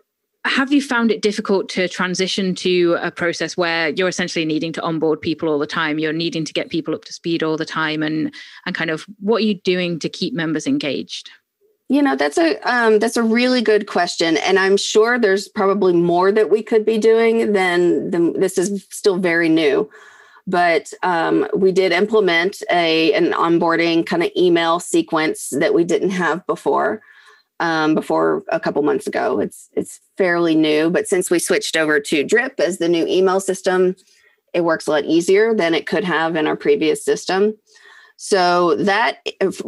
have 0.46 0.74
you 0.74 0.82
found 0.82 1.10
it 1.10 1.22
difficult 1.22 1.70
to 1.70 1.88
transition 1.88 2.54
to 2.56 2.98
a 3.02 3.12
process 3.12 3.56
where 3.56 3.90
you're 3.90 4.10
essentially 4.10 4.44
needing 4.44 4.74
to 4.74 4.82
onboard 4.82 5.22
people 5.22 5.48
all 5.48 5.58
the 5.58 5.66
time? 5.68 6.00
You're 6.00 6.12
needing 6.12 6.44
to 6.44 6.54
get 6.54 6.70
people 6.70 6.94
up 6.94 7.06
to 7.06 7.14
speed 7.14 7.44
all 7.44 7.56
the 7.56 7.66
time 7.66 8.04
and 8.04 8.34
and 8.66 8.76
kind 8.76 8.90
of 8.90 9.06
what 9.20 9.38
are 9.38 9.46
you 9.46 9.56
doing 9.56 10.00
to 10.00 10.10
keep 10.10 10.34
members 10.34 10.68
engaged? 10.68 11.30
You 11.88 12.02
know 12.02 12.16
that's 12.16 12.38
a 12.38 12.60
um, 12.70 13.00
that's 13.00 13.18
a 13.18 13.24
really 13.24 13.62
good 13.62 13.88
question 13.88 14.38
and 14.38 14.58
i'm 14.58 14.78
sure 14.78 15.20
there's 15.20 15.48
probably 15.48 15.94
more 15.94 16.32
that 16.32 16.50
we 16.50 16.64
could 16.64 16.86
be 16.86 16.98
doing 16.98 17.52
than, 17.52 18.34
this 18.34 18.58
is 18.58 18.86
still 18.90 19.18
very 19.18 19.50
new. 19.50 19.90
But 20.46 20.94
um, 21.04 21.48
we 21.56 21.72
did 21.72 21.94
implement 21.94 22.64
a 22.70 23.14
an 23.14 23.32
onboarding 23.32 24.06
kind 24.06 24.24
of 24.24 24.32
email 24.36 24.82
sequence 24.82 25.50
that 25.52 25.74
we 25.74 25.86
didn't 25.86 26.10
have 26.10 26.46
before 26.48 27.02
um, 27.60 27.96
before 27.96 28.44
a 28.50 28.60
couple 28.60 28.82
months 28.82 29.08
ago. 29.08 29.40
It's 29.40 29.70
it's 29.74 30.00
fairly 30.18 30.56
new, 30.56 30.90
but 30.90 31.08
since 31.08 31.30
we 31.30 31.40
switched 31.40 31.76
over 31.76 32.00
to 32.00 32.24
Drip 32.24 32.60
as 32.60 32.78
the 32.78 32.90
new 32.90 33.06
email 33.08 33.40
system, 33.40 33.96
it 34.54 34.62
works 34.62 34.88
a 34.88 34.92
lot 34.92 35.06
easier 35.06 35.54
than 35.54 35.74
it 35.74 35.88
could 35.88 36.04
have 36.04 36.36
in 36.36 36.48
our 36.48 36.56
previous 36.56 37.04
system. 37.04 37.56
So 38.18 38.76
that 38.76 39.18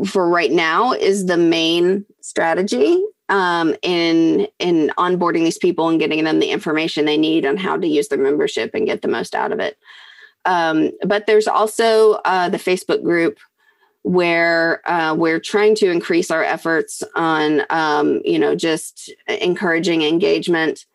for 0.05 0.29
right 0.29 0.51
now 0.51 0.93
is 0.93 1.25
the 1.25 1.38
main 1.38 2.05
strategy 2.21 3.03
um, 3.29 3.75
in 3.81 4.47
in 4.59 4.91
onboarding 4.97 5.43
these 5.43 5.57
people 5.57 5.89
and 5.89 5.99
getting 5.99 6.23
them 6.23 6.39
the 6.39 6.51
information 6.51 7.05
they 7.05 7.17
need 7.17 7.45
on 7.45 7.57
how 7.57 7.77
to 7.77 7.88
use 7.88 8.07
their 8.07 8.19
membership 8.19 8.71
and 8.73 8.86
get 8.86 9.01
the 9.01 9.07
most 9.07 9.36
out 9.36 9.51
of 9.51 9.59
it. 9.59 9.77
Um, 10.45 10.91
but 11.05 11.25
there's 11.25 11.47
also 11.47 12.13
uh, 12.25 12.49
the 12.49 12.57
Facebook 12.57 13.03
group 13.03 13.39
where 14.06 14.88
uh, 14.88 15.16
we're 15.16 15.39
trying 15.39 15.74
to 15.74 15.89
increase 15.89 16.30
our 16.30 16.43
efforts 16.43 17.01
on, 17.16 17.64
um, 17.72 18.22
you 18.24 18.38
know, 18.38 18.53
just 18.56 19.12
encouraging 19.28 20.03
engagement 20.03 20.86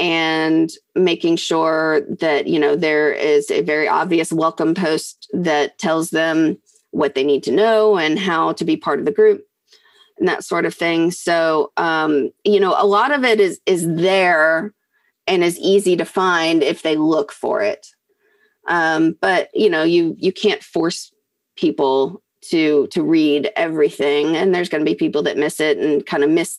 and 0.00 0.72
making 0.96 1.36
sure 1.36 2.00
that 2.20 2.48
you 2.48 2.58
know 2.58 2.74
there 2.74 3.12
is 3.12 3.50
a 3.50 3.62
very 3.62 3.86
obvious 3.86 4.32
welcome 4.32 4.74
post 4.74 5.28
that 5.32 5.78
tells 5.78 6.10
them 6.10 6.58
what 6.90 7.14
they 7.14 7.22
need 7.22 7.44
to 7.44 7.52
know 7.52 7.96
and 7.96 8.18
how 8.18 8.52
to 8.52 8.64
be 8.64 8.76
part 8.76 8.98
of 8.98 9.04
the 9.04 9.12
group 9.12 9.46
and 10.18 10.26
that 10.26 10.42
sort 10.42 10.66
of 10.66 10.74
thing. 10.74 11.12
So, 11.12 11.70
um, 11.76 12.30
you 12.44 12.58
know, 12.58 12.74
a 12.76 12.86
lot 12.86 13.12
of 13.12 13.24
it 13.24 13.38
is 13.38 13.60
is 13.66 13.86
there 13.86 14.74
and 15.28 15.44
is 15.44 15.58
easy 15.60 15.96
to 15.96 16.04
find 16.04 16.64
if 16.64 16.82
they 16.82 16.96
look 16.96 17.30
for 17.30 17.62
it. 17.62 17.86
Um, 18.66 19.16
but 19.20 19.48
you 19.54 19.70
know, 19.70 19.84
you 19.84 20.16
you 20.18 20.32
can't 20.32 20.62
force 20.62 21.12
people 21.56 22.20
to 22.50 22.86
to 22.88 23.02
read 23.02 23.50
everything, 23.56 24.36
and 24.36 24.54
there's 24.54 24.68
going 24.68 24.84
to 24.84 24.90
be 24.90 24.94
people 24.94 25.22
that 25.22 25.36
miss 25.36 25.60
it 25.60 25.78
and 25.78 26.04
kind 26.04 26.24
of 26.24 26.30
miss, 26.30 26.58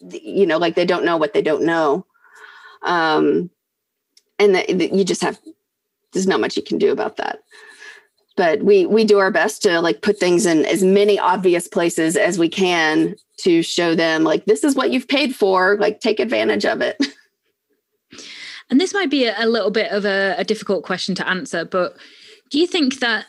you 0.00 0.46
know, 0.46 0.58
like 0.58 0.74
they 0.74 0.84
don't 0.84 1.04
know 1.04 1.16
what 1.16 1.32
they 1.32 1.42
don't 1.42 1.64
know. 1.64 2.06
Um, 2.82 3.50
and 4.38 4.54
the, 4.54 4.90
you 4.92 5.04
just 5.04 5.22
have 5.22 5.38
there's 6.12 6.26
not 6.26 6.40
much 6.40 6.56
you 6.56 6.62
can 6.62 6.78
do 6.78 6.92
about 6.92 7.16
that 7.16 7.40
but 8.36 8.62
we 8.62 8.86
we 8.86 9.04
do 9.04 9.18
our 9.18 9.30
best 9.30 9.62
to 9.62 9.80
like 9.80 10.00
put 10.00 10.18
things 10.18 10.46
in 10.46 10.64
as 10.64 10.82
many 10.82 11.18
obvious 11.18 11.68
places 11.68 12.16
as 12.16 12.38
we 12.38 12.48
can 12.48 13.14
to 13.36 13.62
show 13.62 13.94
them 13.94 14.24
like 14.24 14.44
this 14.46 14.64
is 14.64 14.74
what 14.74 14.90
you've 14.90 15.08
paid 15.08 15.34
for 15.34 15.76
like 15.78 16.00
take 16.00 16.20
advantage 16.20 16.64
of 16.64 16.80
it 16.80 16.96
and 18.70 18.80
this 18.80 18.94
might 18.94 19.10
be 19.10 19.26
a, 19.26 19.46
little 19.46 19.70
bit 19.70 19.90
of 19.90 20.04
a, 20.04 20.34
a 20.38 20.44
difficult 20.44 20.84
question 20.84 21.14
to 21.14 21.28
answer 21.28 21.64
but 21.64 21.96
do 22.50 22.58
you 22.58 22.66
think 22.66 23.00
that 23.00 23.26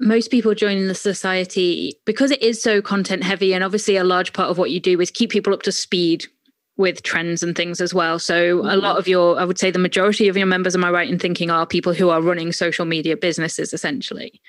most 0.00 0.30
people 0.30 0.54
joining 0.54 0.88
the 0.88 0.94
society 0.94 1.94
because 2.06 2.30
it 2.30 2.42
is 2.42 2.60
so 2.60 2.80
content 2.80 3.22
heavy 3.22 3.54
and 3.54 3.62
obviously 3.62 3.96
a 3.96 4.04
large 4.04 4.32
part 4.32 4.48
of 4.48 4.58
what 4.58 4.70
you 4.70 4.80
do 4.80 5.00
is 5.00 5.10
keep 5.10 5.30
people 5.30 5.52
up 5.52 5.62
to 5.62 5.72
speed 5.72 6.26
with 6.78 7.02
trends 7.02 7.42
and 7.42 7.54
things 7.54 7.80
as 7.80 7.92
well. 7.92 8.18
So 8.18 8.58
mm-hmm. 8.58 8.68
a 8.68 8.76
lot 8.76 8.98
of 8.98 9.06
your, 9.06 9.38
I 9.38 9.44
would 9.44 9.58
say 9.58 9.70
the 9.70 9.78
majority 9.78 10.28
of 10.28 10.36
your 10.36 10.46
members, 10.46 10.74
am 10.74 10.84
I 10.84 10.90
right 10.90 11.08
in 11.08 11.18
thinking, 11.18 11.50
are 11.50 11.66
people 11.66 11.92
who 11.92 12.08
are 12.08 12.22
running 12.22 12.52
social 12.52 12.86
media 12.86 13.16
businesses 13.16 13.74
essentially? 13.74 14.40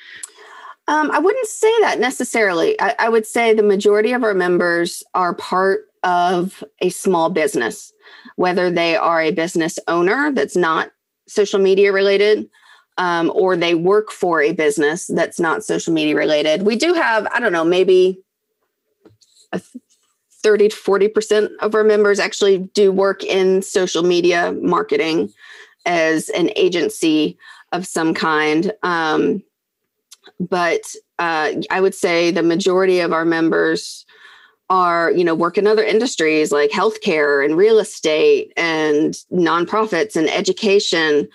Um, 0.88 1.12
I 1.12 1.20
wouldn't 1.20 1.48
say 1.48 1.72
that 1.82 2.00
necessarily. 2.00 2.80
I, 2.80 2.96
I 3.00 3.10
would 3.10 3.28
say 3.28 3.54
the 3.54 3.62
majority 3.62 4.14
of 4.14 4.24
our 4.24 4.34
members 4.34 5.04
are 5.14 5.36
part 5.36 5.88
of 6.04 6.64
a 6.80 6.90
small 6.90 7.30
business, 7.30 7.92
whether 8.38 8.72
they 8.72 8.96
are 8.96 9.22
a 9.22 9.32
business 9.32 9.78
owner 9.88 10.32
that's 10.32 10.56
not 10.56 10.92
social 11.28 11.60
media 11.60 11.92
related, 11.92 12.50
um, 13.02 13.32
or 13.34 13.58
they 13.58 13.74
work 13.74 14.12
for 14.12 14.44
a 14.44 14.54
business 14.54 15.08
that's 15.08 15.40
not 15.40 15.64
social 15.64 15.92
media 15.92 16.16
related. 16.16 16.62
We 16.62 16.76
do 16.76 16.94
have, 16.94 17.26
I 17.34 17.40
don't 17.40 17.52
know, 17.52 17.66
maybe 17.66 18.22
a 19.52 19.60
30 20.44 20.70
to 20.70 20.76
40% 20.76 21.50
of 21.62 21.74
our 21.74 21.84
members 21.84 22.20
actually 22.20 22.60
do 22.76 22.92
work 22.92 23.24
in 23.24 23.64
social 23.64 24.04
media 24.04 24.52
marketing 24.62 25.34
as 25.84 26.30
an 26.30 26.52
agency 26.56 27.40
of 27.72 27.88
some 27.88 28.14
kind. 28.14 28.72
Um, 28.84 29.42
but 30.40 30.82
uh, 31.18 31.54
I 31.72 31.82
would 31.82 31.96
say 31.96 32.30
the 32.30 32.44
majority 32.44 33.00
of 33.00 33.14
our 33.14 33.26
members 33.26 34.06
are, 34.70 35.10
you 35.10 35.24
know, 35.24 35.34
work 35.34 35.58
in 35.58 35.66
other 35.66 35.84
industries 35.84 36.52
like 36.52 36.70
healthcare 36.70 37.44
and 37.44 37.58
real 37.58 37.80
estate 37.80 38.54
and 38.56 39.16
nonprofits 39.34 40.16
and 40.16 40.30
education. 40.30 41.28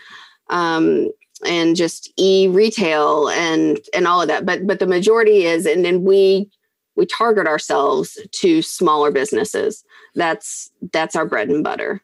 Um, 0.49 1.11
and 1.45 1.77
just 1.77 2.13
e-retail 2.17 3.29
and 3.31 3.81
and 3.95 4.07
all 4.07 4.23
of 4.23 4.29
that. 4.29 4.47
But 4.47 4.67
but 4.67 4.79
the 4.79 4.87
majority 4.87 5.45
is 5.45 5.67
and 5.67 5.85
then 5.85 6.05
we 6.05 6.51
we 6.97 7.07
target 7.07 7.47
ourselves 7.47 8.19
to 8.33 8.63
smaller 8.63 9.11
businesses. 9.11 9.85
That's 10.15 10.71
that's 10.93 11.17
our 11.17 11.27
bread 11.27 11.49
and 11.49 11.63
butter. 11.63 12.03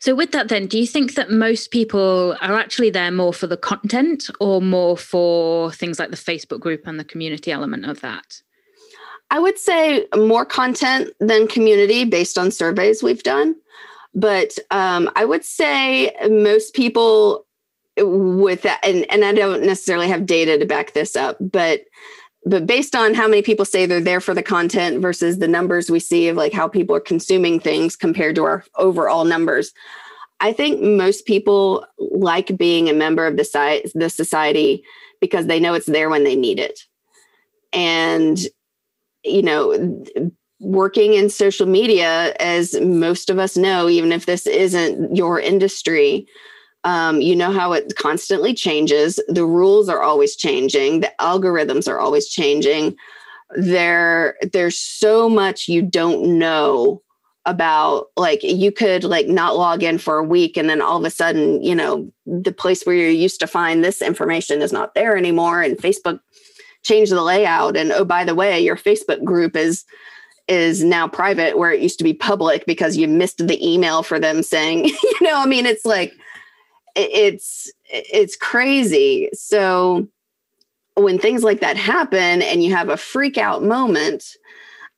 So 0.00 0.14
with 0.14 0.32
that 0.32 0.48
then 0.48 0.66
do 0.66 0.78
you 0.78 0.86
think 0.86 1.14
that 1.14 1.30
most 1.30 1.70
people 1.70 2.36
are 2.40 2.54
actually 2.54 2.90
there 2.90 3.10
more 3.10 3.32
for 3.32 3.46
the 3.46 3.56
content 3.56 4.28
or 4.38 4.60
more 4.60 4.96
for 4.96 5.72
things 5.72 5.98
like 5.98 6.10
the 6.10 6.16
facebook 6.16 6.60
group 6.60 6.86
and 6.86 7.00
the 7.00 7.04
community 7.04 7.50
element 7.50 7.86
of 7.86 8.00
that? 8.00 8.42
I 9.30 9.40
would 9.40 9.58
say 9.58 10.06
more 10.14 10.44
content 10.44 11.10
than 11.18 11.48
community 11.48 12.04
based 12.04 12.38
on 12.38 12.52
surveys 12.52 13.02
we've 13.02 13.24
done. 13.24 13.56
But 14.14 14.58
um, 14.70 15.10
i 15.16 15.24
would 15.24 15.44
say 15.44 16.14
most 16.30 16.74
people 16.74 17.45
with 17.98 18.62
that 18.62 18.80
and, 18.84 19.06
and 19.10 19.24
i 19.24 19.32
don't 19.32 19.62
necessarily 19.62 20.08
have 20.08 20.26
data 20.26 20.58
to 20.58 20.66
back 20.66 20.92
this 20.92 21.16
up 21.16 21.36
but 21.40 21.82
but 22.48 22.66
based 22.66 22.94
on 22.94 23.14
how 23.14 23.26
many 23.26 23.42
people 23.42 23.64
say 23.64 23.86
they're 23.86 24.00
there 24.00 24.20
for 24.20 24.32
the 24.32 24.42
content 24.42 25.00
versus 25.00 25.38
the 25.38 25.48
numbers 25.48 25.90
we 25.90 25.98
see 25.98 26.28
of 26.28 26.36
like 26.36 26.52
how 26.52 26.68
people 26.68 26.94
are 26.94 27.00
consuming 27.00 27.58
things 27.58 27.96
compared 27.96 28.34
to 28.36 28.44
our 28.44 28.64
overall 28.76 29.24
numbers 29.24 29.72
i 30.40 30.52
think 30.52 30.80
most 30.80 31.26
people 31.26 31.86
like 31.98 32.56
being 32.56 32.88
a 32.88 32.94
member 32.94 33.26
of 33.26 33.36
the 33.36 33.44
site 33.44 33.90
the 33.94 34.10
society 34.10 34.84
because 35.20 35.46
they 35.46 35.60
know 35.60 35.74
it's 35.74 35.86
there 35.86 36.10
when 36.10 36.24
they 36.24 36.36
need 36.36 36.58
it. 36.58 36.80
And 37.72 38.38
you 39.24 39.42
know 39.42 40.04
working 40.60 41.14
in 41.14 41.28
social 41.28 41.66
media 41.66 42.32
as 42.38 42.80
most 42.80 43.28
of 43.28 43.38
us 43.38 43.56
know 43.56 43.88
even 43.88 44.12
if 44.12 44.24
this 44.24 44.46
isn't 44.46 45.14
your 45.14 45.38
industry 45.38 46.26
um, 46.86 47.20
you 47.20 47.34
know 47.34 47.50
how 47.50 47.72
it 47.72 47.96
constantly 47.96 48.54
changes. 48.54 49.18
The 49.26 49.44
rules 49.44 49.88
are 49.88 50.02
always 50.02 50.36
changing. 50.36 51.00
The 51.00 51.12
algorithms 51.18 51.88
are 51.88 51.98
always 51.98 52.28
changing. 52.28 52.94
There, 53.56 54.36
there's 54.52 54.78
so 54.78 55.28
much 55.28 55.66
you 55.66 55.82
don't 55.82 56.38
know 56.38 57.02
about. 57.44 58.06
Like 58.16 58.38
you 58.44 58.70
could 58.70 59.02
like 59.02 59.26
not 59.26 59.56
log 59.56 59.82
in 59.82 59.98
for 59.98 60.18
a 60.18 60.24
week, 60.24 60.56
and 60.56 60.70
then 60.70 60.80
all 60.80 60.96
of 60.96 61.04
a 61.04 61.10
sudden, 61.10 61.60
you 61.60 61.74
know, 61.74 62.08
the 62.24 62.52
place 62.52 62.84
where 62.84 62.94
you're 62.94 63.10
used 63.10 63.40
to 63.40 63.48
find 63.48 63.82
this 63.82 64.00
information 64.00 64.62
is 64.62 64.72
not 64.72 64.94
there 64.94 65.16
anymore, 65.16 65.62
and 65.62 65.76
Facebook 65.76 66.20
changed 66.84 67.10
the 67.10 67.22
layout. 67.22 67.76
And 67.76 67.90
oh, 67.90 68.04
by 68.04 68.22
the 68.22 68.36
way, 68.36 68.60
your 68.60 68.76
Facebook 68.76 69.24
group 69.24 69.56
is 69.56 69.84
is 70.46 70.84
now 70.84 71.08
private 71.08 71.58
where 71.58 71.72
it 71.72 71.80
used 71.80 71.98
to 71.98 72.04
be 72.04 72.14
public 72.14 72.64
because 72.64 72.96
you 72.96 73.08
missed 73.08 73.44
the 73.44 73.68
email 73.68 74.04
for 74.04 74.20
them 74.20 74.44
saying, 74.44 74.84
you 75.02 75.16
know, 75.20 75.40
I 75.42 75.46
mean, 75.46 75.66
it's 75.66 75.84
like 75.84 76.12
it's 76.96 77.70
it's 77.88 78.36
crazy. 78.36 79.28
So 79.32 80.08
when 80.94 81.18
things 81.18 81.44
like 81.44 81.60
that 81.60 81.76
happen 81.76 82.42
and 82.42 82.62
you 82.62 82.74
have 82.74 82.88
a 82.88 82.96
freak 82.96 83.36
out 83.36 83.62
moment 83.62 84.24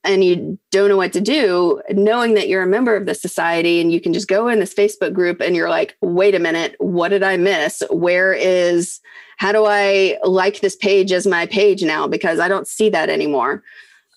and 0.04 0.22
you 0.22 0.58
don't 0.70 0.88
know 0.88 0.96
what 0.96 1.12
to 1.12 1.20
do 1.20 1.82
knowing 1.90 2.34
that 2.34 2.48
you're 2.48 2.62
a 2.62 2.68
member 2.68 2.94
of 2.94 3.04
the 3.04 3.14
society 3.14 3.80
and 3.80 3.92
you 3.92 4.00
can 4.00 4.12
just 4.12 4.28
go 4.28 4.46
in 4.46 4.60
this 4.60 4.72
facebook 4.72 5.12
group 5.12 5.40
and 5.40 5.56
you're 5.56 5.68
like 5.68 5.96
wait 6.00 6.36
a 6.36 6.38
minute 6.38 6.76
what 6.78 7.08
did 7.08 7.24
i 7.24 7.36
miss? 7.36 7.82
Where 7.90 8.32
is 8.32 9.00
how 9.38 9.50
do 9.50 9.64
i 9.66 10.16
like 10.22 10.60
this 10.60 10.76
page 10.76 11.10
as 11.10 11.26
my 11.26 11.46
page 11.46 11.82
now? 11.82 12.06
Because 12.06 12.38
i 12.38 12.48
don't 12.48 12.68
see 12.68 12.88
that 12.90 13.10
anymore. 13.10 13.62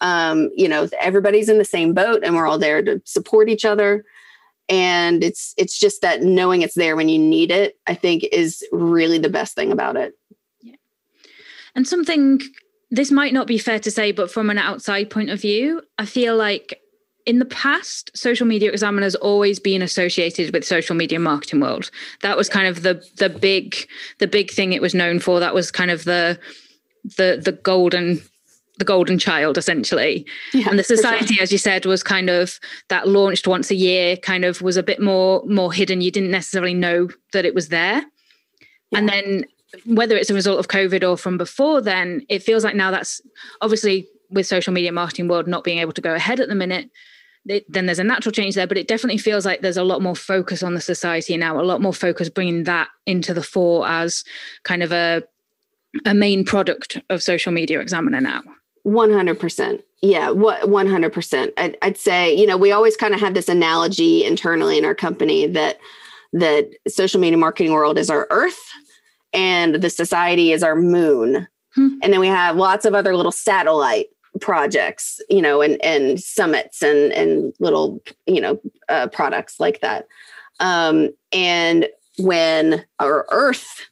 Um, 0.02 0.50
you 0.56 0.68
know 0.68 0.88
everybody's 1.00 1.50
in 1.50 1.58
the 1.58 1.66
same 1.66 1.94
boat 1.94 2.22
and 2.24 2.36
we're 2.36 2.48
all 2.48 2.60
there 2.60 2.84
to 2.84 3.02
support 3.06 3.50
each 3.50 3.66
other 3.66 4.06
and 4.72 5.24
it's 5.24 5.54
it's 5.58 5.78
just 5.78 6.02
that 6.02 6.24
knowing 6.24 6.62
it's 6.62 6.76
there 6.76 6.96
when 6.96 7.10
you 7.10 7.20
need 7.20 7.52
it 7.52 7.78
i 7.86 7.94
think 7.94 8.24
is 8.32 8.66
really 8.72 9.20
the 9.20 9.30
best 9.30 9.54
thing 9.54 9.72
about 9.72 9.98
it. 9.98 10.14
Yeah. 10.62 10.78
And 11.76 11.88
something 11.88 12.42
this 12.90 13.12
might 13.12 13.34
not 13.34 13.48
be 13.48 13.58
fair 13.58 13.80
to 13.80 13.92
say 13.92 14.12
but 14.12 14.32
from 14.32 14.50
an 14.50 14.58
outside 14.58 15.10
point 15.10 15.30
of 15.30 15.40
view 15.40 15.82
i 16.00 16.06
feel 16.06 16.36
like 16.36 16.82
in 17.26 17.40
the 17.40 17.46
past 17.46 18.10
social 18.16 18.48
media 18.48 18.72
examiner's 18.72 19.16
always 19.16 19.60
been 19.60 19.82
associated 19.82 20.54
with 20.54 20.66
social 20.66 20.96
media 20.96 21.20
marketing 21.20 21.60
world. 21.60 21.92
That 22.22 22.36
was 22.36 22.50
kind 22.50 22.68
of 22.68 22.82
the 22.82 23.06
the 23.18 23.30
big 23.30 23.76
the 24.18 24.28
big 24.28 24.50
thing 24.50 24.74
it 24.74 24.82
was 24.82 24.96
known 24.96 25.20
for. 25.20 25.40
That 25.40 25.54
was 25.54 25.70
kind 25.70 25.92
of 25.92 26.06
the 26.06 26.40
the 27.04 27.40
the 27.44 27.52
golden 27.52 28.22
the 28.82 28.86
golden 28.86 29.20
child 29.20 29.58
essentially. 29.58 30.26
Yeah, 30.54 30.70
and 30.70 30.80
the 30.80 30.84
society 30.84 31.36
sure. 31.36 31.44
as 31.44 31.52
you 31.52 31.60
said 31.60 31.86
was 31.86 32.02
kind 32.02 32.30
of 32.30 32.60
that 32.90 33.08
launched 33.08 33.48
once 33.48 33.70
a 33.70 33.76
year 33.76 34.18
kind 34.18 34.44
of 34.44 34.62
was 34.62 34.76
a 34.76 34.84
bit 34.84 35.00
more 35.00 35.44
more 35.46 35.72
hidden. 35.72 36.02
You 36.02 36.12
didn't 36.12 36.32
necessarily 36.32 36.74
know 36.74 37.10
that 37.34 37.46
it 37.46 37.54
was 37.54 37.70
there. 37.70 38.04
Yeah. 38.92 39.00
and 39.00 39.10
then 39.10 39.46
whether 39.86 40.18
it's 40.18 40.30
a 40.30 40.34
result 40.34 40.60
of 40.60 40.68
covid 40.68 41.10
or 41.10 41.16
from 41.16 41.38
before 41.38 41.80
then 41.80 42.26
it 42.28 42.44
feels 42.44 42.66
like 42.66 42.76
now 42.76 42.92
that's 42.92 43.22
obviously 43.62 44.06
with 44.30 44.46
social 44.46 44.74
media 44.74 44.92
marketing 44.92 45.30
world 45.30 45.48
not 45.48 45.64
being 45.64 45.78
able 45.78 45.94
to 45.94 46.02
go 46.02 46.14
ahead 46.14 46.42
at 46.42 46.50
the 46.50 46.56
minute 46.56 46.90
it, 47.48 47.66
then 47.72 47.86
there's 47.86 48.00
a 48.00 48.04
natural 48.04 48.32
change 48.32 48.56
there. 48.56 48.68
But 48.68 48.78
it 48.78 48.88
definitely 48.88 49.18
feels 49.18 49.46
like 49.46 49.62
there's 49.62 49.78
a 49.78 49.84
lot 49.84 50.02
more 50.02 50.16
focus 50.16 50.62
on 50.62 50.74
the 50.74 50.82
society 50.82 51.38
now 51.38 51.60
a 51.60 51.64
lot 51.64 51.82
more 51.82 51.94
focus 51.94 52.30
bringing 52.30 52.66
that 52.66 52.90
into 53.06 53.34
the 53.34 53.44
fore 53.44 53.88
as 53.88 54.24
kind 54.64 54.84
of 54.84 54.92
a 54.92 55.24
a 56.06 56.14
main 56.14 56.46
product 56.46 57.00
of 57.10 57.22
social 57.22 57.52
media 57.52 57.80
examiner 57.80 58.22
now 58.22 58.42
100%. 58.86 59.84
Yeah, 60.02 60.32
what 60.32 60.62
100%. 60.64 61.54
I'd, 61.58 61.78
I'd 61.82 61.98
say, 61.98 62.34
you 62.36 62.48
know, 62.48 62.58
we 62.58 62.72
always 62.72 62.98
kind 62.98 63.14
of 63.14 63.20
have 63.20 63.34
this 63.34 63.50
analogy 63.50 64.26
internally 64.26 64.78
in 64.78 64.86
our 64.86 64.96
company 64.96 65.48
that 65.48 65.80
that 66.34 66.70
social 66.88 67.20
media 67.20 67.38
marketing 67.38 67.74
world 67.74 67.98
is 67.98 68.10
our 68.10 68.26
earth 68.30 68.60
and 69.34 69.76
the 69.76 69.90
society 69.90 70.54
is 70.54 70.64
our 70.64 70.76
moon. 70.76 71.48
Hmm. 71.76 71.90
And 72.02 72.14
then 72.14 72.20
we 72.20 72.28
have 72.28 72.56
lots 72.56 72.86
of 72.86 72.94
other 72.94 73.16
little 73.16 73.32
satellite 73.32 74.08
projects, 74.40 75.22
you 75.30 75.42
know, 75.42 75.62
and 75.62 75.84
and 75.84 76.20
summits 76.20 76.82
and 76.82 77.12
and 77.12 77.54
little, 77.60 78.02
you 78.26 78.42
know, 78.42 78.60
uh, 78.90 79.08
products 79.08 79.60
like 79.60 79.82
that. 79.82 80.08
Um, 80.60 81.10
and 81.32 81.88
when 82.18 82.86
our 83.00 83.26
earth 83.32 83.90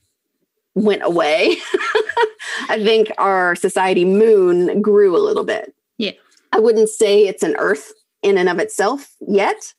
went 0.75 1.03
away, 1.03 1.55
I 2.69 2.81
think 2.83 3.11
our 3.17 3.55
society 3.55 4.05
moon 4.05 4.81
grew 4.81 5.15
a 5.15 5.19
little 5.19 5.43
bit. 5.43 5.73
Yeah. 5.97 6.11
I 6.51 6.59
wouldn't 6.59 6.89
say 6.89 7.27
it's 7.27 7.43
an 7.43 7.55
earth 7.57 7.93
in 8.21 8.37
and 8.37 8.49
of 8.49 8.59
itself 8.59 9.11
yet, 9.27 9.73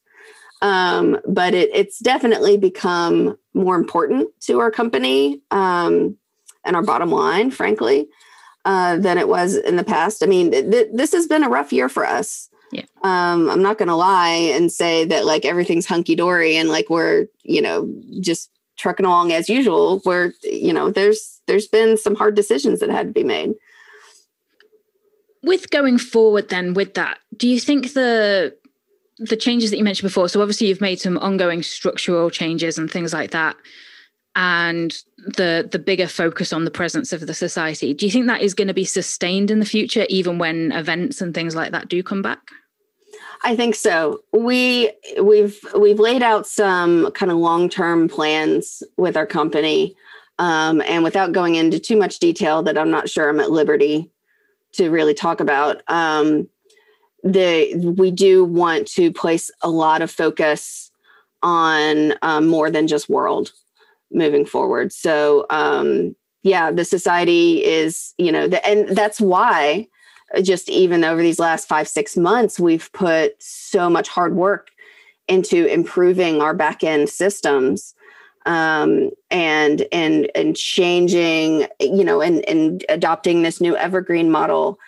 um, 0.62 1.18
but 1.26 1.55
it, 1.55 1.70
it's 1.72 1.99
definitely 1.99 2.57
become 2.57 3.36
more 3.55 3.76
important 3.76 4.28
to 4.41 4.61
our 4.61 4.70
company 4.70 5.41
um, 5.51 6.16
and 6.64 6.76
our 6.76 6.82
bottom 6.82 7.11
line, 7.11 7.51
frankly, 7.51 8.09
uh, 8.64 8.97
than 8.97 9.18
it 9.18 9.28
was 9.28 9.57
in 9.57 9.76
the 9.76 9.84
past. 9.84 10.22
I 10.22 10.26
mean, 10.26 10.51
th- 10.51 10.88
this 10.93 11.12
has 11.12 11.26
been 11.26 11.43
a 11.43 11.49
rough 11.49 11.72
year 11.72 11.88
for 11.88 12.07
us. 12.07 12.49
Yeah. 12.72 12.84
Um, 13.03 13.51
I'm 13.51 13.62
not 13.62 13.78
going 13.78 13.88
to 13.88 13.97
lie 13.97 14.53
and 14.55 14.70
say 14.70 15.05
that 15.07 15.24
like 15.24 15.45
everything's 15.45 15.86
hunky 15.86 16.14
dory 16.14 16.57
and 16.57 16.68
like 16.68 16.88
we're, 16.88 17.26
you 17.43 17.61
know, 17.61 17.93
just 18.20 18.51
trucking 18.81 19.07
along 19.07 19.33
as 19.33 19.49
usual. 19.49 20.01
Where, 20.01 20.33
you 20.43 20.72
know, 20.72 20.91
there's 20.91 21.41
there's 21.47 21.68
been 21.68 21.97
some 21.97 22.14
hard 22.14 22.35
decisions 22.35 22.81
that 22.81 22.91
had 22.91 23.09
to 23.09 23.12
be 23.12 23.24
made. 23.24 23.55
With 25.43 25.70
going 25.70 25.99
forward, 25.99 26.49
then 26.49 26.74
with 26.74 26.95
that, 26.95 27.18
do 27.37 27.49
you 27.49 27.61
think 27.61 27.93
the 27.93 28.57
the 29.18 29.37
changes 29.37 29.70
that 29.70 29.78
you 29.78 29.85
mentioned 29.85 30.09
before? 30.09 30.28
So 30.28 30.41
obviously 30.41 30.68
you've 30.68 30.81
made 30.81 31.01
some 31.01 31.18
ongoing 31.18 31.62
structural 31.62 32.31
changes 32.31 32.78
and 32.78 32.91
things 32.91 33.12
like 33.12 33.31
that, 33.31 33.57
and 34.35 34.93
the 35.18 35.68
the 35.70 35.78
bigger 35.78 36.09
focus 36.09 36.53
on 36.53 36.64
the 36.64 36.70
presence 36.70 37.12
of 37.12 37.26
the 37.26 37.35
society. 37.35 37.95
Do 37.95 38.07
you 38.07 38.12
think 38.12 38.26
that 38.26 38.43
is 38.43 38.55
going 38.55 38.68
to 38.68 38.74
be 38.74 38.85
sustained 38.85 39.51
in 39.51 39.61
the 39.61 39.66
future, 39.66 40.07
even 40.09 40.39
when 40.39 40.72
events 40.72 41.20
and 41.20 41.35
things 41.35 41.55
like 41.55 41.72
that 41.72 41.89
do 41.89 42.03
come 42.03 42.22
back? 42.22 42.41
I 43.43 43.57
think 43.57 43.74
so. 43.74 44.20
We 44.32 44.93
we've 45.20 45.59
we've 45.76 45.99
laid 45.99 46.22
out 46.22 46.47
some 46.47 47.11
kind 47.12 47.32
of 47.32 47.38
long 47.38 47.68
term 47.68 48.09
plans 48.09 48.82
with 48.97 49.16
our 49.16 49.26
company, 49.26 49.97
um, 50.38 50.82
and 50.82 51.03
without 51.03 51.32
going 51.32 51.55
into 51.55 51.78
too 51.78 51.97
much 51.97 52.18
detail 52.18 52.62
that 52.64 52.76
I'm 52.76 52.91
not 52.91 53.09
sure 53.09 53.28
I'm 53.28 53.41
at 53.41 53.51
liberty 53.51 54.11
to 54.72 54.91
really 54.91 55.14
talk 55.14 55.41
about. 55.41 55.82
Um, 55.88 56.49
the 57.22 57.74
we 57.99 58.11
do 58.11 58.45
want 58.45 58.86
to 58.88 59.12
place 59.12 59.51
a 59.62 59.70
lot 59.70 60.03
of 60.03 60.11
focus 60.11 60.91
on 61.43 62.14
um, 62.22 62.47
more 62.47 62.70
than 62.70 62.86
just 62.86 63.09
world 63.09 63.53
moving 64.12 64.45
forward. 64.45 64.93
So 64.93 65.47
um, 65.49 66.14
yeah, 66.43 66.70
the 66.70 66.84
society 66.84 67.64
is 67.64 68.12
you 68.18 68.32
know 68.32 68.49
the, 68.49 68.66
and 68.66 68.88
that's 68.91 69.20
why 69.20 69.88
just 70.43 70.68
even 70.68 71.05
over 71.05 71.22
these 71.22 71.39
last 71.39 71.68
five, 71.68 71.89
six 71.89 72.16
months, 72.16 72.61
we've 72.61 72.93
put 72.93 73.41
so 73.43 73.91
much 73.91 74.09
hard 74.09 74.35
work 74.35 74.70
into 75.28 75.66
improving 75.66 76.41
our 76.41 76.55
back 76.55 76.83
end 76.83 77.09
systems 77.09 77.95
um, 78.47 79.11
and 79.31 79.87
and 79.93 80.31
and 80.35 80.57
changing, 80.57 81.66
you 81.81 82.05
know, 82.05 82.20
and 82.20 82.45
and 82.49 82.85
adopting 82.89 83.43
this 83.43 83.61
new 83.61 83.76
evergreen 83.76 84.31
model 84.31 84.78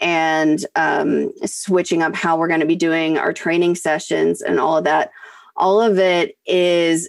and 0.00 0.66
um, 0.74 1.32
switching 1.44 2.02
up 2.02 2.14
how 2.14 2.36
we're 2.36 2.48
going 2.48 2.60
to 2.60 2.66
be 2.66 2.76
doing 2.76 3.18
our 3.18 3.32
training 3.32 3.74
sessions 3.74 4.42
and 4.42 4.58
all 4.58 4.76
of 4.76 4.84
that. 4.84 5.10
All 5.56 5.80
of 5.80 5.98
it 5.98 6.36
is 6.46 7.08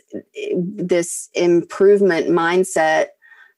this 0.56 1.30
improvement 1.34 2.28
mindset 2.28 3.08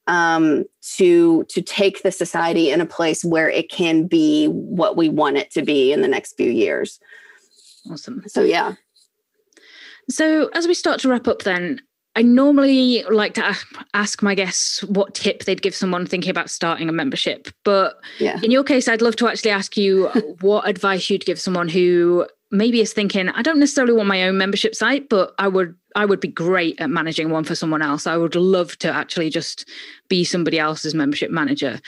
um, 0.06 0.64
to 0.96 1.44
to 1.44 1.62
take 1.62 2.02
the 2.02 2.12
society 2.12 2.70
in 2.70 2.80
a 2.80 2.86
place 2.86 3.24
where 3.24 3.48
it 3.48 3.70
can 3.70 4.06
be 4.06 4.46
what 4.46 4.96
we 4.96 5.08
want 5.08 5.36
it 5.36 5.50
to 5.52 5.62
be 5.62 5.92
in 5.92 6.02
the 6.02 6.08
next 6.08 6.36
few 6.36 6.50
years. 6.50 7.00
Awesome. 7.90 8.22
So 8.26 8.42
yeah. 8.42 8.74
So 10.08 10.48
as 10.54 10.68
we 10.68 10.74
start 10.74 11.00
to 11.00 11.08
wrap 11.08 11.26
up, 11.26 11.42
then 11.42 11.80
I 12.16 12.22
normally 12.22 13.02
like 13.10 13.34
to 13.34 13.56
ask 13.92 14.22
my 14.22 14.34
guests 14.34 14.82
what 14.84 15.14
tip 15.14 15.44
they'd 15.44 15.60
give 15.60 15.74
someone 15.74 16.06
thinking 16.06 16.30
about 16.30 16.48
starting 16.48 16.88
a 16.88 16.92
membership. 16.92 17.48
But 17.62 17.96
yeah. 18.18 18.40
in 18.42 18.50
your 18.50 18.64
case, 18.64 18.88
I'd 18.88 19.02
love 19.02 19.16
to 19.16 19.28
actually 19.28 19.50
ask 19.50 19.76
you 19.76 20.06
what 20.40 20.66
advice 20.66 21.10
you'd 21.10 21.26
give 21.26 21.38
someone 21.38 21.68
who 21.68 22.26
maybe 22.50 22.80
is 22.80 22.92
thinking, 22.92 23.28
I 23.28 23.42
don't 23.42 23.58
necessarily 23.58 23.92
want 23.92 24.08
my 24.08 24.22
own 24.24 24.38
membership 24.38 24.74
site, 24.74 25.08
but 25.08 25.34
I 25.38 25.48
would 25.48 25.74
I 25.94 26.04
would 26.04 26.20
be 26.20 26.28
great 26.28 26.80
at 26.80 26.90
managing 26.90 27.30
one 27.30 27.44
for 27.44 27.54
someone 27.54 27.82
else. 27.82 28.06
I 28.06 28.16
would 28.16 28.34
love 28.34 28.78
to 28.78 28.92
actually 28.92 29.30
just 29.30 29.68
be 30.08 30.24
somebody 30.24 30.58
else's 30.58 30.94
membership 30.94 31.30
manager. 31.30 31.80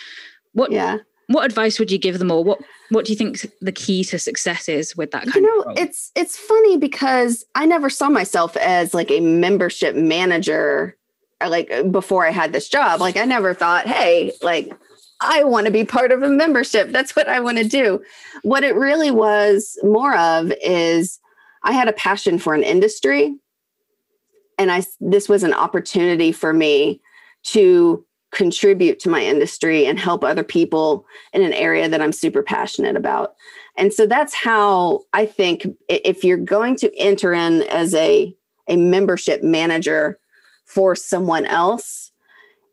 What 0.53 0.73
yeah. 0.73 0.99
what 1.27 1.45
advice 1.45 1.79
would 1.79 1.91
you 1.91 1.99
give 1.99 2.19
them 2.19 2.31
or 2.31 2.43
what 2.43 2.59
what 2.91 3.05
do 3.05 3.13
you 3.13 3.19
think 3.19 3.47
the 3.61 3.73
key 3.73 4.03
to 4.05 4.19
success 4.19 4.69
is 4.69 4.97
with 4.97 5.11
that 5.11 5.25
kind 5.25 5.29
of 5.29 5.37
you 5.37 5.43
know, 5.43 5.73
it's 5.77 6.11
it's 6.17 6.37
funny 6.37 6.79
because 6.79 7.45
I 7.55 7.67
never 7.67 7.91
saw 7.91 8.09
myself 8.09 8.57
as 8.57 8.95
like 8.95 9.11
a 9.11 9.21
membership 9.21 9.95
manager 9.95 10.97
like 11.47 11.71
before 11.91 12.27
I 12.27 12.31
had 12.31 12.53
this 12.53 12.69
job. 12.69 13.01
Like 13.01 13.17
I 13.17 13.25
never 13.25 13.55
thought, 13.55 13.87
hey, 13.87 14.33
like 14.43 14.73
I 15.21 15.45
want 15.45 15.67
to 15.67 15.73
be 15.73 15.85
part 15.85 16.13
of 16.13 16.23
a 16.23 16.29
membership. 16.29 16.93
That's 16.93 17.17
what 17.17 17.29
I 17.29 17.41
want 17.41 17.59
to 17.59 17.65
do. 17.65 18.03
What 18.43 18.65
it 18.65 18.75
really 18.75 19.11
was 19.11 19.79
more 19.83 20.17
of 20.17 20.53
is 20.63 21.19
I 21.63 21.73
had 21.73 21.89
a 21.89 21.93
passion 21.93 22.39
for 22.39 22.55
an 22.55 22.63
industry. 22.63 23.37
And 24.59 24.71
I 24.71 24.85
this 25.01 25.29
was 25.29 25.43
an 25.43 25.55
opportunity 25.55 26.33
for 26.33 26.53
me 26.53 27.01
to 27.45 28.05
contribute 28.31 28.99
to 29.01 29.09
my 29.09 29.23
industry 29.25 29.87
and 29.87 29.99
help 29.99 30.23
other 30.23 30.45
people 30.45 31.07
in 31.33 31.43
an 31.43 31.53
area 31.53 31.89
that 31.89 32.03
I'm 32.03 32.13
super 32.13 32.43
passionate 32.43 32.97
about. 32.97 33.35
And 33.77 33.93
so 33.93 34.07
that's 34.07 34.35
how 34.35 35.03
I 35.13 35.25
think 35.25 35.67
if 35.89 36.25
you're 36.25 36.37
going 36.37 36.77
to 36.77 36.95
enter 36.99 37.33
in 37.33 37.63
as 37.63 37.95
a, 37.95 38.35
a 38.67 38.77
membership 38.77 39.43
manager 39.43 40.19
for 40.67 40.95
someone 40.95 41.47
else, 41.47 42.08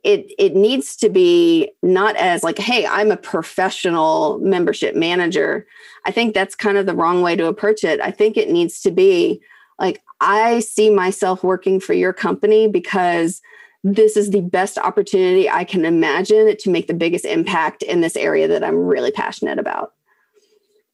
it 0.06 0.32
it 0.38 0.56
needs 0.56 0.96
to 0.98 1.10
be 1.10 1.72
not 1.82 2.16
as 2.16 2.44
like 2.44 2.60
hey 2.60 2.86
i'm 2.86 3.12
a 3.12 3.18
professional 3.18 4.40
membership 4.40 4.96
manager. 4.96 5.68
I 6.06 6.12
think 6.12 6.34
that's 6.34 6.56
kind 6.56 6.78
of 6.78 6.86
the 6.86 6.96
wrong 6.96 7.24
way 7.24 7.36
to 7.36 7.48
approach 7.48 7.84
it. 7.84 8.00
I 8.00 8.12
think 8.12 8.38
it 8.38 8.52
needs 8.52 8.80
to 8.82 8.92
be 8.92 9.42
like 9.80 10.02
i 10.22 10.60
see 10.62 10.90
myself 10.90 11.44
working 11.44 11.80
for 11.80 11.94
your 11.94 12.14
company 12.14 12.68
because 12.68 13.42
this 13.84 14.16
is 14.16 14.30
the 14.30 14.42
best 14.42 14.78
opportunity 14.78 15.50
i 15.50 15.64
can 15.64 15.84
imagine 15.84 16.56
to 16.58 16.70
make 16.70 16.88
the 16.88 16.94
biggest 16.94 17.26
impact 17.26 17.84
in 17.84 18.02
this 18.02 18.16
area 18.16 18.48
that 18.48 18.64
i'm 18.64 18.78
really 18.78 19.12
passionate 19.12 19.60
about. 19.60 19.94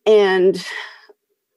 And 0.06 0.66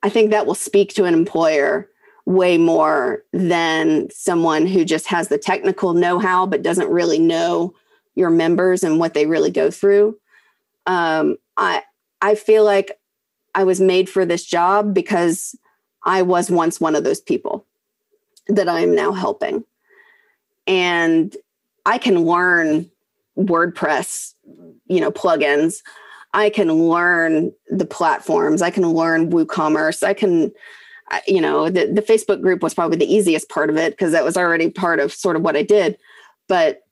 i 0.03 0.11
think 0.11 0.31
that 0.31 0.47
will 0.47 0.55
speak 0.55 0.95
to 0.95 1.05
an 1.05 1.15
employer 1.15 1.89
way 2.27 2.57
more 2.57 3.23
than 3.33 4.09
someone 4.11 4.67
who 4.67 4.85
just 4.85 5.07
has 5.07 5.29
the 5.29 5.39
technical 5.39 5.93
know-how 5.93 6.47
but 6.47 6.63
doesn't 6.63 6.89
really 6.89 7.19
know 7.19 7.75
your 8.15 8.31
members 8.31 8.83
and 8.83 8.99
what 8.99 9.15
they 9.15 9.27
really 9.27 9.51
go 9.51 9.71
through. 9.71 10.17
Um, 10.87 11.37
I 11.57 11.83
I 12.23 12.35
feel 12.35 12.65
like 12.65 12.99
I 13.55 13.65
was 13.65 13.81
made 13.81 14.09
for 14.09 14.25
this 14.25 14.45
job 14.45 14.95
because 14.95 15.55
I 16.05 16.23
was 16.23 16.51
once 16.51 16.81
one 16.81 16.95
of 16.95 17.05
those 17.05 17.21
people 17.21 17.67
that 18.49 18.69
I 18.69 18.81
am 18.81 18.95
now 18.95 19.13
helping, 19.13 19.65
and 20.67 21.37
I 21.87 21.99
can 21.99 22.25
learn 22.25 22.91
WordPress, 23.37 24.35
you 24.87 25.01
know, 25.01 25.11
plugins. 25.11 25.83
I 26.33 26.51
can 26.51 26.73
learn 26.73 27.53
the 27.69 27.87
platforms. 27.87 28.61
I 28.61 28.71
can 28.71 28.89
learn 28.89 29.31
WooCommerce. 29.31 30.03
I 30.03 30.15
can 30.15 30.53
you 31.27 31.41
know, 31.41 31.69
the, 31.69 31.87
the 31.87 32.03
Facebook 32.03 32.41
group 32.41 32.63
was 32.63 32.75
probably 32.75 32.97
the 32.97 33.13
easiest 33.13 33.49
part 33.49 33.71
of 33.71 33.77
it 33.77 33.93
because 33.93 34.13
that 34.13 34.25
was 34.25 34.37
already 34.37 34.71
part 34.71 35.01
of 35.01 35.13
sort 35.13 35.37
of 35.37 35.43
what 35.43 35.57
I 35.57 35.63
did. 35.63 35.99
But 36.49 36.83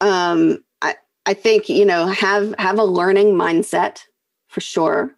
um, 0.00 0.64
I, 0.82 0.96
I 1.26 1.34
think, 1.34 1.68
you 1.68 1.84
know, 1.84 2.06
have, 2.06 2.54
have 2.58 2.78
a 2.78 2.84
learning 2.84 3.34
mindset 3.34 4.00
for 4.48 4.60
sure. 4.60 5.14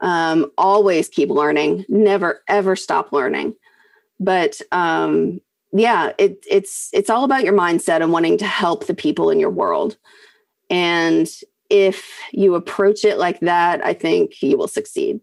Um, 0.00 0.50
always 0.58 1.08
keep 1.08 1.30
learning, 1.30 1.84
never, 1.88 2.42
ever 2.48 2.76
stop 2.76 3.12
learning. 3.12 3.54
But 4.20 4.60
um, 4.72 5.40
yeah, 5.72 6.12
it, 6.18 6.44
it's, 6.48 6.90
it's 6.92 7.10
all 7.10 7.24
about 7.24 7.44
your 7.44 7.54
mindset 7.54 8.02
and 8.02 8.12
wanting 8.12 8.38
to 8.38 8.46
help 8.46 8.86
the 8.86 8.94
people 8.94 9.30
in 9.30 9.40
your 9.40 9.50
world. 9.50 9.96
And 10.70 11.28
if 11.70 12.18
you 12.32 12.54
approach 12.54 13.04
it 13.04 13.18
like 13.18 13.40
that, 13.40 13.84
I 13.84 13.92
think 13.92 14.42
you 14.42 14.56
will 14.56 14.68
succeed. 14.68 15.20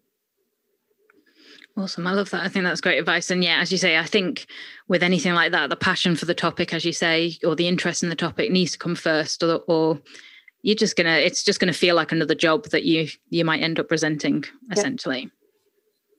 Awesome. 1.75 2.05
I 2.05 2.13
love 2.13 2.29
that. 2.29 2.43
I 2.43 2.49
think 2.49 2.65
that's 2.65 2.81
great 2.81 2.99
advice. 2.99 3.31
And 3.31 3.43
yeah, 3.43 3.59
as 3.59 3.71
you 3.71 3.79
say, 3.79 3.97
I 3.97 4.03
think 4.03 4.45
with 4.87 5.01
anything 5.01 5.33
like 5.33 5.51
that, 5.53 5.71
the 5.71 5.75
passion 5.75 6.15
for 6.15 6.25
the 6.25 6.35
topic, 6.35 6.71
as 6.71 6.85
you 6.85 6.93
say, 6.93 7.37
or 7.43 7.55
the 7.55 7.67
interest 7.67 8.03
in 8.03 8.09
the 8.09 8.15
topic 8.15 8.51
needs 8.51 8.73
to 8.73 8.77
come 8.77 8.93
first, 8.93 9.41
or, 9.41 9.63
or 9.67 9.99
you're 10.63 10.75
just 10.75 10.95
gonna 10.95 11.17
it's 11.17 11.43
just 11.43 11.59
gonna 11.59 11.73
feel 11.73 11.95
like 11.95 12.11
another 12.11 12.33
job 12.33 12.65
that 12.69 12.83
you 12.83 13.07
you 13.29 13.45
might 13.45 13.61
end 13.61 13.79
up 13.79 13.87
presenting 13.87 14.43
essentially 14.71 15.29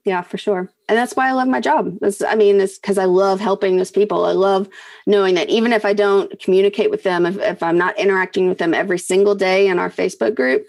yeah 0.05 0.21
for 0.21 0.37
sure 0.37 0.69
and 0.87 0.97
that's 0.97 1.15
why 1.15 1.27
i 1.27 1.31
love 1.33 1.47
my 1.47 1.59
job 1.59 1.97
it's, 2.01 2.21
i 2.21 2.35
mean 2.35 2.61
it's 2.61 2.77
because 2.77 2.97
i 2.97 3.05
love 3.05 3.39
helping 3.39 3.77
those 3.77 3.91
people 3.91 4.25
i 4.25 4.31
love 4.31 4.69
knowing 5.05 5.35
that 5.35 5.49
even 5.49 5.73
if 5.73 5.83
i 5.83 5.93
don't 5.93 6.39
communicate 6.39 6.89
with 6.89 7.03
them 7.03 7.25
if, 7.25 7.37
if 7.39 7.61
i'm 7.61 7.77
not 7.77 7.97
interacting 7.99 8.47
with 8.47 8.59
them 8.59 8.73
every 8.73 8.99
single 8.99 9.35
day 9.35 9.67
in 9.67 9.79
our 9.79 9.89
facebook 9.89 10.35
group 10.35 10.65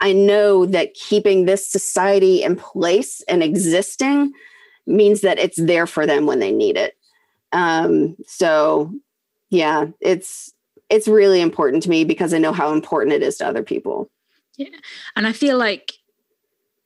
i 0.00 0.12
know 0.12 0.66
that 0.66 0.94
keeping 0.94 1.44
this 1.44 1.66
society 1.66 2.42
in 2.42 2.56
place 2.56 3.22
and 3.28 3.42
existing 3.42 4.32
means 4.86 5.20
that 5.20 5.38
it's 5.38 5.58
there 5.58 5.86
for 5.86 6.06
them 6.06 6.24
when 6.26 6.38
they 6.38 6.50
need 6.50 6.76
it. 6.76 6.96
Um, 7.52 8.16
so 8.26 8.92
yeah 9.50 9.86
it's 10.00 10.52
it's 10.90 11.08
really 11.08 11.40
important 11.40 11.82
to 11.82 11.90
me 11.90 12.04
because 12.04 12.34
i 12.34 12.38
know 12.38 12.52
how 12.52 12.72
important 12.72 13.14
it 13.14 13.22
is 13.22 13.36
to 13.38 13.46
other 13.46 13.62
people. 13.62 14.10
Yeah 14.56 14.68
and 15.16 15.26
i 15.26 15.32
feel 15.32 15.56
like 15.56 15.92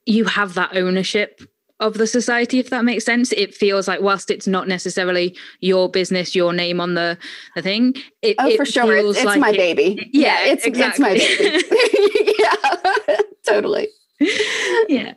you 0.05 0.25
have 0.25 0.53
that 0.53 0.75
ownership 0.75 1.41
of 1.83 1.95
the 1.95 2.07
society 2.07 2.59
if 2.59 2.69
that 2.69 2.85
makes 2.85 3.05
sense 3.05 3.31
it 3.33 3.53
feels 3.53 3.87
like 3.87 4.01
whilst 4.01 4.31
it's 4.31 4.47
not 4.47 4.67
necessarily 4.67 5.35
your 5.59 5.89
business 5.89 6.35
your 6.35 6.53
name 6.53 6.79
on 6.79 6.93
the, 6.93 7.17
the 7.55 7.61
thing 7.61 7.93
it, 8.21 8.35
oh 8.39 8.47
it 8.47 8.57
for 8.57 8.65
sure 8.65 8.95
it's, 8.95 9.17
it's 9.17 9.25
like 9.25 9.39
my 9.39 9.51
it, 9.51 9.57
baby 9.57 10.09
yeah, 10.11 10.45
yeah 10.45 10.51
it's 10.51 10.65
exactly. 10.65 11.09
it's 11.11 11.41
my 11.41 11.53
baby 11.53 12.35
yeah 12.39 13.17
totally 13.45 13.87
yeah 14.87 15.13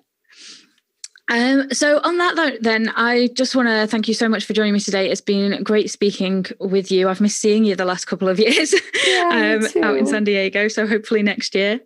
um, 1.28 1.72
so 1.72 2.00
on 2.04 2.18
that 2.18 2.36
note, 2.36 2.58
then 2.60 2.92
I 2.94 3.28
just 3.34 3.56
want 3.56 3.68
to 3.68 3.88
thank 3.88 4.06
you 4.06 4.14
so 4.14 4.28
much 4.28 4.44
for 4.44 4.52
joining 4.52 4.74
me 4.74 4.80
today. 4.80 5.10
It's 5.10 5.20
been 5.20 5.60
great 5.64 5.90
speaking 5.90 6.46
with 6.60 6.92
you. 6.92 7.08
I've 7.08 7.20
missed 7.20 7.40
seeing 7.40 7.64
you 7.64 7.74
the 7.74 7.84
last 7.84 8.04
couple 8.04 8.28
of 8.28 8.38
years 8.38 8.72
yeah, 9.04 9.58
um, 9.58 9.82
out 9.82 9.96
in 9.96 10.06
San 10.06 10.22
Diego. 10.22 10.68
So 10.68 10.86
hopefully 10.86 11.24
next 11.24 11.54
year. 11.56 11.80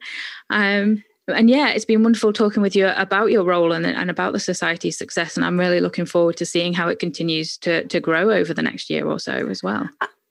Um, 0.51 1.03
and 1.33 1.51
yeah, 1.51 1.71
it's 1.71 1.85
been 1.85 2.03
wonderful 2.03 2.33
talking 2.33 2.63
with 2.63 2.77
you 2.77 2.89
about 2.89 3.31
your 3.31 3.45
role 3.45 3.73
and, 3.73 3.87
and 3.87 4.11
about 4.11 4.33
the 4.33 4.41
society's 4.41 4.99
success. 4.99 5.37
And 5.37 5.45
I'm 5.45 5.59
really 5.59 5.81
looking 5.81 6.07
forward 6.07 6.37
to 6.39 6.47
seeing 6.47 6.73
how 6.73 6.89
it 6.89 6.99
continues 6.99 7.57
to, 7.59 7.85
to 7.87 8.01
grow 8.01 8.31
over 8.31 8.55
the 8.55 8.63
next 8.63 8.91
year 8.91 9.07
or 9.07 9.19
so 9.19 9.49
as 9.49 9.63
well. 9.63 9.89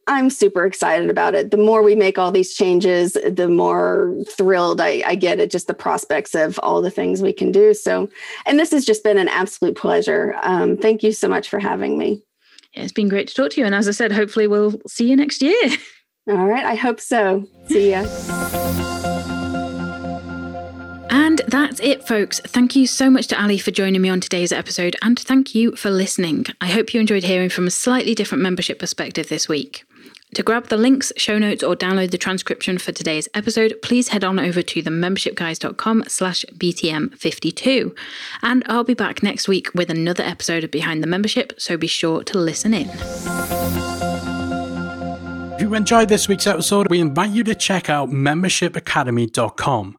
I'm 0.07 0.31
super 0.31 0.65
excited 0.65 1.09
about 1.09 1.35
it. 1.35 1.51
The 1.51 1.57
more 1.57 1.83
we 1.83 1.93
make 1.93 2.17
all 2.17 2.31
these 2.31 2.55
changes, 2.55 3.13
the 3.13 3.47
more 3.47 4.15
thrilled 4.27 4.81
I, 4.81 5.03
I, 5.05 5.13
get 5.13 5.39
at 5.39 5.51
just 5.51 5.67
the 5.67 5.75
prospects 5.75 6.33
of 6.33 6.59
all 6.63 6.81
the 6.81 6.89
things 6.89 7.21
we 7.21 7.31
can 7.31 7.51
do. 7.51 7.75
So, 7.75 8.09
and 8.47 8.57
this 8.57 8.71
has 8.71 8.85
just 8.85 9.03
been 9.03 9.19
an 9.19 9.27
absolute 9.27 9.77
pleasure. 9.77 10.35
Um, 10.41 10.77
thank 10.77 11.03
you 11.03 11.11
so 11.11 11.27
much 11.27 11.47
for 11.47 11.59
having 11.59 11.95
me. 11.99 12.23
Yeah, 12.73 12.83
it's 12.83 12.91
been 12.91 13.07
great 13.07 13.27
to 13.27 13.35
talk 13.35 13.51
to 13.51 13.61
you. 13.61 13.67
And 13.67 13.75
as 13.75 13.87
I 13.87 13.91
said, 13.91 14.11
hopefully 14.11 14.47
we'll 14.47 14.81
see 14.87 15.07
you 15.07 15.15
next 15.15 15.43
year. 15.43 15.69
All 16.27 16.47
right. 16.47 16.65
I 16.65 16.73
hope 16.73 16.99
so. 16.99 17.45
See 17.67 17.91
ya. 17.91 19.15
And 21.39 21.51
that's 21.51 21.79
it, 21.79 22.07
folks. 22.07 22.39
Thank 22.41 22.75
you 22.75 22.87
so 22.87 23.09
much 23.09 23.27
to 23.27 23.41
Ali 23.41 23.57
for 23.57 23.71
joining 23.71 24.01
me 24.01 24.09
on 24.09 24.19
today's 24.19 24.51
episode, 24.51 24.95
and 25.01 25.17
thank 25.17 25.55
you 25.55 25.75
for 25.75 25.89
listening. 25.89 26.45
I 26.59 26.67
hope 26.67 26.93
you 26.93 26.99
enjoyed 26.99 27.23
hearing 27.23 27.49
from 27.49 27.67
a 27.67 27.71
slightly 27.71 28.13
different 28.13 28.41
membership 28.41 28.79
perspective 28.79 29.29
this 29.29 29.47
week. 29.47 29.83
To 30.35 30.43
grab 30.43 30.67
the 30.67 30.77
links, 30.77 31.11
show 31.17 31.39
notes, 31.39 31.63
or 31.63 31.75
download 31.75 32.11
the 32.11 32.17
transcription 32.17 32.77
for 32.77 32.91
today's 32.91 33.27
episode, 33.33 33.73
please 33.81 34.09
head 34.09 34.23
on 34.23 34.39
over 34.39 34.61
to 34.61 34.83
themembershipguys.com 34.83 36.03
slash 36.07 36.45
BTM52. 36.53 37.97
And 38.43 38.63
I'll 38.67 38.83
be 38.83 38.93
back 38.93 39.23
next 39.23 39.47
week 39.47 39.73
with 39.73 39.89
another 39.89 40.23
episode 40.23 40.63
of 40.63 40.71
Behind 40.71 41.01
the 41.01 41.07
Membership, 41.07 41.53
so 41.57 41.77
be 41.77 41.87
sure 41.87 42.23
to 42.23 42.37
listen 42.37 42.73
in. 42.75 42.89
If 45.55 45.61
you 45.61 45.73
enjoyed 45.73 46.09
this 46.09 46.27
week's 46.27 46.47
episode, 46.47 46.89
we 46.89 46.99
invite 46.99 47.31
you 47.31 47.43
to 47.45 47.55
check 47.55 47.89
out 47.89 48.09
membershipacademy.com. 48.09 49.98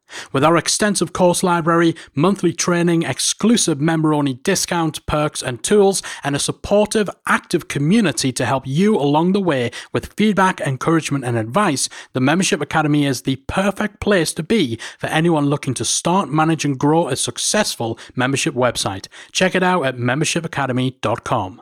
With 0.31 0.43
our 0.43 0.57
extensive 0.57 1.13
course 1.13 1.43
library, 1.43 1.95
monthly 2.15 2.53
training, 2.53 3.03
exclusive 3.03 3.79
member 3.79 4.13
only 4.13 4.35
discounts, 4.35 4.99
perks, 4.99 5.41
and 5.41 5.63
tools, 5.63 6.01
and 6.23 6.35
a 6.35 6.39
supportive, 6.39 7.09
active 7.25 7.67
community 7.67 8.31
to 8.33 8.45
help 8.45 8.65
you 8.65 8.97
along 8.97 9.33
the 9.33 9.41
way 9.41 9.71
with 9.93 10.13
feedback, 10.13 10.61
encouragement, 10.61 11.25
and 11.25 11.37
advice, 11.37 11.89
the 12.13 12.19
Membership 12.19 12.61
Academy 12.61 13.05
is 13.05 13.23
the 13.23 13.37
perfect 13.47 13.99
place 13.99 14.33
to 14.33 14.43
be 14.43 14.79
for 14.97 15.07
anyone 15.07 15.45
looking 15.45 15.73
to 15.75 15.85
start, 15.85 16.29
manage, 16.29 16.65
and 16.65 16.77
grow 16.77 17.07
a 17.07 17.15
successful 17.15 17.97
membership 18.15 18.53
website. 18.53 19.07
Check 19.31 19.55
it 19.55 19.63
out 19.63 19.85
at 19.85 19.97
membershipacademy.com. 19.97 21.61